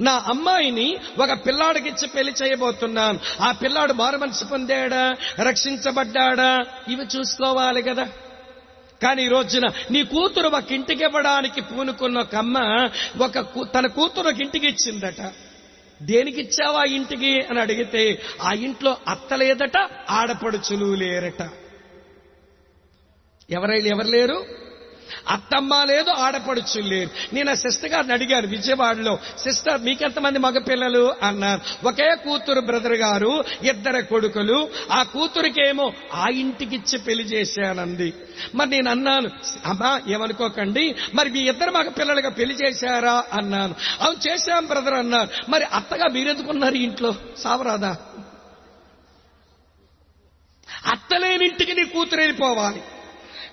నా 0.00 0.24
అమ్మాయిని 0.26 0.96
ఒక 1.18 1.32
పిల్లాడికిచ్చి 1.46 2.08
పెళ్ళి 2.08 2.34
చేయబోతున్నాను. 2.42 3.18
ఆ 3.40 3.52
పిల్లాడు 3.52 3.92
మారుమనిషి 3.92 4.44
పొందాడా? 4.44 5.14
రక్షించబడ్డాడా? 5.40 6.64
ఇవి 6.88 7.18
చూసుకోవాలి 7.18 7.82
కదా. 7.82 8.08
కానీ 9.02 9.24
ఈ 9.24 9.28
రోజున 9.28 9.62
నీ 9.90 10.02
కూతురు 10.02 10.48
ఒక 10.48 10.72
ఇంటికి 10.72 11.04
ఇవ్వడానికి 11.04 11.60
పూనుకున్న 11.60 12.18
ఒక 12.18 12.36
అమ్మ 12.36 12.88
ఒక 13.22 13.38
కూ- 13.38 13.66
తన 13.66 13.86
కూతురు 13.86 14.28
ఒక 14.28 14.40
ఇంటికి 14.40 14.66
ఇచ్చిందట. 14.66 15.32
దేనికి 16.04 16.40
ఇచ్చావా 16.40 16.84
ఇంటికి 16.84 17.40
అని 17.40 17.60
అడిగితే 17.60 18.22
ఆ 18.42 18.52
ఇంట్లో 18.52 18.96
అత్త 19.08 19.34
లేదట 19.34 19.76
ఆడపడుచులు 20.10 20.94
లేరట. 20.94 21.42
ఎవరైనా 23.50 23.88
ఎవరు 23.88 24.06
లేరు? 24.06 24.61
అత్తమ్మ 25.28 25.84
లేదు 25.84 26.10
ఆడపడుచులు 26.10 26.88
లేరు. 26.88 27.10
నేను 27.32 27.50
ఆ 27.50 27.54
సిస్టర్ 27.54 27.90
గారిని 27.90 28.12
అడిగాను 28.12 28.46
విజయవాడలో 28.46 29.18
సిస్టర్ 29.38 29.80
మీకెంతమంది 29.80 30.38
మగపిల్లలు? 30.38 31.14
అన్నారు. 31.22 31.86
ఒకే 31.86 32.14
కూతురు 32.14 32.60
బ్రదర్ 32.60 32.92
గారు 32.92 33.44
ఇద్దరు 33.62 34.02
కొడుకులు. 34.02 34.70
ఆ 34.92 35.02
కూతురికేమో 35.02 35.92
ఆ 36.14 36.28
ఇంటికిచ్చి 36.28 36.98
పెళ్ళి 36.98 37.24
చేశానంది. 37.24 38.14
మరి 38.54 38.70
నేను 38.70 38.90
అన్నాను 38.90 39.30
అమ్మా 39.66 40.00
ఏమనుకోకండి. 40.08 40.94
మరి 41.14 41.30
మీ 41.30 41.40
ఇద్దరు 41.40 41.70
మగ 41.70 41.88
పిల్లలుగా 41.88 42.28
పెళ్ళి 42.28 42.54
చేశారా? 42.54 43.24
అన్నాను. 43.32 43.74
అవును 44.00 44.28
చేశాం 44.28 44.66
బ్రదర్ 44.66 44.94
అన్నారు. 44.94 45.50
మరి 45.50 45.64
అత్తగా 45.64 46.08
మీరెందుకున్నారు 46.08 46.74
ఇంట్లో? 46.74 47.14
సావరాదా? 47.38 47.96
అత్తలేని 50.86 51.44
ఇంటికి 51.44 51.74
నీ 51.74 51.84
కూతురు 51.84 52.20
వెళ్ళిపోవాలి. 52.20 52.82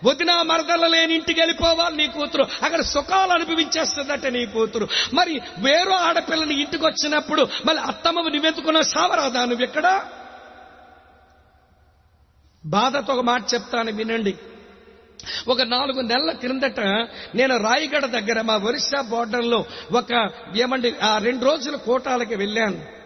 వదిన 0.04 0.41
మరదల 0.41 0.88
లేని 0.88 1.14
ఇంటికి 1.14 1.41
వెళ్ళిపోవాలి 1.41 1.97
నీ 1.97 2.08
కూతురు. 2.08 2.45
అక్కడ 2.64 2.82
సుఖాలు 2.82 3.32
అనుభవించేస్తుందట 3.32 4.26
నీ 4.26 4.45
కూతురు. 4.45 4.88
మరి 5.14 5.41
వేరే 5.60 5.95
ఆడపిల్లని 5.95 6.62
ఇంటికి 6.62 6.86
వచ్చినప్పుడు 6.86 7.47
మళ్ళీ 7.66 7.84
అత్తమ్మ 7.84 8.20
నువ్వెందుకున్న 8.22 8.82
సావరాదా 8.82 9.45
నువ్వు 9.45 9.64
ఎక్కడ? 9.64 10.06
బాధతో 12.66 13.14
ఒక 13.14 13.20
మాట 13.20 13.43
చెప్తాను 13.54 13.91
వినండి. 13.91 14.36
ఒక 15.47 15.62
నాలుగు 15.62 16.02
నెలల 16.02 16.32
క్రిందట 16.32 16.80
నేను 17.36 17.58
రాయగడ 17.58 18.06
దగ్గర 18.06 18.41
మా 18.41 18.58
ఒరిస్సా 18.58 19.02
బోర్డర్లో 19.02 19.66
ఒక 19.91 20.32
ఏమండి 20.56 20.95
ఆ 21.04 21.18
రెండు 21.18 21.45
రోజుల 21.45 21.76
కోటాలకి 21.76 22.36
వెళ్ళాను. 22.36 22.99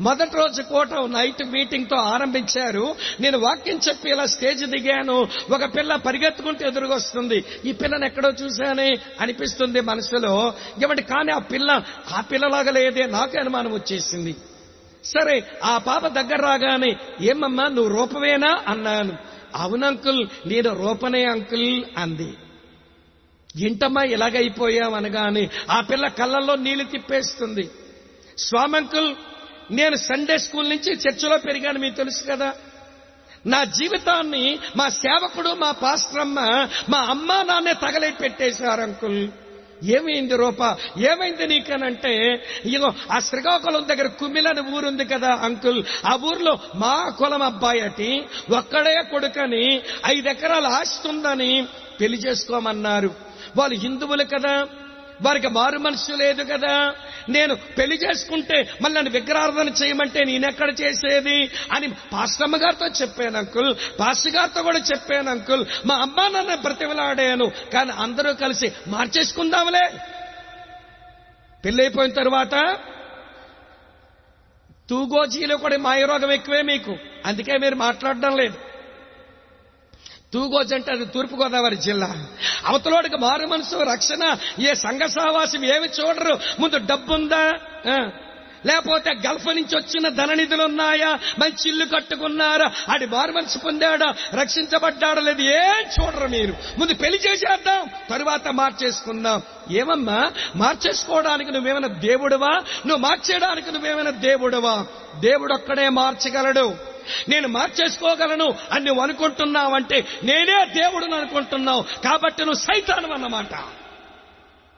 మొదటి 0.00 0.36
రోజు 0.36 0.62
కోట 0.62 0.92
నైట్ 0.92 1.44
మీటింగ్తో 1.44 1.96
ఆరంభించారు. 1.96 2.94
నేను 3.20 3.38
వాక్యం 3.38 3.80
చెప్పి 3.88 4.10
ఇలా 4.10 4.26
స్టేజ్ 4.26 4.66
దిగాను. 4.66 5.28
ఒక 5.50 5.64
పిల్ల 5.64 5.96
పరిగెత్తుకుంటూ 5.96 6.66
ఎదురుగొస్తుంది 6.66 7.44
ఈ 7.64 7.72
పిల్లని 7.72 8.06
ఎక్కడో 8.06 8.28
చూశానే 8.28 8.94
అనిపిస్తుంది 9.20 9.80
మనసులో. 9.80 10.54
ఏమంటే 10.82 11.02
కానీ 11.02 11.32
ఆ 11.32 11.38
పిల్ల 11.38 11.82
ఆ 12.12 12.20
పిల్లలాగా 12.20 12.70
లేదే 12.70 13.06
నాకు 13.06 13.38
అనుమానం 13.38 13.72
వచ్చేసింది. 13.72 14.36
సరే 15.04 15.44
ఆ 15.64 15.78
పాప 15.78 16.06
దగ్గర 16.06 16.42
రాగానే 16.42 16.96
ఏమమ్మా 17.20 17.68
నువ్వు 17.68 17.96
రూపమేనా? 17.96 18.64
అన్నాను. 18.68 19.16
అవును 19.56 19.86
అంకుల్ 19.86 20.28
నేను 20.46 20.74
రూపనే 20.74 21.24
అంకుల్ 21.24 21.84
అంది. 21.98 22.34
ఇంటమ్మా 23.66 24.02
ఇలాగైపోయాం 24.02 24.94
అనగానే 24.94 25.50
ఆ 25.70 25.80
పిల్ల 25.80 26.08
కళ్ళల్లో 26.08 26.56
నీళ్ళు 26.56 26.84
తిప్పేస్తుంది. 26.84 27.70
స్వామంకుల్ 28.38 29.14
నేను 29.72 29.96
సండే 29.96 30.38
స్కూల్ 30.38 30.70
నుంచి 30.70 30.92
చర్చిలో 30.92 31.38
పెరిగాను 31.38 31.78
మీకు 31.78 31.94
తెలుసు 31.94 32.24
కదా. 32.30 32.52
నా 33.46 33.64
జీవితాన్ని 33.64 34.58
మా 34.76 34.88
సేవకుడు 34.88 35.48
మా 35.48 35.70
పాస్టరమ్మ 35.70 36.40
మా 36.88 36.98
అమ్మ 36.98 37.42
నాన్నే 37.42 37.72
తగలే 37.72 38.10
పెట్టేశారు 38.10 38.80
అంకుల్. 38.80 39.28
ఏమైంది 39.84 40.36
రూప? 40.36 40.76
ఏమైంది 40.98 41.46
నీకనంటే 41.46 42.44
ఇగో 42.64 42.92
ఆ 43.12 43.18
శ్రీకాకుళం 43.18 43.88
దగ్గర 43.88 44.06
కుమిలని 44.06 44.60
ఊరుంది 44.60 45.04
కదా 45.04 45.34
అంకుల్. 45.34 45.84
ఆ 46.06 46.18
ఊర్లో 46.24 46.58
మా 46.74 47.08
కులం 47.18 47.42
అబ్బాయి 47.42 47.80
అటి 47.80 48.24
ఒక్కడే 48.50 49.02
కొడుకని 49.10 49.82
ఐదెకరాలు 50.06 50.66
ఆశిస్తుందని 50.66 51.58
ఆస్తుందని 51.58 51.66
పెళ్ళి 52.00 52.18
చేసుకోమన్నారు 52.18 53.10
వాళ్ళు 53.56 53.78
హిందువులు 53.78 54.24
కదా. 54.24 54.66
వారికి 55.22 55.48
మారు 55.48 55.78
మనసు 55.78 56.12
లేదు 56.12 56.42
కదా. 56.42 56.94
నేను 57.28 57.54
పెళ్ళి 57.54 57.96
చేసుకుంటే 57.96 58.70
మళ్ళీ 58.82 58.96
నన్ను 58.96 59.10
విగ్రహార్థన 59.10 59.68
చేయమంటే 59.68 60.24
నేనెక్కడ 60.24 60.80
చేసేది 60.80 61.50
అని 61.72 61.88
పాస్టమ్మ 62.12 62.56
గారితో 62.56 62.86
చెప్పాను 62.86 63.38
అంకుల్. 63.38 63.74
పాస్టర్ 64.00 64.32
గారితో 64.32 64.62
కూడా 64.62 64.78
చెప్పాను 64.78 65.30
అంకుల్. 65.30 65.66
మా 65.86 65.94
అమ్మ 65.94 66.38
నన్ను 66.38 66.56
బ్రతిమలాడాను. 66.56 67.52
కానీ 67.72 67.90
అందరూ 67.90 68.32
కలిసి 68.32 68.72
మార్చేసుకుందాంలే. 68.86 69.90
పెళ్ళైపోయిన 71.64 72.12
తర్వాత 72.12 72.78
తూగోజీలో 74.90 75.56
కూడా 75.56 75.76
మాయరోగం 75.76 76.32
ఎక్కువే 76.32 76.62
మీకు. 76.62 76.96
అందుకే 77.26 77.58
మీరు 77.58 77.74
మాట్లాడడం 77.74 78.36
లేదు. 78.36 78.71
తూగోజ్ 80.34 80.74
అంటే 80.74 80.92
అది 80.92 81.04
తూర్పుగోదావరి 81.04 81.76
జిల్లా. 81.76 82.26
అవతలోడికి 82.66 83.16
మారు 83.16 83.46
మనసు 83.46 83.76
రక్షణ 83.76 84.36
ఏ 84.58 84.74
సంఘ 84.74 85.00
సహవాసం 85.00 85.64
ఏమి 85.64 85.88
చూడరు. 85.88 86.38
ముందు 86.60 86.76
డబ్బుందా? 86.76 87.52
లేకపోతే 88.66 89.10
గల్ఫ్ 89.28 89.46
నుంచి 89.46 89.76
వచ్చిన 89.76 90.08
ధననిధులు 90.08 90.62
ఉన్నాయా 90.62 91.18
మంచి 91.38 91.68
ఇల్లు 91.68 91.84
కట్టుకున్నారా? 91.84 92.72
ఆడి 92.90 93.06
మారు 93.06 93.58
పొందాడా? 93.58 94.14
రక్షించబడ్డాడా 94.34 95.20
లేదు? 95.20 95.42
ఏం 95.42 95.84
చూడరు 96.00 96.28
మీరు. 96.28 96.54
ముందు 96.78 96.94
పెళ్ళి 96.94 97.18
చేసేద్దాం 97.18 97.88
తరువాత 98.10 98.48
మార్చేసుకుందాం. 98.48 99.42
ఏమమ్మా? 99.70 100.32
మార్చేసుకోవడానికి 100.56 101.52
నువ్వేమైనా 101.52 101.88
దేవుడువా? 101.88 102.50
నువ్వు 102.86 102.96
మార్చేయడానికి 102.96 103.72
నువ్వేమైనా 103.72 104.10
దేవుడువా? 104.10 104.86
దేవుడు 105.20 105.54
ఒక్కడే 105.54 105.88
మార్చగలడు. 105.88 106.91
నేను 107.28 107.48
మార్చేసుకోగలను 107.48 108.54
అని 108.72 108.84
నువ్వు 108.84 109.02
అనుకుంటున్నావంటే 109.02 110.06
నేనే 110.22 110.64
దేవుడును 110.64 111.16
అనుకుంటున్నావు 111.16 111.82
కాబట్టి 111.82 112.44
నువ్వు 112.44 112.60
సైతానం 112.60 113.12
అన్నమాట. 113.12 113.50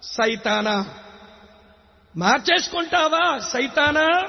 సైతానా? 0.02 0.86
మార్చేసుకుంటావా? 2.16 3.38
సైతానా? 3.38 4.28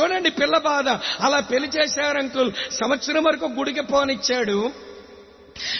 చూడండి 0.00 0.30
పిల్ల 0.30 0.58
బాధ. 0.58 0.88
అలా 1.20 1.40
పెళ్ళి 1.40 1.68
చేశారు 1.68 2.18
అంకుల్ 2.18 2.52
సంవత్సరం 2.70 3.24
వరకు 3.24 3.46
గుడికి 3.46 3.80
పోనిచ్చాడు. 3.80 4.70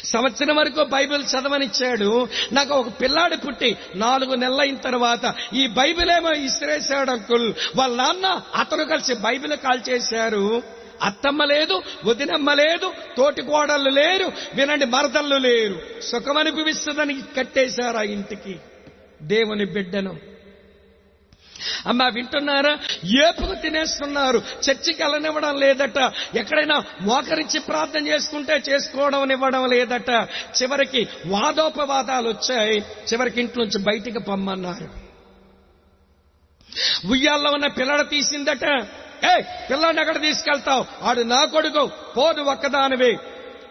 సంవత్సరం 0.05 0.57
వరకు 0.57 0.85
బైబిల్ 0.85 1.25
చదవనిచ్చాడు. 1.25 2.29
నాకు 2.53 2.75
ఒక 2.75 2.89
పిల్లాడు 3.01 3.37
పుట్టి 3.37 3.79
నాలుగు 3.95 4.35
నెలలైన 4.35 4.77
తర్వాత 4.77 5.35
ఈ 5.55 5.67
బైబిల్ 5.67 6.11
ఏమో 6.11 6.31
ఇసిరేశాడు 6.31 7.11
అంకుల్. 7.11 7.55
వాళ్ళ 7.77 7.97
నాన్న 7.97 8.43
అతను 8.57 8.85
కలిసి 8.85 9.15
బైబిల్ 9.15 9.57
కాల్ 9.57 9.81
చేశారు. 9.89 10.63
అత్తమ్మ 11.03 11.45
లేదు 11.45 11.83
వదినమ్మ 12.05 12.53
లేదు 12.53 12.95
తోటి 13.17 13.43
కోడళ్ళు 13.43 13.91
లేరు 13.91 14.33
వినండి 14.55 14.85
మరదళ్ళు 14.85 15.37
లేరు. 15.37 16.03
సుఖమనిపిస్తుందని 16.03 17.23
కట్టేశారు 17.37 17.97
ఆ 17.97 18.03
ఇంటికి 18.03 18.57
దేవుని 19.23 19.65
బిడ్డను? 19.65 20.19
అమ్మా 21.87 22.09
వింటున్నారా? 22.09 22.79
ఏపుకు 23.29 23.55
తినేస్తున్నారు 23.55 24.39
చర్చికి 24.39 25.03
వెళ్ళనివ్వడం 25.03 25.61
లేదట 25.61 26.13
ఎక్కడైనా 26.35 26.85
మోకరించి 27.01 27.61
ప్రార్థన 27.61 28.07
చేసుకుంటే 28.09 28.63
చేసుకోవడం 28.69 29.33
ఇవ్వడం 29.33 29.71
లేదట. 29.71 30.11
చివరికి 30.63 31.09
వాదోపవాదాలు 31.27 32.29
వచ్చాయి 32.29 32.79
చివరికి 33.13 33.41
ఇంట్లోంచి 33.41 33.79
బయటికి 33.79 34.19
పొమ్మన్నారు. 34.19 35.11
ఉయ్యాల్లో 37.09 37.51
ఉన్న 37.51 37.67
పిల్లడ 37.67 38.09
తీసిందట 38.09 38.65
ఏ 39.25 39.43
పిల్లాన్ని 39.71 40.03
ఎక్కడ 40.03 40.21
తీసుకెళ్తావు? 40.21 40.85
ఆడు 41.03 41.21
నా 41.21 41.45
కొడుకు. 41.45 41.91
పోదు 42.17 42.41
ఒక్కదానివే. 42.41 43.19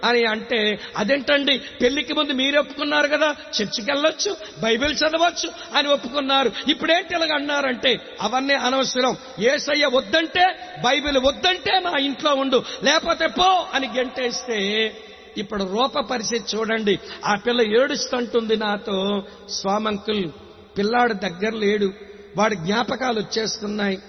అని 0.03 0.25
అంటే 0.25 0.79
అదేంటండి? 0.97 1.57
పెళ్ళికి 1.57 2.13
ముందు 2.13 2.33
మీరు 2.33 2.59
ఒప్పుకున్నారు 2.59 3.07
కదా? 3.07 3.35
చర్చికి 3.61 3.91
వెళ్ళొచ్చు 3.91 4.37
బైబిల్ 4.59 4.93
చదవచ్చు 4.93 5.77
అని 5.77 5.87
ఒప్పుకున్నారు. 5.87 6.51
ఇప్పుడేంటి 6.67 7.15
ఇలాగ 7.15 7.33
అన్నారంటే 7.35 8.17
అవన్నీ 8.21 8.53
అనవసరం. 8.53 9.17
ఏసయ్య 9.39 9.85
వద్దంటే 9.85 10.59
బైబిల్ 10.85 11.17
వద్దంటే 11.17 11.79
నా 11.79 11.97
ఇంట్లో 11.97 12.33
ఉండు. 12.33 12.63
లేకపోతే 12.83 13.27
పో 13.27 13.67
అని 13.73 13.89
గెంటేస్తే 13.97 14.91
ఇప్పుడు 15.37 15.63
రూప 15.63 15.99
పరిస్థితి 15.99 16.57
చూడండి. 16.57 16.99
ఆ 17.25 17.35
పిల్ల 17.35 17.61
ఏడుస్తుంటుంది 17.61 18.55
నాతో. 18.57 19.23
స్వామంకుల్ 19.49 20.31
పిల్లాడు 20.77 21.13
దగ్గర 21.13 21.53
లేడు. 21.53 21.93
వాడి 22.37 22.55
జ్ఞాపకాలు 22.55 23.19
వచ్చేస్తున్నాయి. 23.19 23.99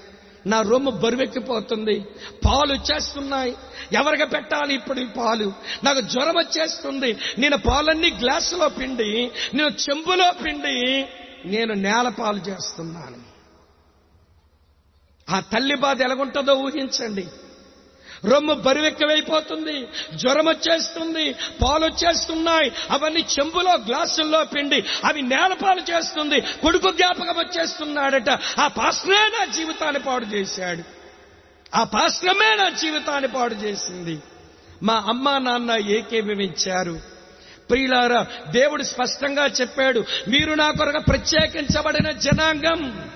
నా 0.47 0.61
రొమ్ము 0.61 0.91
బరువెక్కిపోతుంది. 0.91 2.05
పాలు 2.45 2.72
వచ్చేస్తున్నాయి 2.72 3.57
ఎవరికి 3.93 4.24
పెట్టాలి 4.24 4.74
ఇప్పుడు 4.74 5.01
ఈ 5.01 5.07
పాలు? 5.07 5.53
నాకు 5.84 6.01
జ్వరం 6.01 6.34
వచ్చేస్తుంది. 6.34 7.16
నేను 7.38 7.59
పాలన్నీ 7.59 8.11
గ్లాసులో 8.11 8.68
పిండి 8.68 9.30
నేను 9.55 9.68
చెంబులో 9.68 10.32
పిండి 10.45 11.07
నేను 11.45 11.74
నేల 11.74 12.09
పాలు 12.09 12.38
చేస్తున్నాను. 12.38 13.30
ఆ 15.30 15.41
తల్లి 15.41 15.76
బాధ 15.76 16.03
ఎలాగుంటుందో 16.03 16.55
ఊహించండి. 16.55 17.26
రొమ్ము 18.24 18.54
బరువెక్కవైపోతుంది 18.54 19.88
జ్వరం 20.14 20.48
వచ్చేస్తుంది 20.48 21.32
పాలు 21.32 21.84
వచ్చేస్తున్నాయి 21.84 22.72
అవన్నీ 22.90 23.20
చెంబులో 23.20 23.74
గ్లాసుల్లో 23.74 24.44
పిండి 24.44 24.84
అవి 25.04 25.22
నేలపాలు 25.22 25.82
చేస్తుంది 25.90 26.40
కొడుకు 26.40 26.90
జ్ఞాపకం 26.90 27.34
వచ్చేస్తున్నాడట 27.38 28.30
ఆ 28.58 28.68
పాశ్రమే 28.68 29.38
నా 29.38 29.44
జీవితాన్ని 29.44 30.00
పాడు 30.00 30.24
చేశాడు. 30.24 30.82
ఆ 31.74 31.84
పాశ్రమే 31.84 32.56
నా 32.56 32.68
జీవితాన్ని 32.68 33.28
పాడు 33.28 33.54
చేసింది. 33.54 34.18
మా 34.82 35.04
అమ్మా 35.08 35.38
నాన్న 35.38 35.70
ఏకీభవించారు 35.70 37.00
ప్రియులారా 37.70 38.26
దేవుడు 38.50 38.82
స్పష్టంగా 38.82 39.46
చెప్పాడు 39.46 40.04
మీరు 40.28 40.54
నా 40.54 40.70
కొరకు 40.70 40.98
ప్రత్యేకించబడిన 40.98 42.10
జనాంగం. 42.10 43.10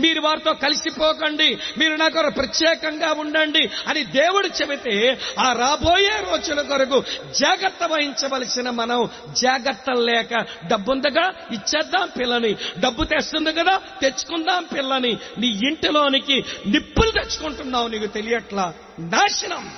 మీరు 0.00 0.20
వారితో 0.20 0.54
కలిసిపోకండి 0.54 1.58
మీరు 1.78 1.94
నా 1.94 2.08
కొరకు 2.08 2.34
ప్రత్యేకంగా 2.34 3.12
ఉండండి 3.12 3.70
అని 3.86 4.04
దేవుడు 4.04 4.46
చెబితే 4.46 5.20
ఆ 5.38 5.52
రాబోయే 5.52 6.24
రోజుల 6.30 6.60
కొరకు 6.60 7.04
జాగ్రత్త 7.38 7.84
వహించవలసిన 7.84 8.70
మనం 8.70 9.08
జాగ్రత్తలు 9.42 10.00
లేక 10.00 10.46
డబ్బుందగా 10.66 11.32
ఇచ్చేద్దాం 11.52 12.08
పిల్లని. 12.18 12.56
డబ్బు 12.78 13.04
తెస్తుంది 13.04 13.52
కదా 13.52 13.80
తెచ్చుకుందాం 14.02 14.64
పిల్లని. 14.64 15.18
నీ 15.38 15.46
ఇంటిలోనికి 15.46 16.44
నిప్పులు 16.66 17.10
తెచ్చుకుంటున్నావు 17.10 17.88
నీకు 17.88 18.06
తెలియట్లా? 18.06 18.74
నాశనం. 18.98 19.70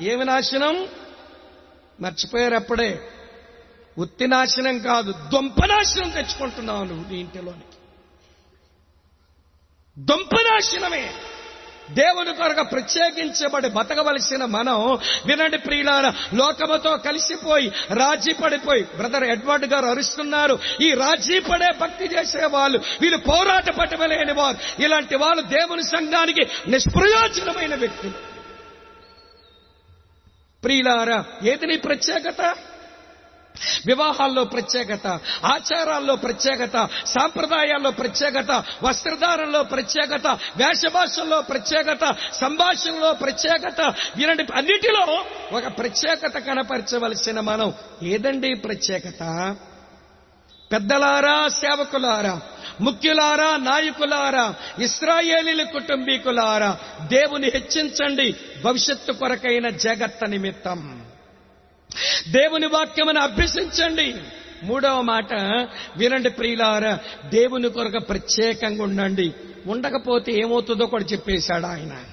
ఏమి 0.00 0.24
నాశనం? 0.24 0.88
మర్చిపోయారు 2.00 2.54
అప్పుడే 2.54 3.08
ఉత్తి 3.98 4.26
నాశనం 4.26 4.78
కాదు 4.78 5.12
దొంప 5.12 5.64
నాశనం 5.64 6.10
తెచ్చుకుంటున్నావు 6.10 6.84
నువ్వు 6.84 7.12
నీ 7.12 7.20
ఇంటిలోని. 7.20 7.71
దుంపనాశనమే. 9.98 11.14
దేవుని 11.90 12.34
కొరకు 12.34 12.62
ప్రత్యేకించబడి 12.62 13.68
బతకవలసిన 13.68 14.44
మనం 14.44 14.98
వినండి 15.26 15.58
ప్రియులార 15.58 16.12
లోకముతో 16.34 16.96
కలిసిపోయి 16.96 17.68
రాజీ 17.94 18.32
పడిపోయి 18.32 18.82
బ్రదర్ 18.82 19.24
ఎడ్వర్డ్ 19.24 19.66
గారు 19.66 19.86
అరుస్తున్నారు 19.86 20.58
ఈ 20.82 20.90
రాజీ 20.90 21.38
పడే 21.38 21.66
భక్తి 21.80 22.04
చేసే 22.04 22.44
వాళ్ళు 22.44 22.78
వీళ్ళు 23.00 23.16
పోరాట 23.16 23.70
పట్టవలేని 23.70 24.32
వారు. 24.32 24.82
ఇలాంటి 24.82 25.16
వాళ్ళు 25.16 25.42
దేవుని 25.42 25.82
సంఘానికి 25.82 26.70
నిష్ప్రయోజనమైన 26.70 27.74
వ్యక్తులు. 27.74 28.12
ప్రియులారా 30.62 31.24
ఏది 31.44 31.66
నీ 31.66 31.76
ప్రత్యేకత? 31.76 32.56
వివాహాల్లో 33.86 34.44
ప్రత్యేకత 34.44 35.06
ఆచారాల్లో 35.44 36.16
ప్రత్యేకత 36.16 36.88
సాంప్రదాయాల్లో 37.06 37.90
ప్రత్యేకత 37.90 38.64
వస్త్రధారణలో 38.82 39.62
ప్రత్యేకత 39.62 40.26
వేషభాషల్లో 40.56 41.40
ప్రత్యేకత 41.40 42.16
సంభాషణలో 42.32 43.12
ప్రత్యేకత 43.12 43.94
ఇలాంటి 44.20 44.46
అన్నిటిలో 44.54 45.24
ఒక 45.52 45.78
ప్రత్యేకత 45.78 46.38
కనపరచవలసిన 46.38 47.40
మనం 47.40 47.74
ఏదండి 48.02 48.54
ప్రత్యేకత? 48.54 49.56
పెద్దలారా 50.70 51.48
సేవకులారా 51.48 52.40
ముఖ్యులారా 52.80 53.56
నాయకులారా 53.56 54.54
ఇస్రాయేలీల 54.78 55.62
కుటుంబీకులారా 55.62 56.76
దేవుని 57.02 57.50
హెచ్చించండి 57.50 58.36
భవిష్యత్తు 58.64 59.12
కొరకైన 59.12 59.68
జగత్త 59.68 60.24
నిమిత్తం. 60.24 61.01
దేవుని 62.28 62.66
వాక్యమును 62.66 63.20
అభ్యసించండి. 63.20 64.14
మూడవ 64.62 65.00
మాట 65.00 65.34
వినండి 65.96 66.30
ప్రియులారా 66.30 66.98
దేవుని 67.24 67.68
కొరకు 67.68 67.98
ప్రత్యేకంగా 67.98 68.82
ఉండండి. 68.82 69.34
ఉండకపోతే 69.66 70.32
ఏమవుతుందో 70.32 70.86
కూడా 70.86 71.04
చెప్పేశాడు 71.04 71.66
ఆయన. 71.66 72.04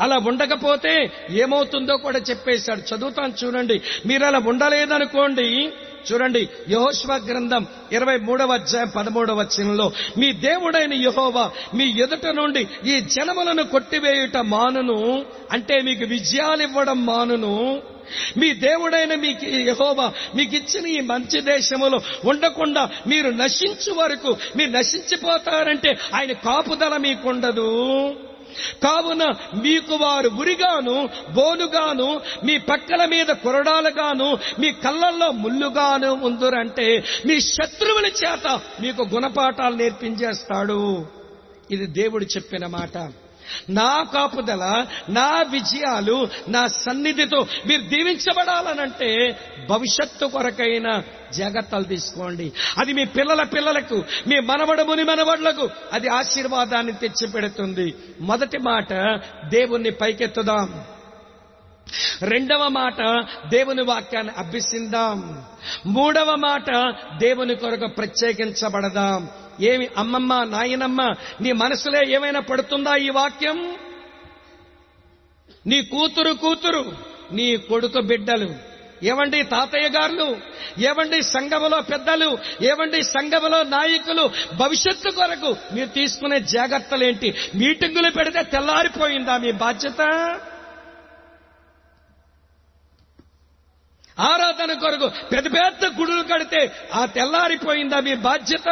అలా 0.00 0.16
ఉండకపోతే 0.16 1.12
ఏమవుతుందో 1.30 1.96
కూడా 1.96 2.18
చెప్పేశాడు. 2.18 2.94
చదువుతాను 2.94 3.34
చూడండి. 3.44 3.82
మీరు 4.06 4.24
అలా 4.24 4.38
ఉండలేదనుకోండి 4.38 5.72
చూడండి 6.10 6.48
యహోష్వ 6.70 7.12
గ్రంథం 7.28 7.66
ఇరవై 7.92 8.16
మూడవ 8.16 8.52
అధ్యాయం 8.52 8.90
పదమూడవ 8.96 9.38
వచనంలో 9.38 9.92
మీ 10.18 10.32
దేవుడైన 10.32 10.92
యహోవా 10.92 11.50
మీ 11.74 11.84
ఎదుట 12.04 12.26
నుండి 12.26 12.68
ఈ 12.84 13.00
జనములను 13.00 13.64
కొట్టివేయుట 13.64 14.36
మానును 14.36 15.24
అంటే 15.52 15.80
మీకు 15.82 16.04
విజయాలు 16.04 16.62
ఇవ్వడం 16.62 17.06
మానును. 17.06 17.54
మీ 18.36 18.52
దేవుడైన 18.52 19.14
మీకు 19.14 19.46
యహోవా 19.46 20.12
మీకు 20.34 20.54
ఇచ్చిన 20.56 20.86
ఈ 20.86 21.00
మంచి 21.00 21.40
దేశములో 21.40 21.98
ఉండకుండా 22.24 22.82
మీరు 23.06 23.30
నశించు 23.30 23.92
వరకు 23.94 24.36
మీరు 24.56 24.70
నశించిపోతారంటే 24.70 25.90
ఆయన 26.14 26.32
కాపుదల 26.32 26.96
మీకుండదు. 26.96 27.70
కావున 28.82 29.24
మీకు 29.54 29.94
వారు 29.94 30.28
ఉరిగాను 30.28 31.08
బోనుగాను 31.32 32.20
మీ 32.44 32.58
పక్కల 32.58 33.04
మీద 33.04 33.26
కొరడాలుగాను 33.26 34.38
మీ 34.58 34.72
కళ్ళల్లో 34.72 35.32
ముల్లుగాను 35.32 36.12
ఉందురంటే 36.12 37.04
మీ 37.26 37.40
శత్రువుల 37.40 38.06
చేత 38.06 38.60
మీకు 38.80 39.06
గుణపాఠాలు 39.14 39.76
నేర్పించేస్తాడు. 39.76 41.06
ఇది 41.70 41.86
దేవుడు 41.86 42.24
చెప్పిన 42.24 42.66
మాట. 42.66 43.12
నా 43.70 44.02
కాపుదల 44.14 44.86
నా 45.08 45.42
విజయాలు 45.42 46.28
నా 46.48 46.66
సన్నిధితో 46.66 47.46
మీరు 47.66 47.82
దీవించబడాలనంటే 47.82 49.38
భవిష్యత్తు 49.70 50.26
కొరకైన 50.26 51.02
జాగ్రత్తలు 51.38 51.82
తీసుకోండి. 51.82 52.52
అది 52.78 52.92
మీ 52.92 53.04
పిల్లల 53.04 53.42
పిల్లలకు 53.42 54.04
మీ 54.26 54.40
మనవడ 54.40 54.82
ముని 54.82 55.02
మనవడులకు 55.02 55.70
అది 55.92 56.08
ఆశీర్వాదాన్ని 56.08 56.92
తెచ్చిపెడుతుంది. 56.92 57.94
మొదటి 58.20 58.58
మాట 58.58 58.92
దేవుణ్ణి 59.48 59.90
పైకెత్తుదాం. 59.90 60.84
రెండవ 62.22 62.68
మాట 62.68 63.24
దేవుని 63.48 63.82
వాక్యాన్ని 63.82 64.32
అభ్యసిందాం. 64.38 65.44
మూడవ 65.86 66.34
మాట 66.34 66.94
దేవుని 67.18 67.54
కొరకు 67.54 67.86
ప్రత్యేకించబడదాం. 67.86 69.28
ఏమి 69.62 69.88
అమ్మమ్మ 69.96 70.44
నాయనమ్మ 70.44 71.00
నీ 71.40 71.52
మనసులో 71.52 72.08
ఏమైనా 72.08 72.40
పడుతుందా 72.40 72.96
ఈ 72.96 73.08
వాక్యం? 73.08 73.76
నీ 75.66 75.82
కూతురు 75.82 76.32
కూతురు 76.34 76.92
నీ 77.32 77.56
కొడుకు 77.56 78.00
బిడ్డలు 78.00 78.72
ఏవండి 79.04 79.42
తాతయ్య 79.42 79.88
గారులు 79.88 80.36
ఏవండి 80.78 81.22
సంఘములో 81.22 81.80
పెద్దలు 81.80 82.38
ఏవండి 82.62 83.02
సంఘములో 83.02 83.62
నాయకులు 83.62 84.30
భవిష్యత్తు 84.56 85.10
కొరకు 85.10 85.56
మీరు 85.74 85.88
తీసుకునే 85.88 86.40
జాగ్రత్తలేంటి? 86.40 87.34
మీటింగులు 87.54 88.10
పెడితే 88.10 88.42
తెల్లారిపోయిందా 88.42 89.36
మీ 89.36 89.52
బాధ్యత? 89.52 90.00
ఆరాధన 94.18 94.72
కొరకు 94.72 95.08
పెద్ద 95.08 95.52
పెద్ద 95.52 96.00
గుడులు 96.00 96.22
కడితే 96.22 96.88
ఆ 96.94 97.06
తెల్లారిపోయిందా 97.06 98.00
మీ 98.00 98.14
బాధ్యత? 98.14 98.68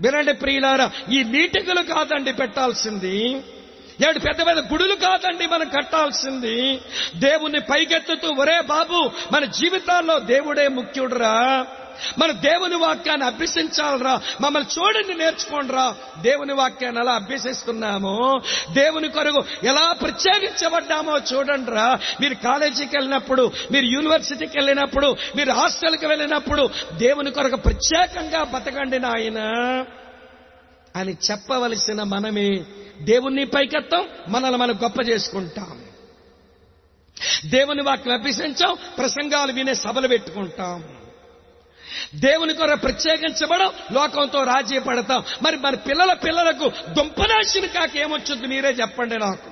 వినండి 0.00 0.32
ప్రియులారా 0.32 0.90
ఈ 1.10 1.22
మీటింగులు 1.22 1.82
కాదండి 1.82 2.32
పెట్టాల్సింది. 2.32 3.42
ఏడు 4.08 4.18
పెద్ద 4.18 4.46
పెద్ద 4.46 4.72
గుడులు 4.72 4.94
కాదండి 4.94 5.46
మనం 5.46 5.68
కట్టాల్సింది. 5.68 6.80
దేవుణ్ణి 7.16 7.60
పైకెత్తుతూ 7.60 8.28
ఒరే 8.28 8.60
బాబు 8.60 9.10
మన 9.32 9.44
జీవితాల్లో 9.44 10.18
దేవుడే 10.18 10.68
ముఖ్యుడురా. 10.68 11.66
మన 12.18 12.30
దేవుని 12.30 12.76
వాక్యాన్ని 12.76 13.26
అభ్యసించాలరా. 13.26 14.20
మమ్మల్ని 14.40 14.80
చూడండి 14.80 15.14
నేర్చుకోండిరా. 15.14 15.94
దేవుని 16.20 16.52
వాక్యాన్ని 16.52 17.00
ఎలా 17.02 17.12
అభ్యసిస్తున్నామో 17.12 18.40
దేవుని 18.72 19.08
కొరకు 19.08 19.66
ఎలా 19.66 19.92
ప్రత్యేకించబడ్డామో 19.92 21.18
చూడండిరా. 21.18 21.98
మీరు 22.20 22.34
కాలేజీకి 22.34 22.96
వెళ్ళినప్పుడు 22.96 23.52
మీరు 23.72 23.86
యూనివర్సిటీకి 23.86 24.58
వెళ్ళినప్పుడు 24.58 25.16
మీరు 25.36 25.52
హాస్టల్కి 25.52 26.06
వెళ్ళినప్పుడు 26.06 26.70
దేవుని 26.92 27.30
కొరకు 27.30 27.56
ప్రత్యేకంగా 27.56 28.42
బతకండి 28.42 28.98
నాయన. 28.98 29.38
అని 30.96 31.16
చెప్పవలసిన 31.30 32.02
మనమే 32.02 32.64
దేవుణ్ణి 33.00 33.44
పైకెత్తాం 33.44 34.08
మనల్ని 34.28 34.58
మనం 34.58 34.74
గొప్ప 34.82 34.96
చేసుకుంటాం. 35.08 35.80
దేవుని 37.46 37.82
వాక్యం 37.82 38.14
అభ్యసించాం 38.14 38.76
ప్రసంగాలు 38.98 39.52
వినే 39.52 39.74
సభలు 39.74 40.08
పెట్టుకుంటాం. 40.08 40.84
దేవుని 42.14 42.54
కొర 42.54 42.74
ప్రత్యేకించబడం 42.74 43.70
లోకంతో 43.92 44.44
రాజీ 44.44 44.78
పడతాం. 44.78 45.24
మరి 45.42 45.56
మరి 45.56 45.76
పిల్లల 45.76 46.12
పిల్లలకు 46.12 46.92
దుంపనాశిని 46.94 47.68
కాక 47.68 47.96
ఏమొచ్చుద్ది 47.96 48.46
మీరే 48.46 48.68
చెప్పండి 48.68 49.18
నాకు. 49.18 49.50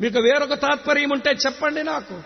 మీకు 0.00 0.18
వేరొక 0.18 0.54
తాత్పర్యం 0.54 1.10
ఉంటే 1.10 1.30
చెప్పండి 1.30 1.82
నాకు. 1.82 2.22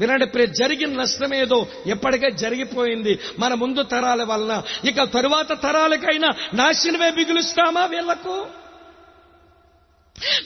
వినండి 0.00 0.26
ప్రియ 0.26 0.46
జరిగిన 0.46 1.00
నష్టమేదో 1.00 1.66
ఎప్పటికే 1.86 2.30
జరిగిపోయింది. 2.30 3.20
మన 3.38 3.54
ముందు 3.54 3.82
తరాల 3.82 4.22
వలన. 4.22 4.62
ఇక 4.88 5.02
తరువాత 5.02 5.62
తరాలకైనా 5.62 6.28
నాశనమే 6.54 7.10
మిగులుస్తామా 7.10 7.84
వీళ్ళకు 7.84 8.46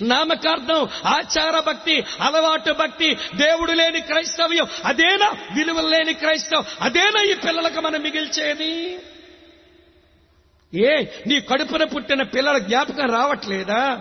నామకార్థం 0.03 0.89
ఆచార 1.07 1.61
భక్తి 1.61 2.05
అలవాటు 2.21 2.73
భక్తి 2.73 3.15
దేవుడు 3.15 3.73
లేని 3.73 4.01
క్రైస్తవ్యం 4.01 4.67
అదేనా 4.85 5.27
విలువలు 5.57 5.89
లేని 5.89 6.13
క్రైస్తవం 6.13 6.65
అదేనా 6.81 7.23
ఈ 7.31 7.35
పిల్లలకు 7.35 7.81
మనం 7.81 8.03
మిగిల్చేది? 8.03 8.99
ఏ 10.75 11.05
నీ 11.27 11.41
కడుపున 11.41 11.85
పుట్టిన 11.85 12.23
పిల్లల 12.23 12.59
జ్ఞాపకం 12.59 13.11
రావట్లేదా? 13.11 14.01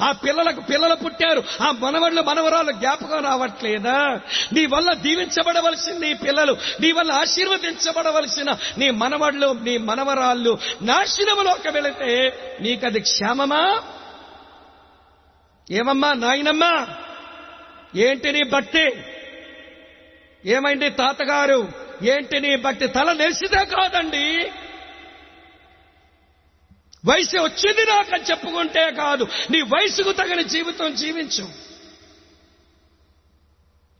ఆ 0.00 0.12
పిల్లలకు 0.12 0.60
పిల్లలు 0.60 0.94
పుట్టారు 0.94 1.44
ఆ 1.60 1.70
మనవళ్ళు 1.70 2.22
మనవరాలు 2.22 2.72
జ్ఞాపకం 2.72 3.24
రావట్లేదా? 3.24 4.20
నీ 4.52 4.66
వల్ల 4.66 4.92
దీవించబడవలసిన 4.92 5.98
నీ 5.98 6.14
పిల్లలు 6.14 6.56
నీ 6.80 6.92
వల్ల 6.92 7.12
ఆశీర్వదించబడవలసిన 7.12 8.56
నీ 8.78 8.90
మనవళ్ళు 8.90 9.46
నీ 9.46 9.76
మనవరాళ్ళు 9.78 10.58
నాశనములోకి 10.82 11.68
వెళితే 11.68 12.32
నీకది 12.60 13.00
క్షేమమా? 13.00 13.82
ఏమమ్మా 15.70 16.12
నాయనమ్మా? 16.12 16.88
ఏంటి 17.96 18.32
నీ 18.32 18.42
భక్తి? 18.42 18.90
ఏమైంది 20.44 20.90
తాతగారు? 20.90 21.72
ఏంటి 22.02 22.40
నీ 22.40 22.56
భక్తి? 22.56 22.86
తల 22.86 23.12
లేచిదే 23.12 23.64
కాదండి. 23.64 24.50
వయసు 27.06 27.38
వచ్చింది 27.38 27.84
నాకని 27.84 28.22
చెప్పుకుంటే 28.22 28.90
కాదు. 28.90 29.28
నీ 29.50 29.60
వయసుకు 29.60 30.12
తగిన 30.12 30.40
జీవితం 30.40 30.94
జీవించు. 30.94 31.67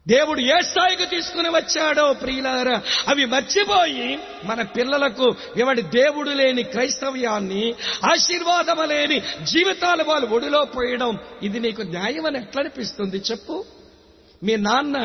దేవుడు 0.08 0.40
ఏ 0.40 0.60
స్థాయికి 0.60 1.06
తీసుకుని 1.06 1.48
వచ్చాడో 1.48 2.12
ప్రియులారా 2.12 2.82
అవి 3.08 3.24
మర్చిపోయి 3.24 4.18
మన 4.44 4.62
పిల్లలకు 4.62 5.36
ఎవడి 5.56 5.82
దేవుడు 5.82 6.30
లేని 6.30 6.62
క్రైస్తవ్యాన్ని 6.62 7.74
ఆశీర్వాదం 8.04 8.88
లేని 8.88 9.20
జీవితాలు 9.52 10.04
వాళ్ళు 10.04 10.26
ఒడిలో 10.26 10.64
పోయడం 10.64 11.18
ఇది 11.42 11.60
నీకు 11.60 11.82
న్యాయం 11.82 12.26
అని 12.26 12.38
ఎట్లా 12.38 12.60
అనిపిస్తుంది 12.60 13.16
చెప్పు? 13.16 13.64
మీ 14.42 14.56
నాన్న 14.56 14.96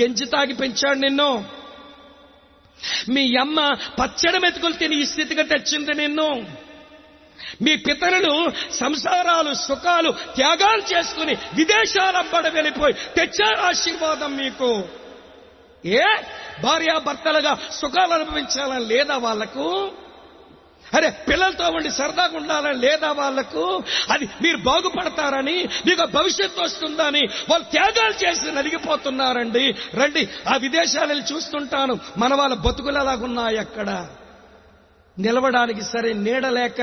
గెంజి 0.00 0.24
తాగి 0.24 0.52
పెంచాడు 0.52 0.98
నిన్ను. 0.98 1.44
మీ 3.08 3.36
అమ్మ 3.36 3.70
పచ్చడి 4.00 4.38
మెతుకులు 4.38 4.72
తిని 4.72 4.96
ఈ 4.96 5.04
స్థితిగా 5.04 5.42
తెచ్చింది 5.42 5.94
నిన్ను. 5.94 6.46
మీ 7.62 7.76
పితరులు 7.76 8.52
సంసారాలు 8.72 9.54
సుఖాలు 9.54 10.10
త్యాగాలు 10.10 10.82
చేసుకుని 10.94 11.34
విదేశాలంబడ 11.54 12.48
వెళ్ళిపోయి 12.48 12.92
తెచ్చారు 12.92 13.60
ఆశీర్వాదం 13.60 14.36
మీకు. 14.36 14.84
ఏ? 15.84 16.04
భార్యాభర్తలుగా 16.62 17.58
సుఖాలు 17.72 18.12
అనుభవించాలని 18.12 18.84
లేదా 18.84 19.16
వాళ్ళకు? 19.16 19.92
అరే 20.94 21.10
పిల్లలతో 21.28 21.70
ఉండి 21.70 21.90
సరదాగా 21.90 22.36
ఉండాలని 22.36 22.78
లేదా 22.78 23.12
వాళ్ళకు? 23.12 23.82
అది 24.10 24.28
మీరు 24.42 24.56
బాగుపడతారని 24.56 25.68
మీకు 25.86 26.04
భవిష్యత్తు 26.06 26.60
వస్తుందని 26.60 27.20
వాళ్ళు 27.50 27.70
త్యాగాలు 27.70 28.24
చేసి 28.24 28.52
నలిగిపోతున్నారండి. 28.52 29.74
రండి 29.94 30.28
ఆ 30.48 30.56
విదేశాలను 30.56 31.34
చూస్తుంటాను. 31.34 31.98
మన 32.18 32.34
వాళ్ళ 32.34 32.54
బతుకులు 32.54 32.98
ఎలాగున్నాయి 32.98 33.58
అక్కడ? 33.58 34.06
నిలవడానికి 35.16 35.82
సరే 35.84 36.12
నీడలేక 36.22 36.80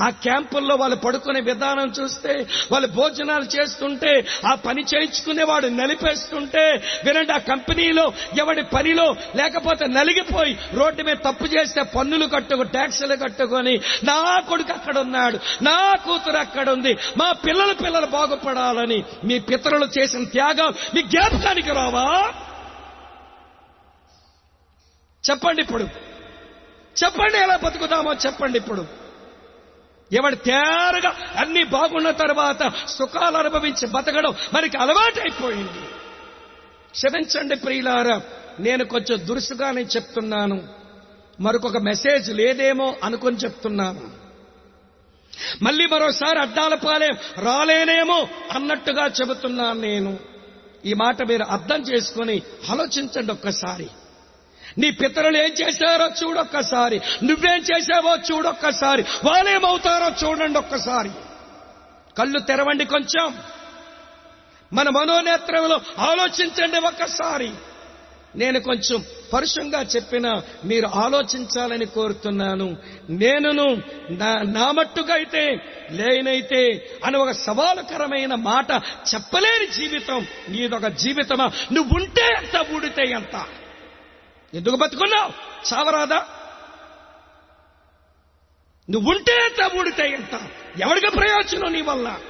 ఆ 0.00 0.08
క్యాంపుల్లో 0.22 0.74
వాళ్ళు 0.76 0.96
పడుకునే 0.96 1.40
విధానం 1.40 1.88
చూస్తే 1.98 2.34
వాళ్ళు 2.72 2.88
భోజనాలు 2.88 3.44
చేస్తుంటే 3.46 4.12
ఆ 4.46 4.52
పని 4.66 4.82
చేయించుకునేవాడు 4.84 5.68
నలిపేస్తుంటే 5.76 6.64
వినండి 7.04 7.32
ఆ 7.32 7.40
కంపెనీలో 7.48 8.04
ఎవడి 8.38 8.62
పనిలో 8.74 9.08
లేకపోతే 9.36 9.86
నలిగిపోయి 9.88 10.54
రోడ్డు 10.74 11.02
మీద 11.02 11.18
తప్పు 11.24 11.46
చేస్తే 11.46 11.82
పన్నులు 11.96 12.28
కట్టుకు 12.28 12.66
ట్యాక్సులు 12.70 13.16
కట్టుకొని 13.16 13.74
నా 14.04 14.16
కొడుకు 14.48 14.72
అక్కడ 14.72 14.96
ఉన్నాడు 14.98 15.38
నా 15.62 15.76
కూతురు 16.06 16.38
అక్కడ 16.38 16.68
ఉంది 16.70 16.92
మా 17.16 17.28
పిల్లల 17.44 17.72
పిల్లలు 17.82 18.06
బాగుపడాలని 18.06 19.00
మీ 19.24 19.38
పితరులు 19.50 19.88
చేసిన 19.98 20.24
త్యాగం 20.30 20.72
మీ 20.94 21.02
జ్ఞాపకానికి 21.06 21.72
రావా? 21.72 22.08
చెప్పండి 25.24 25.62
ఇప్పుడు. 25.62 25.86
చెప్పండి 27.04 27.38
ఎలా 27.38 27.56
బతుకుతామో 27.56 28.14
చెప్పండి 28.14 28.58
ఇప్పుడు. 28.58 28.86
ఎవడు 30.12 30.34
తేరగా 30.34 31.16
అన్ని 31.36 31.64
బాగున్న 31.64 32.10
తర్వాత 32.10 32.86
సుఖాలు 32.88 33.36
అనుభవించి 33.36 33.86
బతకడం 33.86 34.34
మనకి 34.54 34.78
అలవాటైపోయింది. 34.78 35.86
క్షమించండి 36.92 37.56
ప్రియులారా 37.56 38.20
నేను 38.60 38.84
కొంచెం 38.84 39.26
దురుసుగానే 39.26 39.82
చెప్తున్నాను. 39.82 40.68
మరొక 41.40 41.76
మెసేజ్ 41.76 42.30
లేదేమో 42.30 42.96
అనుకొని 43.04 43.36
చెప్తున్నాను. 43.36 44.10
మళ్ళీ 45.62 45.86
మరోసారి 45.86 46.38
అడ్డాల 46.38 46.74
పాలే 46.74 47.10
రాలేనేమో 47.38 48.28
అన్నట్టుగా 48.52 49.06
చెబుతున్నాను 49.06 49.80
నేను. 49.80 50.18
ఈ 50.84 50.94
మాట 50.94 51.22
మీరు 51.22 51.42
అర్థం 51.42 51.82
చేసుకొని 51.82 52.42
ఆలోచించండి 52.70 53.32
ఒక్కసారి. 53.32 53.90
నీ 54.78 54.90
పితరులు 54.90 55.36
ఏం 55.36 55.50
చేశారో 55.50 56.06
చూడొక్కసారి 56.06 57.00
నువ్వేం 57.22 57.58
చేసావో 57.58 58.16
చూడొక్కసారి 58.16 59.02
వాళ్ళేమవుతారో 59.24 60.28
చూడండి 60.28 60.58
ఒక్కసారి. 60.58 61.10
కళ్ళు 62.18 62.38
తెరవండి 62.38 62.84
కొంచెం. 62.84 63.38
మన 64.72 64.88
మనోనేత్రంలో 64.88 65.80
ఆలోచించండి 65.98 66.78
ఒక్కసారి. 66.78 67.50
నేను 68.36 68.60
కొంచెం 68.60 69.04
పరుషంగా 69.32 69.82
చెప్పిన 69.82 70.40
మీరు 70.64 70.86
ఆలోచించాలని 70.86 71.86
కోరుతున్నాను. 71.86 72.76
నేనును 73.10 73.82
నా- 74.10 74.54
నా 74.54 74.70
మట్టుగా 74.70 75.14
అయితే 75.14 75.58
లేనైతే 75.90 76.90
అని 77.04 77.16
ఒక 77.16 77.30
సవాలుకరమైన 77.30 78.34
మాట 78.34 78.70
చెప్పలేని 79.14 79.66
జీవితం. 79.66 80.26
నీదొక 80.48 80.86
జీవితమా? 80.86 81.50
నువ్వుంటే 81.72 82.34
ఎంత 82.36 82.66
ఊడితే 82.74 83.02
ఎంత. 83.02 83.44
ఎందుకు 84.54 84.76
బతుకున్నావు? 84.76 85.32
చావరాదా? 85.74 86.26
నువ్వుంటే 88.90 89.32
ఎంత 89.32 89.72
ఊడితే 89.76 90.08
ఎంత? 90.10 90.50
ఎవరికి 90.80 91.10
ప్రయోజనం 91.10 91.72
నీ 91.72 91.82
వల్ల? 91.82 92.20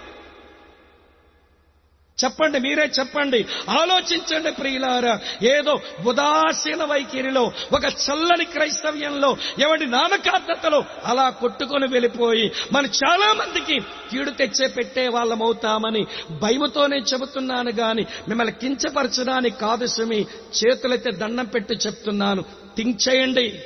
చెప్పండి 2.25 2.59
మీరే 2.59 2.91
చెప్పండి. 2.99 3.47
ఆలోచించండి 3.81 4.51
ప్రియులారా. 4.51 5.21
ఏదో 5.43 5.81
ఉదాసీన 6.07 6.85
వైఖరిలో 6.85 7.43
ఒక 7.73 7.85
చల్లని 7.85 8.45
క్రైస్తవ్యంలో 8.45 9.37
ఎవరి 9.59 9.87
నామకార్థతలో 9.87 10.85
అలా 11.05 11.31
కొట్టుకొని 11.31 11.87
వెళ్ళిపోయి 11.87 12.53
మన 12.73 12.87
చాలా 12.87 13.33
మందికి 13.33 13.81
కీడు 13.81 14.31
తెచ్చే 14.31 14.67
పెట్టే 14.67 15.09
వాళ్ళమవుతామని 15.09 16.07
భయముతోనే 16.31 16.97
చెబుతున్నాను 16.97 17.71
గాని 17.71 18.07
మిమ్మల్ని 18.29 18.55
కించపరచడానికి 18.55 19.59
కాదు 19.59 19.87
సుమి 19.87 20.27
చేతులైతే 20.59 21.11
దండం 21.11 21.45
పెట్టి 21.45 21.75
చెప్తున్నాను. 21.75 22.45
థింక్ 22.77 23.09
చేయండి. 23.09 23.63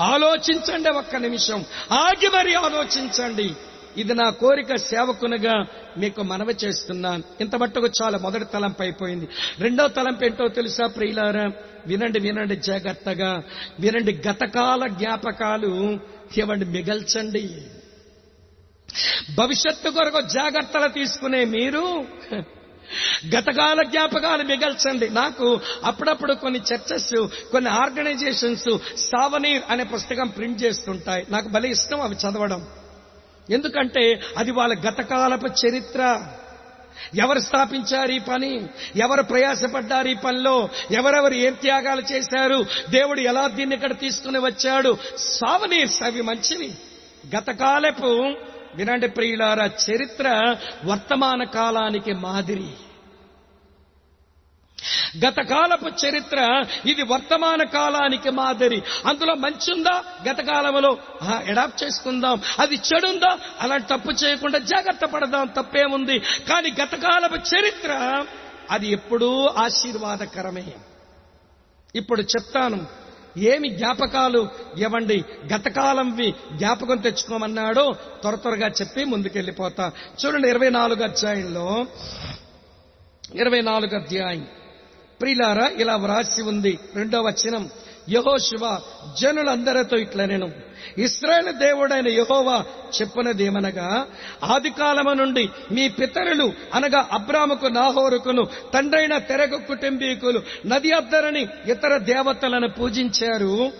ఆలోచించండి 0.00 0.90
ఒక్క 0.90 1.16
నిమిషం. 1.16 1.64
ఆగి 1.92 2.28
మరి 2.28 2.54
ఆలోచించండి. 2.54 3.54
ఇది 3.96 4.14
నా 4.14 4.30
కోరిక 4.30 4.74
సేవకునిగా 4.74 5.66
మీకు 5.98 6.22
మనవి 6.22 6.54
చేస్తున్నాను. 6.64 7.22
ఇంత 7.40 7.56
మట్టుకు 7.56 7.88
చాలా 8.02 8.18
మొదటి 8.18 8.44
తలంపు 8.44 8.82
అయిపోయింది. 8.82 9.28
రెండో 9.58 9.88
తలంపు 9.88 10.24
ఏంటో 10.24 10.48
తెలుసా 10.48 10.86
ప్రియులారా? 10.86 11.52
వినండి 11.86 12.20
వినండి 12.20 12.56
జాగ్రత్తగా. 12.56 13.42
వినండి 13.80 14.22
గతకాల 14.28 14.86
జ్ఞాపకాలు 14.86 15.98
ఇవ్వండి 16.36 16.64
మిగల్చండి. 16.64 17.62
భవిష్యత్తు 19.34 19.90
కొరకు 19.90 20.20
జాగ్రత్తలు 20.20 20.88
తీసుకునే 20.88 21.44
మీరు 21.44 22.04
గతకాల 23.36 23.82
జ్ఞాపకాలు 23.82 24.42
మిగల్చండి. 24.42 25.08
నాకు 25.08 25.60
అప్పుడప్పుడు 25.84 26.34
కొన్ని 26.34 26.60
చర్చస్ 26.72 27.26
కొన్ని 27.52 27.70
ఆర్గనైజేషన్స్ 27.70 28.78
సావనీర్ 28.96 29.62
అనే 29.70 29.84
పుస్తకం 29.84 30.28
ప్రింట్ 30.28 30.62
చేస్తుంటాయి. 30.62 31.26
నాకు 31.30 31.48
భలే 31.48 31.68
ఇష్టం 31.68 32.00
అవి 32.00 32.14
చదవడం. 32.14 32.66
ఎందుకంటే 33.50 34.20
అది 34.36 34.50
వాళ్ళ 34.50 34.74
గతకాలపు 34.74 35.66
చరిత్ర. 35.66 36.22
ఎవరు 37.14 37.38
స్థాపించారు 37.38 38.12
ఈ 38.12 38.18
పని? 38.18 38.66
ఎవరు 38.96 39.22
ప్రయాసపడ్డారు 39.22 40.08
ఈ 40.08 40.14
పనిలో? 40.14 40.68
ఎవరెవరు 40.90 41.34
ఏం 41.34 41.52
త్యాగాలు 41.52 42.02
చేశారు? 42.12 42.66
దేవుడు 42.90 43.20
ఎలా 43.20 43.46
దీన్ని 43.46 43.76
ఇక్కడ 43.76 43.98
తీసుకుని 43.98 44.38
వచ్చాడు? 44.38 44.96
సావనీర్స్ 45.18 46.02
అవి 46.02 46.22
మంచివి. 46.22 46.74
గతకాలపు 47.36 48.34
వినండి 48.74 49.08
ప్రియులారా 49.08 49.70
చరిత్ర 49.90 50.56
వర్తమాన 50.84 51.44
కాలానికి 51.44 52.12
మాదిరి. 52.12 52.68
గతకాలపు 55.24 56.06
చరిత్ర 56.06 56.64
ఇది 56.86 57.02
వర్తమాన 57.02 57.62
కాలానికి 57.62 58.30
మాదిరి. 58.30 58.82
అందులో 59.06 59.34
మంచి 59.34 59.72
ఉందా 59.72 60.04
గతకాలంలో 60.28 60.98
అడాప్ట్ 61.48 61.84
చేసుకుందాం. 61.84 62.42
అది 62.58 62.74
చెడుందా? 62.74 63.38
అలాంటి 63.60 63.86
తప్పు 63.86 64.10
చేయకుండా 64.10 64.58
జాగ్రత్త 64.58 65.04
పడదాం. 65.04 65.46
తప్పేముంది? 65.46 66.18
కానీ 66.18 66.70
గతకాలపు 66.82 67.34
చరిత్ర 67.34 68.24
అది 68.70 68.88
ఎప్పుడూ 68.88 69.46
ఆశీర్వాదకరమే. 69.46 70.64
ఇప్పుడు 71.94 72.22
చెప్తాను. 72.22 72.86
ఏమి 73.36 73.68
జ్ఞాపకాలు? 73.68 74.48
ఇవ్వండి 74.78 75.24
గతకాలంవి 75.54 76.34
జ్ఞాపకం 76.52 76.96
తెచ్చుకోమన్నాడో 76.96 77.92
త్వర 77.92 78.34
త్వరగా 78.34 78.68
చెప్పి 78.68 79.04
ముందుకెళ్ళిపోతా. 79.04 79.90
చూడండి 80.26 80.48
ఇరవై 80.48 80.70
నాలుగు 80.70 81.02
అధ్యాయంలో. 81.02 81.86
ఇరవై 83.34 83.60
నాలుగు 83.60 83.96
అధ్యాయం. 84.00 84.46
ప్రిలారా 85.24 85.70
ఇలా 85.78 85.96
వ్రాసి 85.96 86.42
ఉంది. 86.42 86.78
రెండో 86.96 87.22
వచనం. 87.22 87.70
యహోశివ 88.08 88.78
జనులందరితో 89.20 89.96
ఇట్లా 89.96 90.24
నేను. 90.24 90.50
ఇస్రాయల్ 90.98 91.52
దేవుడైన 91.52 92.08
యహోవా 92.08 92.64
చెప్పినదేమనగా 93.00 94.06
ఆది 94.44 94.70
కాలము 94.70 95.12
నుండి 95.12 95.48
మీ 95.72 95.88
పితరులు 95.88 96.52
అనగా 96.74 97.08
అబ్రాముకు 97.12 97.66
నాహోరుకును 97.66 98.48
తండ్రైన 98.74 99.18
తెరగ 99.18 99.54
కుటుంబీకులు 99.54 100.42
నది 100.66 100.92
అద్దరని 100.92 101.48
ఇతర 101.68 101.96
దేవతలను 101.96 102.68
పూజించారు. 102.68 103.72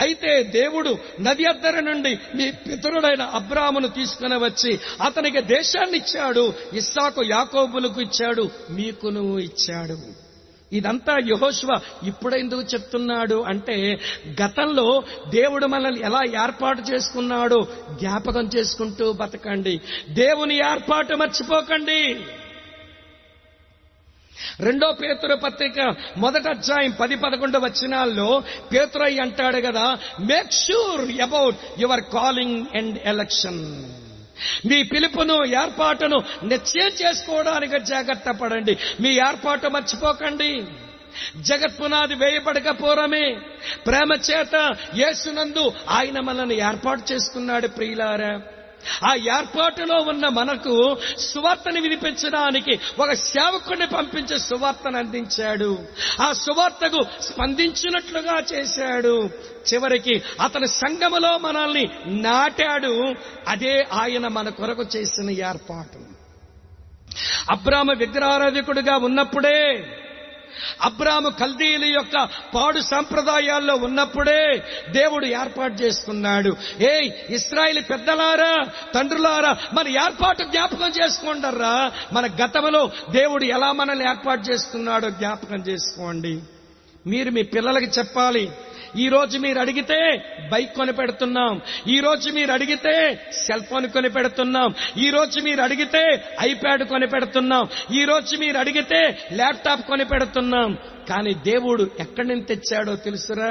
అయితే 0.00 0.42
దేవుడు 0.42 0.98
నది 1.20 1.44
అద్దర 1.44 1.80
నుండి 1.80 2.18
మీ 2.34 2.50
పితరుడైన 2.50 3.22
అబ్రామును 3.22 3.88
తీసుకుని 3.88 4.36
వచ్చి 4.36 4.80
అతనికి 5.02 5.40
దేశాన్ని 5.40 5.98
ఇచ్చాడు 5.98 6.54
ఇస్సాకు 6.72 7.22
యాకోబులకు 7.24 8.00
ఇచ్చాడు 8.00 8.50
మీకును 8.70 9.38
ఇచ్చాడు. 9.38 10.25
ఇదంతా 10.72 11.16
యహోశ్వ 11.28 11.80
ఇప్పుడెందుకు 12.06 12.62
చెప్తున్నాడు 12.62 13.44
అంటే 13.48 13.98
గతంలో 14.44 15.02
దేవుడు 15.28 15.66
మనల్ని 15.66 16.00
ఎలా 16.04 16.20
ఏర్పాటు 16.42 16.80
చేసుకున్నాడో 16.80 17.66
జ్ఞాపకం 18.00 18.50
చేసుకుంటూ 18.56 19.12
బతకండి. 19.12 19.80
దేవుని 20.08 20.56
ఏర్పాటు 20.56 21.14
మర్చిపోకండి. 21.14 22.20
రెండో 24.60 24.92
పేతురు 24.92 25.36
పత్రిక 25.36 25.96
మొదట 26.16 26.48
అధ్యాయం 26.48 26.90
పది 26.90 27.16
పదకొండు 27.16 27.58
వచ్చినాల్లో 27.58 28.42
పేతురై 28.72 29.18
అంటాడు 29.18 29.56
కదా 29.56 29.98
make 30.20 30.52
sure 30.52 31.20
about 31.20 31.56
your 31.78 32.00
calling 32.00 32.66
and 32.76 32.98
election 33.04 33.84
మీ 34.66 34.82
పిలుపును 34.82 35.44
ఏర్పాటును 35.44 36.22
నిశ్చయం 36.44 36.88
చేసుకోవడానికి 36.88 37.78
జాగ్రత్త 37.80 38.30
పడండి. 38.30 38.78
మీ 39.00 39.10
ఏర్పాటు 39.10 39.68
మర్చిపోకండి. 39.68 40.64
జగత్పునాది 41.36 42.14
వేయబడకపోరమే 42.14 43.40
ప్రేమ. 43.86 44.12
చేత 44.12 44.74
యేసునందు 44.96 45.72
ఆయన 45.88 46.20
మనల్ని 46.20 46.58
ఏర్పాటు 46.58 47.12
చేసుకున్నాడు 47.12 47.66
ప్రియులారా. 47.66 48.40
ఆ 49.10 49.14
ఏర్పాటులో 49.14 49.96
ఉన్న 49.96 50.28
మనకు 50.28 50.96
సువార్తని 51.18 51.80
వినిపించడానికి 51.80 52.80
ఒక 52.98 53.12
సేవకుడిని 53.12 53.86
పంపించే 53.86 54.38
సువార్తను 54.38 54.98
అందించాడు. 54.98 55.78
ఆ 56.20 56.32
సువార్తకు 56.32 57.22
స్పందించినట్లుగా 57.22 58.42
చేశాడు. 58.52 59.30
చివరికి 59.74 60.22
అతని 60.40 60.68
సంగములో 60.68 61.38
మనల్ని 61.38 61.90
నాటాడు. 62.06 63.14
అదే 63.48 63.86
ఆయన 63.92 64.28
మన 64.28 64.48
కొరకు 64.48 64.84
చేసిన 64.96 65.30
ఏర్పాటు. 65.30 66.16
అబ్రామ 67.50 67.92
విగ్రహారాధికుడిగా 67.98 68.96
ఉన్నప్పుడే 68.96 69.86
అబ్రాము 70.82 71.28
కల్దీల 71.28 71.84
యొక్క 71.84 72.28
పాడు 72.54 72.80
సాంప్రదాయాల్లో 72.80 73.74
ఉన్నప్పుడే 73.74 74.62
దేవుడు 74.90 75.26
ఏర్పాటు 75.26 75.74
చేసుకున్నాడు. 75.74 76.56
ఏ 76.80 77.10
ఇస్రాయిల్ 77.30 77.80
పెద్దలారా 77.90 78.64
తండ్రులారా 78.94 79.56
మన 79.72 79.88
ఏర్పాటు 79.88 80.42
జ్ఞాపకం 80.42 80.88
చేసుకోండర్రా. 80.88 81.92
మన 82.12 82.26
గతంలో 82.26 82.90
దేవుడు 83.10 83.44
ఎలా 83.44 83.72
మనల్ని 83.72 84.08
ఏర్పాటు 84.08 84.40
చేసుకున్నాడో 84.40 85.10
జ్ఞాపకం 85.10 85.56
చేసుకోండి. 85.56 86.40
మీరు 87.06 87.30
మీ 87.30 87.42
పిల్లలకి 87.42 87.90
చెప్పాలి 87.98 88.50
ఈ 88.96 89.08
రోజు 89.08 89.38
మీరు 89.38 89.58
అడిగితే 89.60 89.98
బైక్ 90.48 90.74
కొని 90.74 90.92
పెడుతున్నాం 90.92 91.52
ఈ 91.86 92.00
రోజు 92.00 92.30
మీరు 92.30 92.52
అడిగితే 92.52 92.94
సెల్ 93.46 93.62
ఫోన్ 93.62 93.86
కొని 93.88 94.08
పెడుతున్నాం 94.08 94.68
ఈ 94.96 95.10
రోజు 95.10 95.40
మీరు 95.40 95.62
అడిగితే 95.62 96.02
ఐప్యాడ్ 96.40 96.88
కొని 96.88 97.06
పెడుతున్నాం 97.06 97.64
ఈ 97.90 98.04
రోజు 98.04 98.36
మీరు 98.36 98.58
అడిగితే 98.58 99.00
ల్యాప్టాప్ 99.32 99.86
కొని 99.86 100.04
పెడుతున్నాం 100.04 100.70
కానీ 101.08 101.34
దేవుడు 101.44 101.90
ఎక్కడి 101.98 102.28
నుంచి 102.28 102.46
తెచ్చాడో 102.46 102.96
తెలుసురా? 102.96 103.50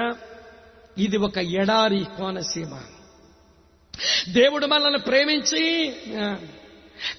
ఇది 0.97 1.17
ఒక 1.17 1.37
ఎడారి 1.61 2.05
కోనసీమ. 2.17 2.71
దేవుడు 4.33 4.65
మనల్ని 4.65 4.99
ప్రేమించి 4.99 5.63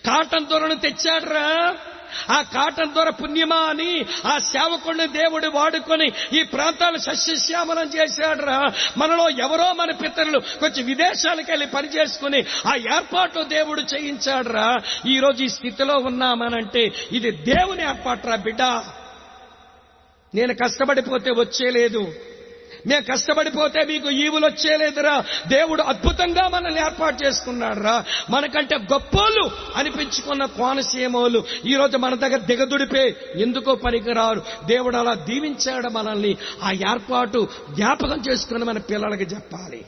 కాటన్ 0.06 0.46
దొరను 0.46 0.74
తెచ్చాడురా? 0.74 1.48
ఆ 2.30 2.42
కాటన్ 2.42 2.92
ద్వారా 2.92 3.10
పుణ్యమా 3.10 3.56
అని 3.56 4.06
ఆ 4.26 4.38
సేవకుడిని 4.38 5.06
దేవుడు 5.06 5.46
వాడుకొని 5.46 6.12
ఈ 6.32 6.42
ప్రాంతాలు 6.42 6.96
సస్యశ్యామలం 6.96 7.86
చేశాడురా. 7.86 8.72
మనలో 8.96 9.28
ఎవరో 9.30 9.72
మన 9.72 9.90
పితరులు 9.90 10.38
కొంచెం 10.38 10.86
విదేశాలకు 10.86 11.50
వెళ్ళి 11.50 11.66
పనిచేసుకుని 11.66 12.44
ఆ 12.66 12.74
ఏర్పాటు 12.76 13.42
దేవుడు 13.42 13.80
చేయించాడురా. 13.80 14.78
ఈ 15.06 15.18
రోజు 15.18 15.44
ఈ 15.44 15.48
స్థితిలో 15.48 15.94
ఉన్నామనంటే 15.94 16.92
ఇది 17.12 17.30
దేవుని 17.30 17.88
ఏర్పాటు 17.88 18.26
రా 18.26 18.36
బిడ్డ. 18.36 18.62
నేను 20.34 20.54
కష్టపడిపోతే 20.54 21.30
వచ్చేలేదు. 21.30 22.12
మేము 22.86 23.12
కష్టపడిపోతే 23.12 23.84
మీకు 23.84 24.10
ఈవులు 24.10 24.46
వచ్చేలేదురా. 24.46 25.24
దేవుడు 25.46 25.82
అద్భుతంగా 25.82 26.48
మనల్ని 26.48 26.80
ఏర్పాటు 26.80 27.24
చేసుకున్నాడు 27.24 27.80
రా 27.80 28.04
మనకంటే 28.30 28.76
గొప్పోళ్ళు 28.76 29.50
అనిపించుకున్న 29.76 30.44
కోనసీమోలు 30.44 31.44
ఈరోజు 31.66 31.96
మన 31.96 32.14
దగ్గర 32.14 32.36
దిగదుడిపే 32.36 33.16
ఎందుకో 33.36 33.74
పనికిరారు. 33.74 34.42
దేవుడు 34.64 34.96
అలా 34.96 35.14
దీవించాడు 35.14 35.88
మనల్ని. 35.88 36.36
ఆ 36.62 36.72
ఏర్పాటు 36.72 37.48
జ్ఞాపకం 37.70 38.22
చేసుకుని 38.30 38.64
మన 38.64 38.78
పిల్లలకి 38.78 39.24
చెప్పాలి. 39.24 39.84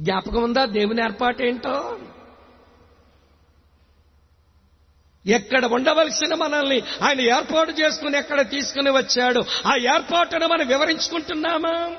జ్ఞాపకం 0.00 0.42
ఉందా? 0.42 0.64
దేవుని 0.64 1.02
ఏర్పాటు 1.02 1.42
ఏంటో 1.42 1.98
ఎక్కడ 5.28 5.66
ఉండవలసిన 5.66 6.34
మనల్ని 6.34 6.82
ఆయన 7.02 7.20
ఏర్పాటు 7.20 7.72
చేసుకుని 7.72 8.18
ఎక్కడ 8.18 8.50
తీసుకుని 8.50 8.90
వచ్చాడు 8.90 9.44
ఆ 9.66 9.76
ఏర్పాటును 9.94 10.46
మనం 10.46 10.66
వివరించుకుంటున్నామా? 10.66 11.90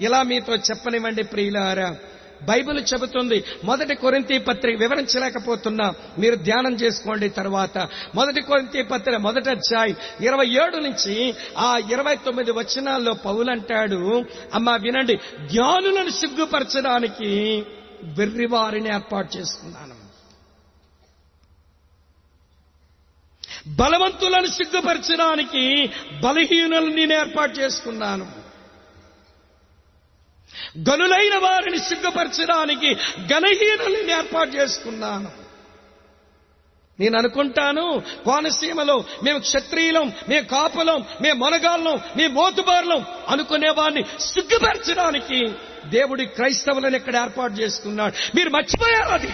ఇలా 0.00 0.22
మీతో 0.22 0.54
చెప్పనివ్వండి 0.54 1.22
ప్రియులారా. 1.22 1.96
బైబిల్ 2.42 2.84
చెబుతుంది 2.94 3.44
మొదటి 3.64 3.94
కొరింతి 3.94 4.38
పత్రిక 4.38 4.78
వివరించలేకపోతున్నా. 4.78 5.94
మీరు 6.18 6.34
ధ్యానం 6.34 6.74
చేసుకోండి 6.74 7.28
తర్వాత. 7.28 7.88
మొదటి 8.14 8.40
కొరింతి 8.40 8.82
పత్రిక 8.82 9.16
మొదటి 9.16 9.50
అధ్యాయం 9.50 9.96
ఇరవై 10.20 10.46
ఏడు 10.46 10.76
నుంచి 10.76 11.34
ఆ 11.58 11.80
ఇరవై 11.92 12.16
తొమ్మిది 12.16 12.52
వచనాల్లో 12.52 13.12
పౌలంటాడు 13.12 14.24
అమ్మా 14.54 14.76
వినండి 14.76 15.16
జ్ఞానులను 15.46 16.10
సిగ్గుపరచడానికి 16.10 17.64
వెర్రివారిని 18.04 18.94
ఏర్పాటు 18.94 19.36
చేసుకున్నాను. 19.36 19.95
బలవంతులను 23.66 24.46
సిగ్గుపరచడానికి 24.46 25.90
బలహీనులని 26.24 27.06
నేను 27.06 27.20
ఏర్పాటు 27.20 27.58
చేసుకున్నాను. 27.58 28.46
గనులైన 30.90 31.38
వారిని 31.38 31.78
సిగ్గుపరచడానికి 31.78 32.94
గణహీనులను 33.32 34.10
ఏర్పాటు 34.10 34.50
చేసుకున్నాను. 34.50 35.30
నేను 37.00 37.18
అనుకుంటాను 37.18 38.02
కోనసీమలో 38.24 39.04
మేము 39.22 39.38
క్షత్రియులం 39.38 40.12
మేము 40.28 40.46
కాపులం 40.46 41.04
మేము 41.22 41.38
మొనగాళ్ళం 41.38 42.00
మేము 42.16 42.34
మోతుబారులం 42.34 43.06
అనుకునేవాడిని 43.28 44.20
సిగ్గుపరచడానికి 44.20 45.52
దేవుడి 45.84 46.26
క్రైస్తవులను 46.26 46.96
ఇక్కడ 46.96 47.16
ఏర్పాటు 47.16 47.52
చేసుకున్నాడు. 47.52 48.36
మీరు 48.36 48.50
మర్చిపోయారు 48.50 49.08
అది. 49.08 49.28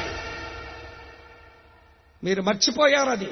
మీరు 2.24 2.42
మర్చిపోయారు 2.42 3.10
అది. 3.10 3.28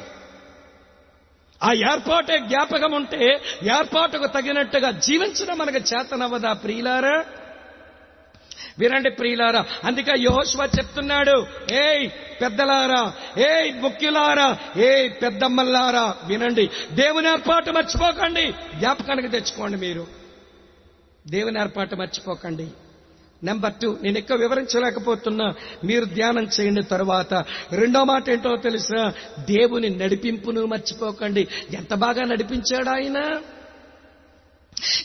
ఆ 1.62 1.72
ఏర్పాటే 1.72 2.38
జ్ఞాపకం 2.38 2.92
ఉంటే 2.92 3.40
ఏర్పాటుకు 3.62 4.26
తగినట్టుగా 4.26 4.90
జీవించడం 4.90 5.58
మనకు 5.58 5.76
చేతనవ్వదా 5.76 6.52
ప్రియులారా? 6.52 7.24
వినండి 8.78 9.10
ప్రియులారా 9.10 9.64
అందుకే 9.84 10.12
యోహోశ్వ 10.18 10.68
చెప్తున్నాడు 10.78 11.46
ఏయ్ 11.72 12.10
పెద్దలారా 12.42 13.12
ఏయ్ 13.38 13.82
ముఖ్యులారా 13.82 14.58
ఏయ్ 14.76 15.10
పెద్దమ్మల్లారా 15.22 16.14
వినండి. 16.24 16.70
దేవుని 16.92 17.28
ఏర్పాటు 17.28 17.70
మర్చిపోకండి. 17.70 18.54
జ్ఞాపకానికి 18.78 19.28
తెచ్చుకోండి 19.28 19.76
మీరు. 19.76 20.06
దేవుని 21.26 21.60
ఏర్పాటు 21.60 21.96
మర్చిపోకండి. 21.96 22.68
నెంబర్ 23.44 23.72
టూ 23.82 23.96
నేను 24.02 24.18
ఎక్కువ 24.18 24.36
వివరించలేకపోతున్నా. 24.36 25.54
మీరు 25.84 26.04
ధ్యానం 26.04 26.48
చేయండి 26.60 26.82
తర్వాత. 26.82 27.34
రెండో 27.72 28.04
మాట 28.04 28.30
ఏంటో 28.30 28.56
తెలుసా? 28.56 29.12
దేవుని 29.38 29.90
నడిపింపును 29.90 30.66
మర్చిపోకండి. 30.66 31.48
ఎంత 31.74 31.94
బాగా 31.94 32.24
నడిపించాడు 32.24 32.88
ఆయన? 32.88 33.40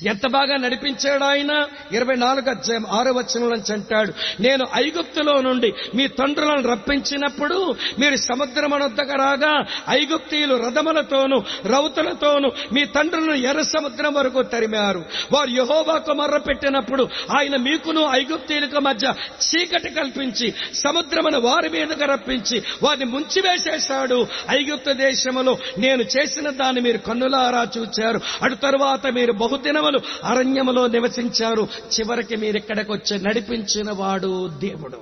ఎంత 0.07 0.27
బాగా 0.27 0.55
నడిపించాడు 0.57 1.23
ఆయన 1.23 1.65
ఇరవై 1.91 2.15
నాలుగు 2.15 2.49
అధ్యాయం 2.49 2.85
ఆరో 2.85 3.11
వచనం 3.11 3.53
అంటాడు 3.53 4.13
నేను 4.41 4.65
ఐగుప్తులో 4.75 5.41
నుండి 5.41 5.73
మీ 5.95 6.07
తండ్రులను 6.07 6.71
రప్పించినప్పుడు 6.71 7.75
మీరు 7.99 8.15
సముద్రమనొద్దకు 8.15 9.13
రాగా 9.17 9.65
ఐగుప్తీయులు 9.89 10.55
రథములతోనూ 10.55 11.43
రౌతులతోనూ 11.65 12.51
మీ 12.73 12.85
తండ్రులను 12.85 13.33
ఎర్ర 13.33 13.61
సముద్రం 13.61 14.13
వరకు 14.13 14.41
తరిమారు. 14.43 15.05
వారు 15.31 15.49
యహోబాకు 15.49 16.13
మర్ర 16.13 16.37
పెట్టినప్పుడు 16.37 17.09
ఆయన 17.37 17.55
మీకును 17.55 18.11
ఐగుప్తీయులకు 18.11 18.79
మధ్య 18.79 19.13
చీకటి 19.45 19.89
కల్పించి 19.89 20.53
సముద్రమును 20.73 21.39
వారి 21.39 21.69
మీదకు 21.69 22.05
రప్పించి 22.05 22.63
వారిని 22.83 23.05
ముంచివేసేశాడు. 23.05 24.27
ఐగుప్త 24.49 24.91
దేశములో 24.91 25.57
నేను 25.77 26.03
చేసిన 26.03 26.49
దాన్ని 26.49 26.81
మీరు 26.81 26.97
కన్నులారా 26.97 27.67
చూచారు. 27.77 28.19
అటు 28.41 28.55
తరువాత 28.55 29.07
మీరు 29.07 29.33
దినములు 29.65 29.99
అరణ్యములో 30.23 30.87
నివసించారు. 30.87 31.67
చివరికి 31.99 32.35
మీరు 32.35 32.57
వచ్చి 32.91 33.23
నడిపించిన 33.23 33.91
వాడు 33.91 34.47
దేవుడు. 34.47 35.01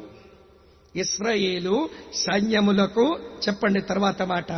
ఇస్రాయేలు 0.96 1.90
సైన్యములకు 2.14 3.20
చెప్పండి 3.48 3.82
తర్వాత 3.82 4.22
మాట. 4.22 4.52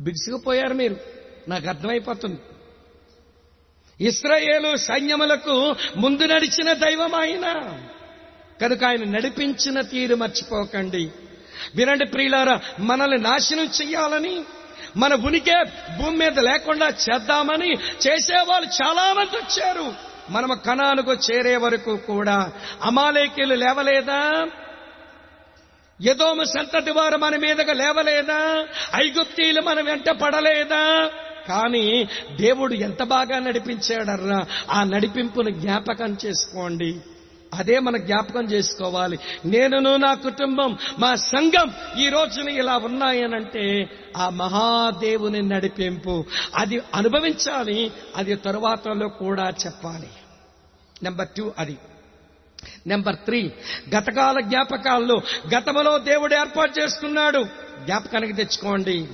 బిగుసుకుపోయారు 0.00 0.74
మీరు. 0.74 0.96
నాకు 1.48 1.68
అర్థమైపోతుంది. 1.68 2.40
ఇస్రాయేలు 4.00 4.76
సైన్యములకు 4.76 5.74
ముందు 5.96 6.22
నడిచిన 6.22 6.72
దైవం 6.72 7.14
ఆయన. 7.14 7.78
కనుక 8.62 8.84
ఆయన 8.84 9.04
నడిపించిన 9.04 9.80
తీరు 9.80 10.14
మర్చిపోకండి. 10.14 11.10
వినండి 11.76 12.06
ప్రియులారా 12.06 12.60
మనల్ని 12.78 13.18
నాశనం 13.18 13.64
చెయ్యాలని 13.64 14.44
మన 14.96 15.14
ఉనికే 15.14 15.64
భూమి 15.98 16.16
మీద 16.16 16.38
లేకుండా 16.38 16.86
చేద్దామని 16.86 17.72
చేసేవాళ్ళు 17.74 18.68
చాలా 18.82 19.12
మంది 19.12 19.36
వచ్చారు. 19.36 19.94
మనము 20.30 20.54
కణానుకు 20.54 21.12
చేరే 21.12 21.56
వరకు 21.56 21.96
కూడా 21.96 22.52
అమాలేకీలు 22.82 23.54
లేవలేదా? 23.54 24.46
యదోమ 26.02 26.42
సంతటి 26.42 26.90
వారు 26.90 27.16
మన 27.16 27.36
మీదగా 27.36 27.72
లేవలేదా? 27.72 28.66
ఐగుప్తీలు 28.94 29.60
మన 29.60 29.80
వెంట 29.80 30.10
పడలేదా? 30.10 31.10
కానీ 31.48 32.08
దేవుడు 32.40 32.74
ఎంత 32.74 33.02
బాగా 33.02 33.38
నడిపించాడర్రా? 33.38 34.46
ఆ 34.70 34.84
నడిపింపును 34.84 35.50
జ్ఞాపకం 35.50 36.16
చేసుకోండి. 36.26 36.96
అదే 37.54 37.78
మన 37.78 37.96
జ్ఞాపకం 37.96 38.44
చేసుకోవాలి. 38.44 39.18
నేనును 39.44 39.96
నా 39.96 40.14
కుటుంబం 40.14 40.78
మా 40.98 41.14
సంఘం 41.14 41.72
ఈ 41.98 42.08
రోజున 42.08 42.48
ఇలా 42.48 42.76
ఉన్నాయనంటే 42.76 43.90
ఆ 44.16 44.28
మహాదేవుని 44.28 45.42
నడిపింపు 45.42 46.24
అది 46.54 46.82
అనుభవించాలి 46.94 47.92
అది 48.16 48.34
తరువాతలో 48.34 49.08
కూడా 49.08 49.52
చెప్పాలి. 49.66 50.08
నెంబర్ 51.02 51.28
టూ 51.36 51.52
అది. 51.58 51.76
నెంబర్ 52.86 53.16
త్రీ 53.16 53.52
గతకాల 53.96 54.40
జ్ఞాపకాల్లో 54.40 55.22
గతములో 55.56 55.98
దేవుడు 55.98 56.34
ఏర్పాటు 56.34 56.80
చేసుకున్నాడు 56.80 57.44
జ్ఞాపకానికి 57.84 58.32
తెచ్చుకోండి. 58.32 59.08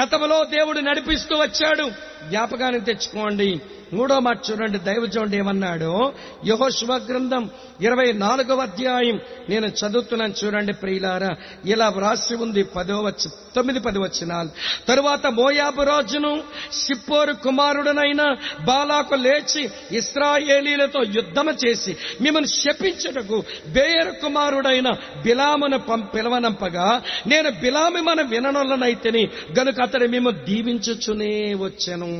గతంలో 0.00 0.44
దేవుడు 0.44 0.80
నడిపిస్తూ 0.80 1.36
వచ్చాడు. 1.36 1.90
జ్ఞాపకానికి 2.28 2.84
తెచ్చుకోండి. 2.84 3.60
మూడో 3.92 4.18
మాట 4.18 4.38
చూడండి 4.50 4.78
దైవజోండి 4.78 5.36
ఏమన్నాడు? 5.36 6.12
యహోశివ 6.46 6.92
గ్రంథం 6.94 7.50
ఇరవై 7.80 8.12
నాలుగవ 8.12 8.60
అధ్యాయం. 8.60 9.20
నేను 9.48 9.66
చదువుతున్నాను 9.66 10.34
చూడండి 10.44 10.72
ప్రియులారా. 10.72 11.30
ఇలా 11.64 11.88
వ్రాసి 11.88 12.34
ఉంది 12.34 12.62
పదో 12.62 13.02
వచ్చి 13.02 13.30
తొమ్మిది 13.56 13.80
పది 13.80 13.98
వచ్చినాలు 13.98 14.48
తరువాత 14.88 15.26
మోయాబు 15.26 15.82
రాజును 15.82 16.42
సిప్పోరు 16.72 17.32
కుమారుడనైన 17.32 18.36
బాలాకు 18.64 19.14
లేచి 19.14 19.70
ఇస్రాయేలీలతో 19.92 21.02
యుద్ధము 21.14 21.52
చేసి 21.64 21.96
మిమ్మల్ని 22.20 22.48
శపించుటకు 22.48 23.42
బేయర్ 23.68 24.22
కుమారుడైన 24.22 24.90
బిలామును 25.22 25.78
పం 25.78 26.00
పిలవనంపగా 26.14 27.02
నేను 27.26 27.50
బిలామి 27.50 28.00
మన 28.00 28.22
విననొల్లనైతేని 28.22 29.28
గనుక 29.58 29.80
అతడు 29.82 30.06
మేము 30.06 30.30
దీవించుచునే 30.30 31.54
వచ్చాను. 31.54 32.10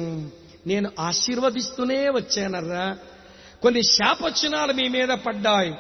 నేను 0.67 0.91
ఆశీర్వదిస్తూనే 1.01 2.09
వచ్చానర్రా. 2.09 2.97
కొన్ని 3.63 3.83
శాపచనాలు 3.83 4.73
మీ 4.73 4.89
మీద 4.89 5.09
పడ్డాయి. 5.09 5.75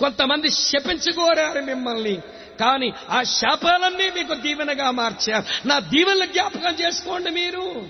కొంతమంది 0.00 0.50
శపించుకోరారు 0.50 1.60
మిమ్మల్ని. 1.60 2.16
కానీ 2.60 2.92
ఆ 3.10 3.22
శాపాలన్నీ 3.22 4.10
మీకు 4.10 4.34
దీవెనగా 4.34 4.90
మార్చారు. 4.90 5.68
నా 5.68 5.78
దీవెనలు 5.78 6.26
జ్ఞాపకం 6.26 6.74
చేసుకోండి 6.74 7.30
మీరు. 7.30 7.88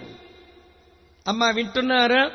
అమ్మా 1.28 1.50
వింటున్నారా? 1.50 2.30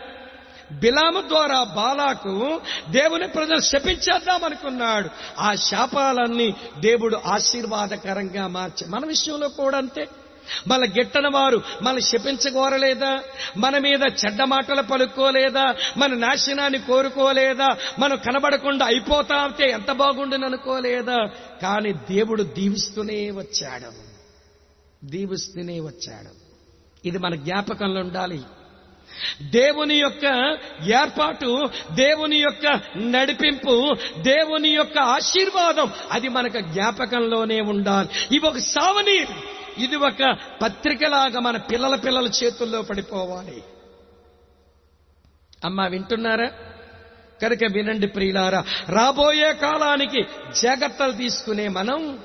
బిలాము 0.71 1.21
ద్వారా 1.27 1.63
బాలాకు 1.63 2.61
దేవుని 2.89 3.27
ప్రజలు 3.27 3.59
శపించేద్దాం 3.59 4.43
అనుకున్నాడు. 4.43 5.09
ఆ 5.39 5.55
శాపాలన్నీ 5.55 6.55
దేవుడు 6.79 7.21
ఆశీర్వాదకరంగా 7.25 8.47
మార్చి 8.47 8.87
మన 8.87 9.05
విషయంలో 9.05 9.49
కూడా 9.49 9.77
అంతే. 9.77 10.07
మన 10.67 10.83
గిట్టన 10.85 11.27
వారు 11.27 11.61
మన 11.81 11.99
శపించగోరలేదా? 11.99 13.19
మన 13.57 13.77
మీద 13.77 14.01
చెడ్డ 14.03 14.43
మాటలు 14.43 14.81
పలుకోలేదా 14.81 15.75
మన 15.97 16.13
నాశనాన్ని 16.13 16.79
కోరుకోలేదా? 16.79 17.77
మనం 17.99 18.17
కనబడకుండా 18.17 18.85
అయిపోతామంటే 18.85 19.69
ఎంత 19.69 19.91
బాగుండును 19.91 20.45
అనుకోలేదా? 20.45 21.29
కానీ 21.61 21.93
దేవుడు 21.93 22.43
దీవిస్తూనే 22.43 23.31
వచ్చాడు. 23.31 24.15
దీవిస్తూనే 25.07 25.79
వచ్చాడు. 25.79 26.45
ఇది 27.07 27.17
మన 27.17 27.35
జ్ఞాపకంలో 27.35 28.01
ఉండాలి. 28.01 28.41
దేవుని 29.41 29.95
యొక్క 29.95 30.25
ఏర్పాటు 30.83 31.69
దేవుని 31.91 32.37
యొక్క 32.37 32.79
నడిపింపు 32.97 33.95
దేవుని 34.17 34.69
యొక్క 34.69 34.99
ఆశీర్వాదం 34.99 35.91
అది 36.11 36.29
మనకు 36.29 36.59
జ్ఞాపకంలోనే 36.59 37.61
ఉండాలి. 37.61 38.35
ఇవి 38.35 38.47
ఒక 38.47 38.57
సావనీరు. 38.57 39.54
ఇది 39.77 39.95
ఒక 39.95 40.37
పత్రికలాగా 40.61 41.39
మన 41.39 41.57
పిల్లల 41.57 41.95
పిల్లల 41.95 42.29
చేతుల్లో 42.43 42.81
పడిపోవాలి. 42.81 43.63
అమ్మ 45.65 45.87
వింటున్నారా? 45.87 46.51
కనుక 47.41 47.59
వినండి 47.71 48.07
ప్రియులారా 48.07 48.63
రాబోయే 48.89 49.53
కాలానికి 49.53 50.25
జాగ్రత్తలు 50.61 51.11
తీసుకునే 51.11 51.67
మనం 51.67 52.19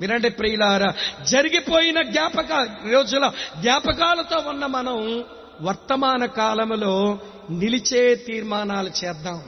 వినండి 0.00 0.30
ప్రియులారా 0.30 0.94
జరిగిపోయిన 1.24 2.02
జ్ఞాపక 2.02 2.52
రోజుల 2.92 3.32
జ్ఞాపకాలతో 3.60 4.50
ఉన్న 4.50 4.66
మనం 4.66 5.24
వర్తమాన 5.62 6.26
కాలంలో 6.26 7.18
నిలిచే 7.50 8.14
తీర్మానాలు 8.14 8.90
చేద్దాం. 9.04 9.42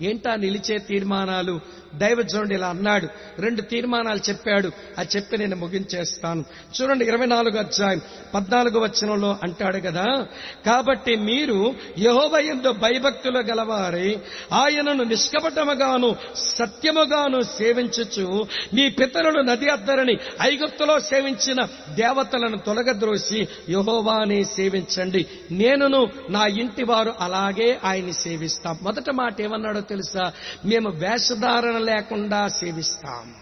ఏంటా 0.00 0.34
నిలిచే 0.34 0.78
తీర్మానాలు? 0.78 1.60
దైవజనుడు 1.98 2.54
ఇలా 2.54 2.68
అన్నాడు. 2.68 3.08
రెండు 3.38 3.60
తీర్మానాలు 3.60 4.20
చెప్పాడు. 4.28 4.70
అది 4.98 5.08
చెప్పి 5.16 5.38
నేను 5.38 5.56
ముగించేస్తాను. 5.56 6.44
చూడండి 6.80 7.04
ఇరవై 7.04 7.26
నాలుగు 7.26 7.58
అధ్యాయం 7.58 8.00
పద్నాలుగు 8.34 8.80
వచనంలో 8.80 9.36
అంటాడు 9.42 9.78
కదా 9.78 10.26
కాబట్టి 10.66 11.16
మీరు 11.16 11.74
యహోవయందు 11.98 12.72
భయభక్తులు 12.72 13.38
గలవారి 13.38 14.18
ఆయనను 14.52 15.04
నిష్కపటముగాను 15.04 16.16
సత్యముగాను 16.34 17.40
సేవించుచు 17.40 18.46
మీ 18.74 18.88
పితరులు 18.88 19.40
నది 19.40 19.68
అద్దరని 19.68 20.16
ఐగుప్తులో 20.42 21.00
సేవించిన 21.00 21.62
దేవతలను 21.94 22.58
తొలగద్రోసి 22.58 23.48
యహోవాని 23.70 24.44
సేవించండి. 24.44 25.26
నేనును 25.50 26.06
నా 26.30 26.46
ఇంటి 26.46 26.84
వారు 26.84 27.14
అలాగే 27.20 27.78
ఆయన్ని 27.84 28.12
సేవిస్తాం. 28.12 28.78
మొదట 28.82 29.10
మాట 29.10 29.40
ఏమన్నాడో 29.40 29.80
తెలుసా? 29.80 30.32
మేము 30.64 30.90
వేషధారణ 30.90 31.78
లేకుండా 31.88 32.48
సేవిస్తాం. 32.48 33.34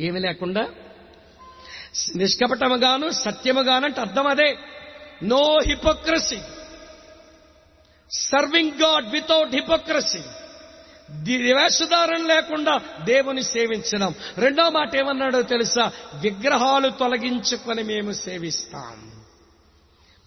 ఏమి 0.00 0.20
లేకుండా? 0.20 0.68
నిష్కపటముగాను 2.16 3.10
సత్యముగాను 3.10 3.84
అంటే 3.84 4.00
అర్థం 4.00 4.26
అదే. 4.26 4.58
No 5.22 5.58
hypocrisy 5.66 6.38
serving 8.10 8.70
God 8.70 9.12
without 9.12 9.54
hypocrisy 9.54 10.22
వేషధారణ 11.52 12.26
లేకుండా 12.26 12.80
దేవుని 13.04 13.42
సేవించడం. 13.42 14.14
రెండో 14.38 14.70
మాట 14.70 14.96
ఏమన్నాడో 14.96 15.42
తెలుసా? 15.42 15.92
విగ్రహాలు 16.14 16.88
తొలగించుకొని 16.90 17.82
మేము 17.82 18.12
సేవిస్తాం. 18.12 19.23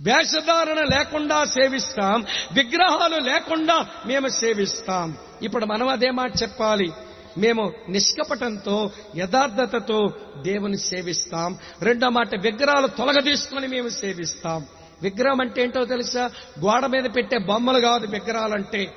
వేషధారణ 0.02 0.84
లేకుండా 0.84 1.46
సేవిస్తాం 1.46 2.26
విగ్రహాలు 2.52 3.16
లేకుండా 3.16 3.88
మేము 4.06 4.28
సేవిస్తాం. 4.28 5.18
ఇప్పుడు 5.42 5.66
మనం 5.66 5.88
అదే 5.88 6.12
మాట 6.12 6.32
చెప్పాలి. 6.42 6.92
మేము 7.38 7.74
నిష్కపటంతో 7.90 8.92
యథార్థతతో 9.18 10.14
దేవుని 10.42 10.78
సేవిస్తాం. 10.78 11.58
రెండో 11.82 12.10
మాట 12.10 12.36
విగ్రహాలు 12.42 12.88
తొలగదీసుకొని 12.88 13.68
మేము 13.68 13.90
సేవిస్తాం. 13.90 14.66
విగ్రహం 15.02 15.42
అంటే 15.42 15.64
ఏంటో 15.64 15.86
తెలుసా? 15.86 16.30
గోడ 16.60 16.86
మీద 16.86 17.04
పెట్టే 17.04 17.38
బొమ్మలు 17.38 17.80
కాదు 17.80 18.08
విగ్రహాలంటే. 18.08 18.94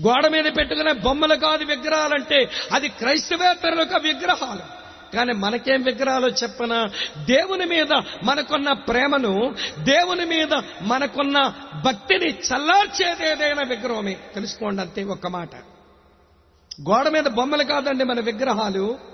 గోడ 0.00 0.26
మీద 0.26 0.44
పెట్టుకునే 0.44 0.92
బొమ్మలు 0.92 1.34
కాదు 1.34 1.64
విగ్రహాలంటే. 1.64 2.50
అది 2.72 2.88
క్రైస్తవేతరులకు 2.88 3.96
విగ్రహాలు. 3.96 4.81
కానీ 5.14 5.32
మనకేం 5.32 5.82
విగ్రహాలు 5.82 6.26
చెప్పన? 6.26 6.90
దేవుని 7.24 7.64
మీద 7.64 7.92
మనకున్న 8.22 8.72
ప్రేమను 8.72 9.54
దేవుని 9.78 10.24
మీద 10.24 10.62
మనకున్న 10.82 11.54
భక్తిని 11.84 12.28
చల్లార్చేది 12.30 13.30
ఏదైనా 13.30 13.62
విగ్రహమే. 13.62 14.16
తెలుసుకోండి 14.34 14.82
అంతే 14.82 15.04
ఒక్క 15.04 15.26
మాట. 15.26 15.54
గోడ 16.88 17.08
మీద 17.08 17.24
బొమ్మలు 17.24 17.64
కాదండి 17.64 18.04
మన 18.04 18.20
విగ్రహాలు. 18.20 19.11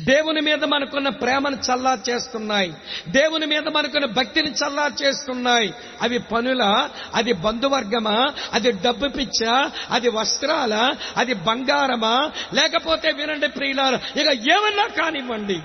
దేవుని 0.00 0.40
మీద 0.40 0.64
మనకున్న 0.64 1.08
ప్రేమను 1.08 1.56
చల్లా 1.56 1.98
చేస్తున్నాయి. 2.08 2.74
దేవుని 3.08 3.46
మీద 3.46 3.68
మనకున్న 3.68 4.06
భక్తిని 4.06 4.50
చల్లా 4.50 4.90
చేస్తున్నాయి. 5.02 5.74
అవి 6.02 6.18
పనుల? 6.18 6.88
అది 7.14 7.32
బంధువర్గమా? 7.32 8.32
అది 8.52 8.70
డబ్బు 8.70 9.08
పిచ్చ? 9.08 9.68
అది 9.90 10.08
వస్త్రాల? 10.08 10.94
అది 11.16 11.34
బంగారమా? 11.34 12.30
లేకపోతే 12.54 13.12
వినండి 13.12 13.48
ప్రియులారు 13.48 13.94
ఇక 13.94 14.28
ఏమన్నా 14.28 14.86
కానివ్వండి. 14.86 15.60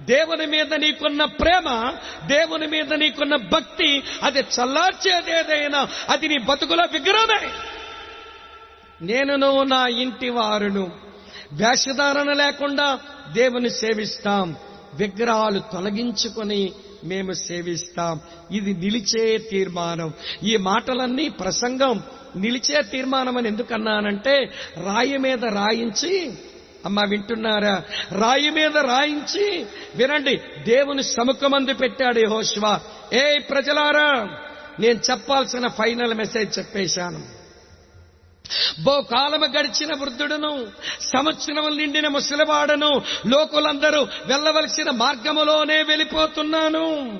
దేవుని 0.00 0.46
మీద 0.46 0.74
నీకున్న 0.74 1.24
ప్రేమ 1.24 1.94
దేవుని 2.26 2.66
మీద 2.66 2.94
నీకున్న 2.94 3.36
భక్తి 3.36 4.02
అది 4.22 4.40
చల్లార్చేదేదైనా 4.40 5.88
అది 6.08 6.28
నీ 6.28 6.38
బతుకుల 6.38 6.86
విగ్రహమే. 6.92 7.50
నేను 9.02 9.62
నా 9.62 9.86
ఇంటి 9.86 10.28
వారును 10.28 11.09
వేషధారణ 11.52 12.32
లేకుండా 12.32 13.00
దేవుని 13.32 13.70
సేవిస్తాం. 13.70 14.56
విగ్రహాలు 14.94 15.58
తొలగించుకొని 15.58 16.72
మేము 17.04 17.32
సేవిస్తాం. 17.32 18.20
ఇది 18.52 18.74
నిలిచే 18.74 19.38
తీర్మానం. 19.38 20.14
ఈ 20.42 20.56
మాటలన్నీ 20.56 21.28
ప్రసంగం. 21.28 22.02
నిలిచే 22.36 22.82
తీర్మానం 22.82 23.36
అని 23.36 23.48
ఎందుకన్నానంటే 23.48 24.50
రాయి 24.84 25.18
మీద 25.18 25.44
రాయించి 25.44 26.32
అమ్మా 26.84 27.02
వింటున్నారా? 27.02 27.82
రాయి 28.12 28.50
మీద 28.50 28.76
రాయించి 28.76 29.66
వినండి 29.96 30.40
దేవుని 30.66 31.02
సముఖమందు 31.02 31.72
పెట్టాడు 31.72 32.28
హోష్వా 32.28 32.80
ఏ 33.12 33.38
ప్రజలారా 33.38 34.38
నేను 34.80 35.00
చెప్పాల్సిన 35.10 35.66
ఫైనల్ 35.66 36.14
మెసేజ్ 36.14 36.58
చెప్పేశాను. 36.58 37.39
బహుకాలము 38.82 39.46
గడిచిన 39.46 39.94
వృద్ధుడును 40.00 40.68
సంవత్సరం 41.00 41.76
నిండిన 41.76 42.08
ముసలివాడను 42.08 43.02
లోకులందరూ 43.26 44.02
వెళ్ళవలసిన 44.02 44.90
మార్గములోనే 44.90 45.82
వెళ్ళిపోతున్నాను. 45.82 47.18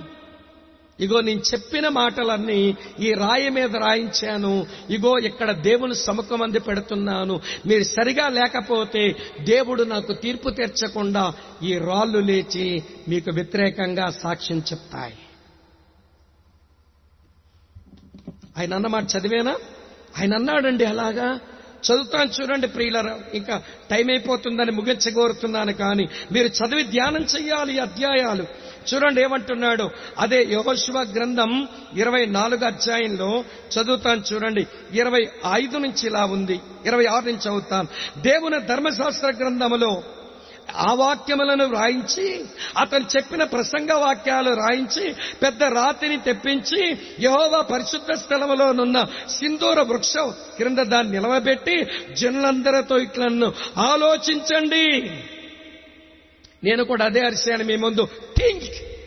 ఇగో 1.00 1.20
నేను 1.20 1.40
చెప్పిన 1.40 1.88
మాటలన్నీ 1.88 2.76
ఈ 3.00 3.12
రాయి 3.12 3.48
మీద 3.48 3.76
రాయించాను. 3.76 4.66
ఇగో 4.90 5.18
ఇక్కడ 5.18 5.50
దేవుని 5.50 5.94
సముఖమంది 5.94 6.60
పెడుతున్నాను. 6.60 7.40
మీరు 7.66 7.82
సరిగా 7.82 8.28
లేకపోతే 8.28 9.16
దేవుడు 9.40 9.82
నాకు 9.82 10.12
తీర్పు 10.12 10.50
తీర్చకుండా 10.50 11.34
ఈ 11.62 11.78
రాళ్ళు 11.78 12.18
లేచి 12.18 12.82
మీకు 13.08 13.30
వ్యతిరేకంగా 13.30 14.10
సాక్ష్యం 14.10 14.58
చెప్తాయి. 14.58 15.18
ఆయన 18.58 18.74
అన్నమాట 18.74 19.02
చదివేనా? 19.02 19.56
ఆయన 20.18 20.34
అన్నాడండి 20.34 20.84
అలాగా? 20.84 21.40
చదువుతాను 21.92 22.30
చూడండి 22.30 22.68
ప్రియులరా 22.68 23.18
ఇంకా 23.34 23.62
టైం 23.90 24.10
అయిపోతుందని 24.10 24.70
ముగించగోరుతున్నాను 24.70 25.72
కానీ 25.72 26.08
మీరు 26.32 26.46
చదివి 26.46 26.82
ధ్యానం 26.82 27.22
చేయాలి 27.22 27.74
ఈ 27.74 27.78
అధ్యాయాలు. 27.78 28.46
చూడండి 28.94 29.22
ఏమంటున్నాడు? 29.22 29.90
అదే 30.18 30.46
యహోశివ 30.50 31.00
గ్రంథం 31.00 31.68
ఇరవై 31.94 32.26
నాలుగు 32.26 32.64
అధ్యాయంలో 32.64 33.44
చదువుతాను 33.78 34.22
చూడండి. 34.32 34.66
ఇరవై 34.92 35.28
ఐదు 35.54 35.78
నుంచి 35.78 36.06
ఇలా 36.06 36.24
ఉంది. 36.24 36.60
ఇరవై 36.86 37.06
ఆరు 37.06 37.24
నుంచి 37.24 37.38
చదువుతాను. 37.38 37.88
దేవుని 38.18 38.60
ధర్మశాస్త్ర 38.60 39.26
గ్రంథములో 39.26 40.02
ఆ 40.76 40.94
వాక్యములను 40.94 41.64
వ్రాయించి 41.64 42.44
అతను 42.78 43.04
చెప్పిన 43.16 43.44
ప్రసంగ 43.44 43.92
వాక్యాలు 43.92 44.50
రాయించి 44.54 45.14
పెద్ద 45.42 45.62
రాతిని 45.62 46.16
తెప్పించి 46.16 46.98
యహోవా 47.20 47.60
పరిశుద్ధ 47.60 48.12
స్థలములోనున్న 48.12 49.06
సింధూర 49.28 49.80
వృక్షం 49.80 50.34
క్రింద 50.56 50.78
దాన్ని 50.78 51.12
నిలవబెట్టి 51.12 51.86
జనులందరితో 52.12 52.98
ఇట్లను 52.98 53.52
ఆలోచించండి. 53.76 55.10
నేను 56.64 56.84
కూడా 56.84 57.04
అదే 57.04 57.20
అరిశాను 57.20 57.64
మీ 57.64 57.76
ముందు 57.76 58.08
థింక్ 58.38 58.99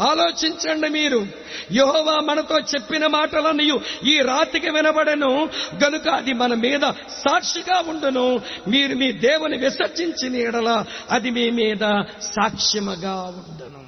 ఆలోచించండి 0.00 0.88
మీరు. 0.88 1.26
యహోవా 1.72 2.20
మనతో 2.20 2.58
చెప్పిన 2.58 3.06
మాటలను 3.06 3.80
ఈ 4.06 4.18
రాతికి 4.18 4.70
వినబడను. 4.70 5.48
గనుక 5.84 6.08
అది 6.08 6.32
మన 6.32 6.54
మీద 6.54 6.80
సాక్షిగా 7.08 7.84
ఉండును. 7.86 8.40
మీరు 8.68 8.94
మీ 8.94 9.12
దేవుని 9.12 9.58
విసర్జించిన 9.58 10.36
ఎడల 10.36 10.84
అది 11.10 11.30
మీ 11.30 11.50
మీద 11.50 12.02
సాక్ష్యముగా 12.22 13.14
ఉండును. 13.14 13.84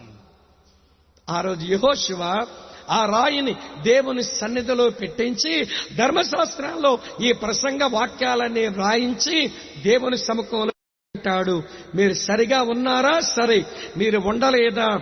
ఆ 1.31 1.41
రోజు 1.41 1.67
యహోశివ 1.67 2.47
ఆ 2.91 3.07
రాయిని 3.07 3.57
దేవుని 3.83 4.23
సన్నిధిలో 4.23 4.91
పెట్టించి 4.91 5.65
ధర్మశాస్త్రంలో 5.97 6.99
ఈ 7.23 7.33
ప్రసంగ 7.33 7.83
వాక్యాలన్నీ 7.83 8.67
రాయించి 8.67 9.51
దేవుని 9.83 10.19
సముఖంలో 10.19 10.71
అంటాడు 11.17 11.63
మీరు 11.95 12.13
సరిగా 12.13 12.63
ఉన్నారా? 12.63 13.21
సరే. 13.21 13.65
మీరు 13.97 14.19
ఉండలేదా? 14.19 15.01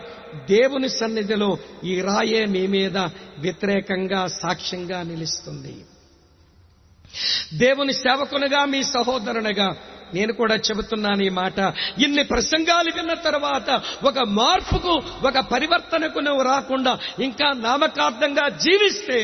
దేవుని 0.51 0.89
సన్నిధిలో 0.89 1.59
ఈ 1.85 2.01
రాయే 2.01 2.45
మీ 2.45 2.66
మీద 2.66 2.97
వ్యతిరేకంగా 3.39 4.27
సాక్ష్యంగా 4.27 5.03
నిలుస్తుంది. 5.03 5.77
దేవుని 7.55 7.93
సేవకునిగా 7.93 8.65
మీ 8.65 8.82
సహోదరునిగా 8.82 9.77
నేను 10.15 10.32
కూడా 10.32 10.55
చెబుతున్నాను 10.55 11.23
ఈ 11.23 11.28
మాట. 11.28 11.59
ఇన్ని 12.03 12.24
ప్రసంగాలు 12.24 12.91
విన్న 12.97 13.15
తర్వాత 13.15 13.82
ఒక 14.05 14.19
మార్పుకు 14.19 15.03
ఒక 15.27 15.39
పరివర్తనకు 15.39 16.19
నువ్వు 16.19 16.43
రాకుండా 16.43 16.99
ఇంకా 17.23 17.53
నామకార్థంగా 17.57 18.49
జీవిస్తే 18.49 19.20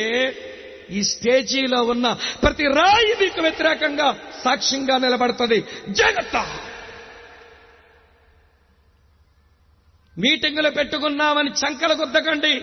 ఈ 0.91 1.03
స్టేజీలో 1.03 1.83
ఉన్న 1.83 2.17
ప్రతి 2.43 2.65
రాయి 2.65 3.15
మీకు 3.21 3.41
వ్యతిరేకంగా 3.41 4.17
సాక్ష్యంగా 4.45 4.99
నిలబడుతుంది. 4.99 5.65
జాగ్రత్త! 5.89 6.47
మీటింగులు 10.21 10.71
పెట్టుకున్నామని 10.71 11.51
చంకలు 11.51 11.95
గుద్దకండి 11.95 12.63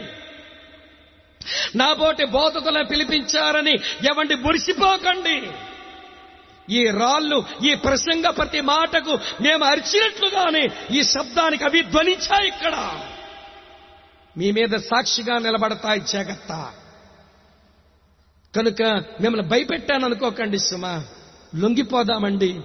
నాబోటి 1.75 2.25
బోధకులను 2.25 2.85
పిలిపించారని 2.85 3.71
ఎవండి 4.03 4.35
మురిసిపోకండి. 4.35 5.51
ఈ 6.75 6.85
రాళ్ళు 6.85 7.43
ఈ 7.65 7.73
ప్రసంగ 7.73 8.29
ప్రతి 8.29 8.61
మాటకు 8.61 9.19
మేము 9.41 9.65
అరిచినట్లుగానే 9.65 10.69
ఈ 10.91 11.03
శబ్దానికి 11.03 11.63
అవి 11.63 11.81
ధ్వనించాయి 11.81 12.47
ఇక్కడ. 12.47 13.01
మీ 14.37 14.51
మీద 14.51 14.69
సాక్షిగా 14.69 15.37
నిలబడతాయి 15.37 16.01
జాగ్రత్త. 16.01 16.71
కనుక 18.55 18.81
మిమ్మల్ని 19.21 19.47
భయపెట్టాను 19.47 20.05
అనుకోకండి 20.05 20.59
సుమా. 20.59 21.03
లొంగిపోదామండి. 21.55 22.59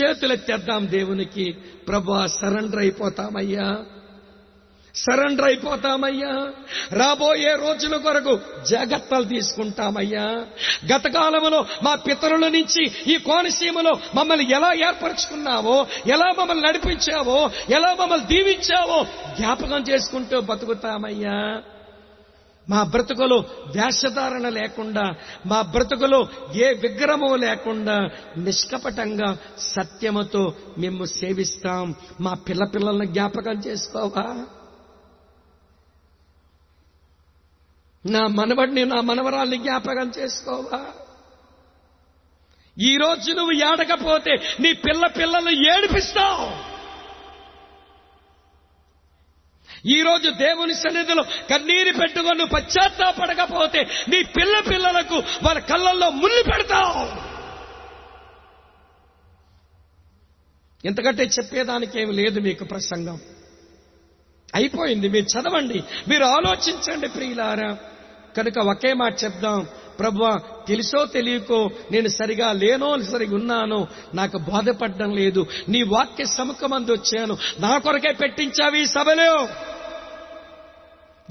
చేతులెత్తేద్దాం 0.00 0.90
దేవునికి. 0.90 1.52
ప్రభా 1.88 2.26
సరెండర్ 2.26 2.78
అయిపోతామయ్యా. 2.78 3.84
సరెండర్ 4.94 5.44
అయిపోతామయ్యా. 5.44 6.52
రాబోయే 6.92 7.54
రోజుల 7.54 7.96
కొరకు 7.96 8.40
జాగ్రత్తలు 8.70 9.24
తీసుకుంటామయ్యా. 9.24 10.46
గతకాలంలో 10.92 11.66
మా 11.82 11.94
పితరుల 11.94 12.48
నుంచి 12.48 12.90
ఈ 13.06 13.16
కోనసీమలో 13.16 13.92
మమ్మల్ని 14.14 14.52
ఎలా 14.52 14.72
ఏర్పరచుకున్నావో 14.72 15.86
ఎలా 16.06 16.26
మమ్మల్ని 16.38 16.68
నడిపించావో 16.68 17.50
ఎలా 17.70 17.96
మమ్మల్ని 18.00 18.26
దీవించావో 18.26 19.06
జ్ఞాపకం 19.38 19.84
చేసుకుంటూ 19.88 20.40
బతుకుతామయ్యా. 20.40 21.62
మా 22.68 22.82
బ్రతుకులో 22.82 23.36
వేషధారణ 23.76 24.48
లేకుండా 24.48 25.14
మా 25.46 25.62
బ్రతుకులో 25.62 26.28
ఏ 26.54 26.72
విగ్రహము 26.72 27.36
లేకుండా 27.36 28.08
నిష్కపటంగా 28.36 29.36
సత్యముతో 29.58 30.52
మేము 30.78 31.04
సేవిస్తాం. 31.04 31.94
మా 32.20 32.34
పిల్ల 32.34 32.64
పిల్లల్ని 32.64 33.06
జ్ఞాపకం 33.06 33.52
చేసుకోవా? 33.52 34.46
నా 38.06 38.26
మనవడిని 38.26 38.84
నా 38.84 39.00
మనవరాల్ని 39.00 39.56
జ్ఞాపకం 39.56 40.12
చేసుకోవా? 40.18 40.86
ఈరోజు 42.78 43.32
నువ్వు 43.32 43.52
ఏడకపోతే 43.52 44.56
నీ 44.60 44.72
పిల్ల 44.72 45.06
పిల్లలు 45.06 45.50
ఏడిపిస్తావు. 45.50 46.72
ఈరోజు 49.86 50.30
దేవుని 50.30 50.74
సన్నిధిలో 50.74 51.22
కన్నీరు 51.22 51.98
పెట్టుకొని 51.98 52.46
పశ్చాత్తాపడకపోతే 52.46 53.82
నీ 54.08 54.22
పిల్ల 54.22 54.60
పిల్లలకు 54.60 55.14
వాళ్ళ 55.14 55.60
కళ్ళల్లో 55.60 56.10
ముళ్ళు 56.10 56.42
పెడతావు. 56.42 57.32
ఎంతకంటే 60.86 61.22
చెప్పేదానికి 61.22 62.00
ఏమి 62.00 62.12
లేదు 62.12 62.40
మీకు 62.40 62.64
ప్రసంగం. 62.64 63.20
అయిపోయింది 64.54 65.08
మీరు 65.08 65.24
చదవండి 65.24 65.82
మీరు 66.08 66.24
ఆలోచించండి 66.24 67.08
ప్రియులారా. 67.08 67.78
కనుక 68.36 68.58
ఒకే 68.58 68.92
మాట 68.92 69.24
చెప్దాం. 69.24 69.66
ప్రభు 69.98 70.38
తెలుసో 70.68 71.06
తెలియకో 71.06 71.70
నేను 71.92 72.08
సరిగా 72.08 72.52
లేనో 72.52 73.02
సరిగా 73.02 73.34
ఉన్నానో 73.36 73.86
నాకు 74.14 74.38
బాధపడడం 74.38 75.10
లేదు. 75.10 75.46
నీ 75.68 75.82
వాక్య 75.82 76.24
సముఖమంది 76.24 76.92
వచ్చాను. 76.92 77.36
నా 77.60 77.78
కొరకే 77.78 78.12
పెట్టించావి 78.12 78.82
ఈ 78.82 78.86
సభలో. 78.86 79.48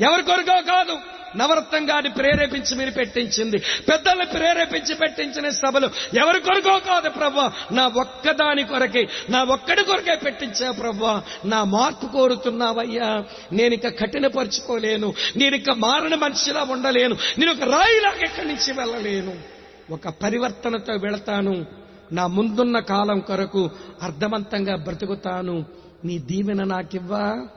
ఎవరి 0.01 0.23
కొరకో 0.23 0.61
కాదు. 0.61 0.97
నవరత్నం 1.37 1.89
గారిని 1.89 2.13
ప్రేరేపించి 2.13 2.75
మీరు 2.75 2.91
పెట్టించింది. 2.91 3.57
పెద్దల్ని 3.59 4.25
ప్రేరేపించి 4.25 4.95
పెట్టించిన 4.95 5.49
సభలు 5.49 5.89
ఎవరి 6.13 6.39
కొరకో 6.39 6.79
కాదు 6.79 7.09
ప్రభా. 7.09 7.51
నా 7.71 7.87
ఒక్కదాని 7.87 8.63
కొరకే 8.63 9.07
నా 9.29 9.43
ఒక్కడి 9.43 9.83
కొరకే 9.83 10.15
పెట్టించా 10.15 10.71
ప్రభా. 10.71 11.23
నా 11.45 11.63
మార్పు 11.63 12.05
కోరుతున్నావయ్యా. 12.05 13.23
నేను 13.53 13.73
ఇక 13.73 13.87
కఠినపరుచుకోలేను. 13.87 15.13
నేను 15.35 15.55
ఇక 15.55 15.69
మారని 15.69 16.15
మనిషిలా 16.15 16.63
ఉండలేను. 16.63 17.17
నేను 17.37 17.51
ఒక 17.51 17.63
రాయిలాగా 17.63 18.15
ఎక్కడి 18.15 18.47
నుంచి 18.47 18.73
వెళ్ళలేను. 18.73 19.33
ఒక 19.91 20.09
పరివర్తనతో 20.09 20.93
వెళతాను. 20.93 21.65
నా 22.11 22.27
ముందున్న 22.27 22.79
కాలం 22.79 23.19
కొరకు 23.19 23.69
అర్థవంతంగా 24.01 24.75
బ్రతుకుతాను. 24.75 25.65
నీ 26.05 26.17
దీవెన 26.17 26.63
నాకివ్వా? 26.63 27.47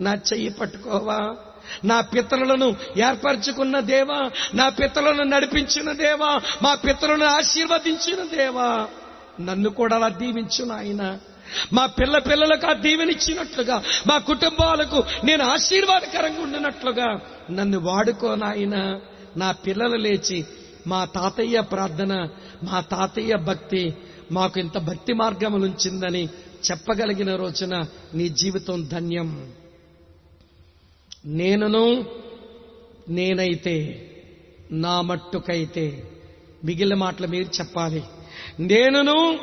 నా 0.00 0.14
చెయ్యి 0.14 0.50
పట్టుకోవా? 0.50 1.36
నా 1.84 2.00
పితరులను 2.00 2.76
ఏర్పరచుకున్న 2.96 3.80
దేవా 3.80 4.30
నా 4.54 4.68
పితరులను 4.68 5.22
నడిపించిన 5.22 5.92
దేవా 5.92 6.40
మా 6.62 6.74
పితరులను 6.74 7.24
ఆశీర్వదించిన 7.24 8.36
దేవా. 8.36 8.88
నన్ను 9.40 9.70
కూడా 9.70 9.96
అలా 9.96 10.08
దీవించు 10.08 10.64
నాయన. 10.64 11.18
మా 11.72 11.86
పిల్ల 11.86 12.18
పిల్లలకు 12.18 12.66
ఆ 12.66 12.72
దీవెనిచ్చినట్లుగా 12.72 13.82
మా 14.06 14.18
కుటుంబాలకు 14.18 15.04
నేను 15.24 15.44
ఆశీర్వాదకరంగా 15.44 16.42
ఉండినట్లుగా 16.42 17.20
నన్ను 17.50 17.78
వాడుకో 17.78 18.34
నాయన. 18.34 19.00
నా 19.36 19.52
పిల్లలు 19.52 19.96
లేచి 19.96 20.46
మా 20.86 21.04
తాతయ్య 21.04 21.60
ప్రార్థన 21.60 22.28
మా 22.62 22.80
తాతయ్య 22.80 23.36
భక్తి 23.36 23.94
మాకు 24.32 24.60
ఇంత 24.60 24.78
భక్తి 24.78 25.12
మార్గములుంచిందని 25.12 26.28
చెప్పగలిగిన 26.70 27.36
రోజున 27.36 27.84
నీ 28.14 28.28
జీవితం 28.28 28.88
ధన్యం. 28.92 29.52
నేనును 31.26 32.04
నేనైతే 33.08 34.02
నా 34.72 35.00
మట్టుకైతే 35.00 36.02
మిగిలిన 36.64 36.94
మాటలు 36.94 37.26
మీరు 37.26 37.44
చెప్పాలి. 37.44 38.02
నేనును 38.60 39.38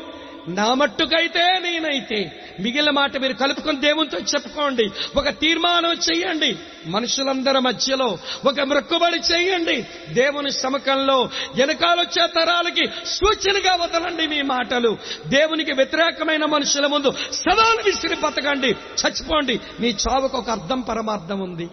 నా 0.47 0.73
మట్టుకైతే 0.73 1.59
నేనైతే 1.59 2.43
మిగిలిన 2.59 2.89
మాట 2.89 3.17
మీరు 3.17 3.33
కలుపుకొని 3.33 3.79
దేవునితో 3.79 4.17
చెప్పుకోండి. 4.17 4.89
ఒక 5.15 5.29
తీర్మానం 5.29 5.91
చేయండి. 5.91 6.55
మనుషులందరి 6.85 7.59
మధ్యలో 7.59 8.17
ఒక 8.45 8.59
మృక్కుబడి 8.59 9.33
చేయండి. 9.33 9.85
దేవుని 10.13 10.51
సమకంలో 10.51 11.29
వెనకాలొచ్చే 11.55 12.27
తరాలకి 12.27 12.85
సూచనగా 13.05 13.75
వదలండి 13.75 14.27
మీ 14.27 14.41
మాటలు. 14.41 14.97
దేవునికి 15.27 15.73
వ్యతిరేకమైన 15.73 16.45
మనుషుల 16.45 16.87
ముందు 16.87 17.11
సవాలు 17.31 17.81
విసిరి 17.85 18.15
బతకండి. 18.15 18.67
చచ్చిపోండి. 18.67 19.59
మీ 19.79 19.87
చావుకు 19.87 20.37
ఒక 20.37 20.49
అర్థం 20.49 20.81
పరమార్థం 20.81 21.39
ఉంది. 21.39 21.69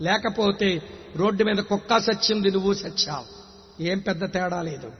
లేకపోతే 0.00 0.82
రోడ్డు 1.16 1.44
మీద 1.44 1.62
కుక్క 1.62 1.98
సచ్చింది 1.98 2.50
నువ్వు 2.50 2.72
చచ్చావు 2.72 3.41
ఏం 3.82 3.98
పెద్ద 3.98 4.32
తేడా 4.32 4.62
లేదు. 4.62 4.92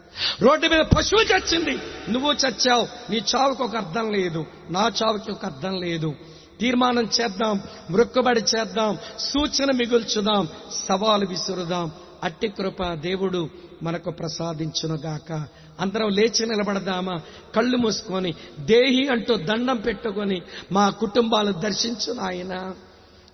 రోడ్డు 0.43 0.67
మీద 0.67 0.81
పశువు 0.97 1.21
చచ్చింది. 1.21 1.79
నువ్వు 2.13 2.33
చచ్చావు. 2.33 3.13
నీ 3.13 3.23
చావుకు 3.37 3.65
ఒక 3.65 3.77
అర్థం 3.77 4.11
లేదు. 4.11 4.47
నా 4.71 4.91
చావుకి 5.03 5.31
ఒక 5.31 5.45
అర్థం 5.45 5.81
లేదు. 5.81 6.15
తీర్మానం 6.61 7.09
చేద్దాం. 7.21 7.61
మృక్కుబడి 7.91 8.41
చేద్దాం. 8.41 8.99
సూచన 9.19 9.71
మిగుల్చుదాం. 9.77 10.49
సవాలు 10.89 11.27
విసురుదాం. 11.27 11.93
అట్టి 12.23 12.49
కృప 12.49 12.93
దేవుడు 12.93 13.49
మనకు 13.83 14.11
ప్రసాదించునుగాక 14.11 15.47
అందరం 15.81 16.09
లేచి 16.09 16.47
నిలబడదామా? 16.47 17.21
కళ్ళు 17.57 17.77
మూసుకొని 17.77 18.35
దేహి 18.61 19.09
అంటూ 19.09 19.37
దండం 19.37 19.77
పెట్టుకొని 19.77 20.43
మా 20.73 20.91
కుటుంబాలు 20.91 21.53
దర్శించు 21.53 22.13
నాయన. 22.13 22.73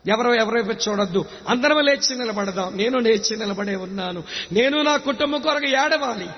ఎవరో 0.07 0.35
ఎవరైపు 0.35 0.71
చూడొద్దు. 0.71 1.25
అందరం 1.49 1.81
లేచి 1.81 2.19
నిలబడదాం. 2.19 2.77
నేను 2.77 2.99
లేచి 2.99 3.37
నిలబడే 3.37 3.75
ఉన్నాను. 3.75 4.23
నేను 4.53 4.83
నా 4.83 4.97
కుటుంబం 4.97 5.41
కొరకు 5.41 5.67
ఏడవాలి. 5.67 6.29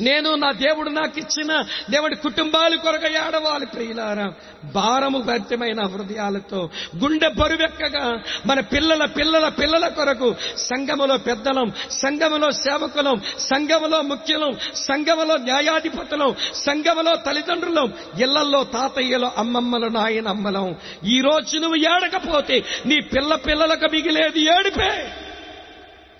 నేను 0.00 0.34
నా 0.34 0.52
దేవుడు 0.52 0.90
నాకు 0.90 1.18
ఇచ్చిన 1.18 1.52
దేవుడి 1.90 2.16
కుటుంబాలు 2.16 2.76
కొరకు 2.76 3.06
ఏడవాలి 3.06 3.66
ప్రియులారా. 3.66 4.26
భారము 4.74 5.18
వ్యర్థమైన 5.18 5.80
హృదయాలతో 5.82 6.70
గుండె 6.96 7.28
బరువెక్కగా 7.28 8.04
మన 8.46 8.60
పిల్లల 8.60 9.04
పిల్లల 9.04 9.48
పిల్లల 9.48 9.88
కొరకు 9.88 10.34
సంఘములో 10.56 11.16
పెద్దలం 11.18 11.72
సంఘములో 11.90 12.50
సేవకులం 12.50 13.22
సంఘములో 13.38 14.02
ముఖ్యులం 14.02 14.52
సంఘములో 14.74 15.36
న్యాయాధిపతులం 15.36 16.34
సంఘములో 16.54 17.16
తల్లిదండ్రులం 17.16 17.94
ఇళ్ళల్లో 18.22 18.64
తాతయ్యలో 18.64 19.32
అమ్మమ్మలు 19.38 19.86
నాయన 19.86 20.28
అమ్మలం 20.28 20.76
ఈ 21.04 21.20
రోజు 21.20 21.56
నువ్వు 21.56 21.76
ఏడకపోతే 21.76 22.62
నీ 22.86 23.00
పిల్ల 23.00 23.34
పిల్లలకు 23.34 23.88
మిగిలేది 23.92 24.40
ఏడిపే. 24.40 24.90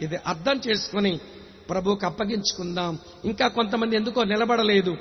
ఇది 0.00 0.16
అర్థం 0.26 0.60
చేసుకుని 0.68 1.20
ప్రభువుకు 1.70 2.06
అప్పగించుకుందాం. 2.06 2.98
ఇంకా 3.24 3.48
కొంతమంది 3.48 3.96
ఎందుకో 3.96 4.24
నిలబడలేదు. 4.24 4.96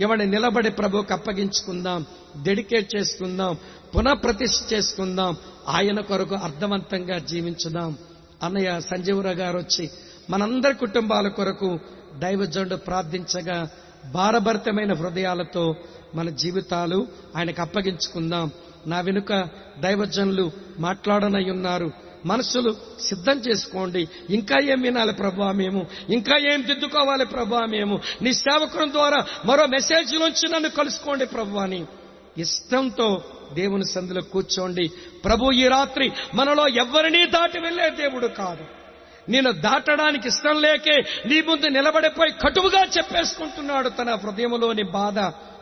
ఎవడి 0.00 0.30
నిలబడి 0.30 0.70
ప్రభువుకు 0.70 1.12
అప్పగించుకుందాం 1.12 2.06
డెడికేట్ 2.42 2.96
చేసుకుందాం 2.96 3.56
పునఃప్రతిష్ఠ 3.96 4.72
చేసుకుందాం 4.72 5.36
ఆయన 5.68 6.00
కొరకు 6.00 6.34
అర్థవంతంగా 6.34 7.18
జీవించుదాం. 7.18 7.98
అన్నయ్య 8.42 8.80
సంజీవరావు 8.80 9.36
గారు 9.36 9.58
వచ్చి 9.58 9.90
మనందరి 10.30 10.74
కుటుంబాల 10.74 11.28
కొరకు 11.28 11.78
దైవజండు 12.18 12.76
ప్రార్థించగా 12.76 13.68
భారభరితమైన 14.12 14.92
హృదయాలతో 14.92 15.74
మన 16.14 16.30
జీవితాలు 16.30 17.06
ఆయనకు 17.36 17.62
అప్పగించుకుందాం. 17.62 18.50
నా 18.86 19.00
వెనుక 19.00 19.48
దైవజనులు 19.80 20.52
మాట్లాడనై 20.78 21.50
ఉన్నారు. 21.50 22.07
మనసులు 22.26 22.76
సిద్ధం 23.00 23.38
చేసుకోండి. 23.38 24.08
ఇంకా 24.30 24.56
ఏం 24.62 24.80
వినాలి 24.80 25.12
ప్రభా 25.12 25.52
మేము? 25.52 25.86
ఇంకా 26.10 26.36
ఏం 26.52 26.62
దిద్దుకోవాలి 26.66 27.26
ప్రభా 27.26 27.60
మేము? 27.60 28.00
నీ 28.22 28.32
సేవకురం 28.32 28.92
ద్వారా 28.92 29.26
మరో 29.44 29.66
మెసేజ్ 29.66 30.14
నుంచి 30.14 30.48
నన్ను 30.48 30.68
కలుసుకోండి 30.68 31.26
ప్రభాని 31.26 31.84
ఇష్టంతో 32.38 33.24
దేవుని 33.54 33.84
సందులో 33.84 34.20
కూర్చోండి. 34.20 34.90
ప్రభు 35.24 35.52
ఈ 35.52 35.68
రాత్రి 35.68 36.12
మనలో 36.34 36.68
ఎవరినీ 36.68 37.26
దాటి 37.26 37.60
వెళ్ళే 37.60 37.90
దేవుడు 37.90 38.26
కాదు. 38.26 38.64
నేను 39.30 39.52
దాటడానికి 39.52 40.28
ఇష్టం 40.28 40.60
లేకే 40.60 40.96
నీ 41.26 41.40
ముందు 41.40 41.66
నిలబడిపోయి 41.66 42.30
కటువుగా 42.30 42.84
చెప్పేసుకుంటున్నాడు 42.84 43.88
తన 43.88 44.10
హృదయంలోని 44.10 44.82
బాధ. 44.82 45.18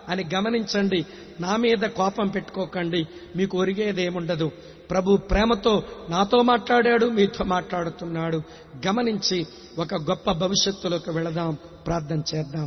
అని 0.08 0.24
గమనించండి. 0.34 1.06
నా 1.40 1.56
మీద 1.56 1.78
కోపం 1.78 2.28
పెట్టుకోకండి. 2.28 3.06
మీకు 3.36 3.58
ఒరిగేదేముండదు. 3.58 4.52
ప్రభు 4.90 5.16
ప్రేమతో 5.16 5.82
నాతో 6.08 6.42
మాట్లాడాడు 6.42 7.06
మీతో 7.06 7.44
మాట్లాడుతున్నాడు. 7.44 8.42
గమనించి 8.86 9.46
ఒక 9.78 9.94
గొప్ప 9.94 10.32
భవిష్యత్తులోకి 10.32 11.10
వెళదాం 11.10 11.56
ప్రార్థన 11.86 12.22
చేద్దాం. 12.34 12.64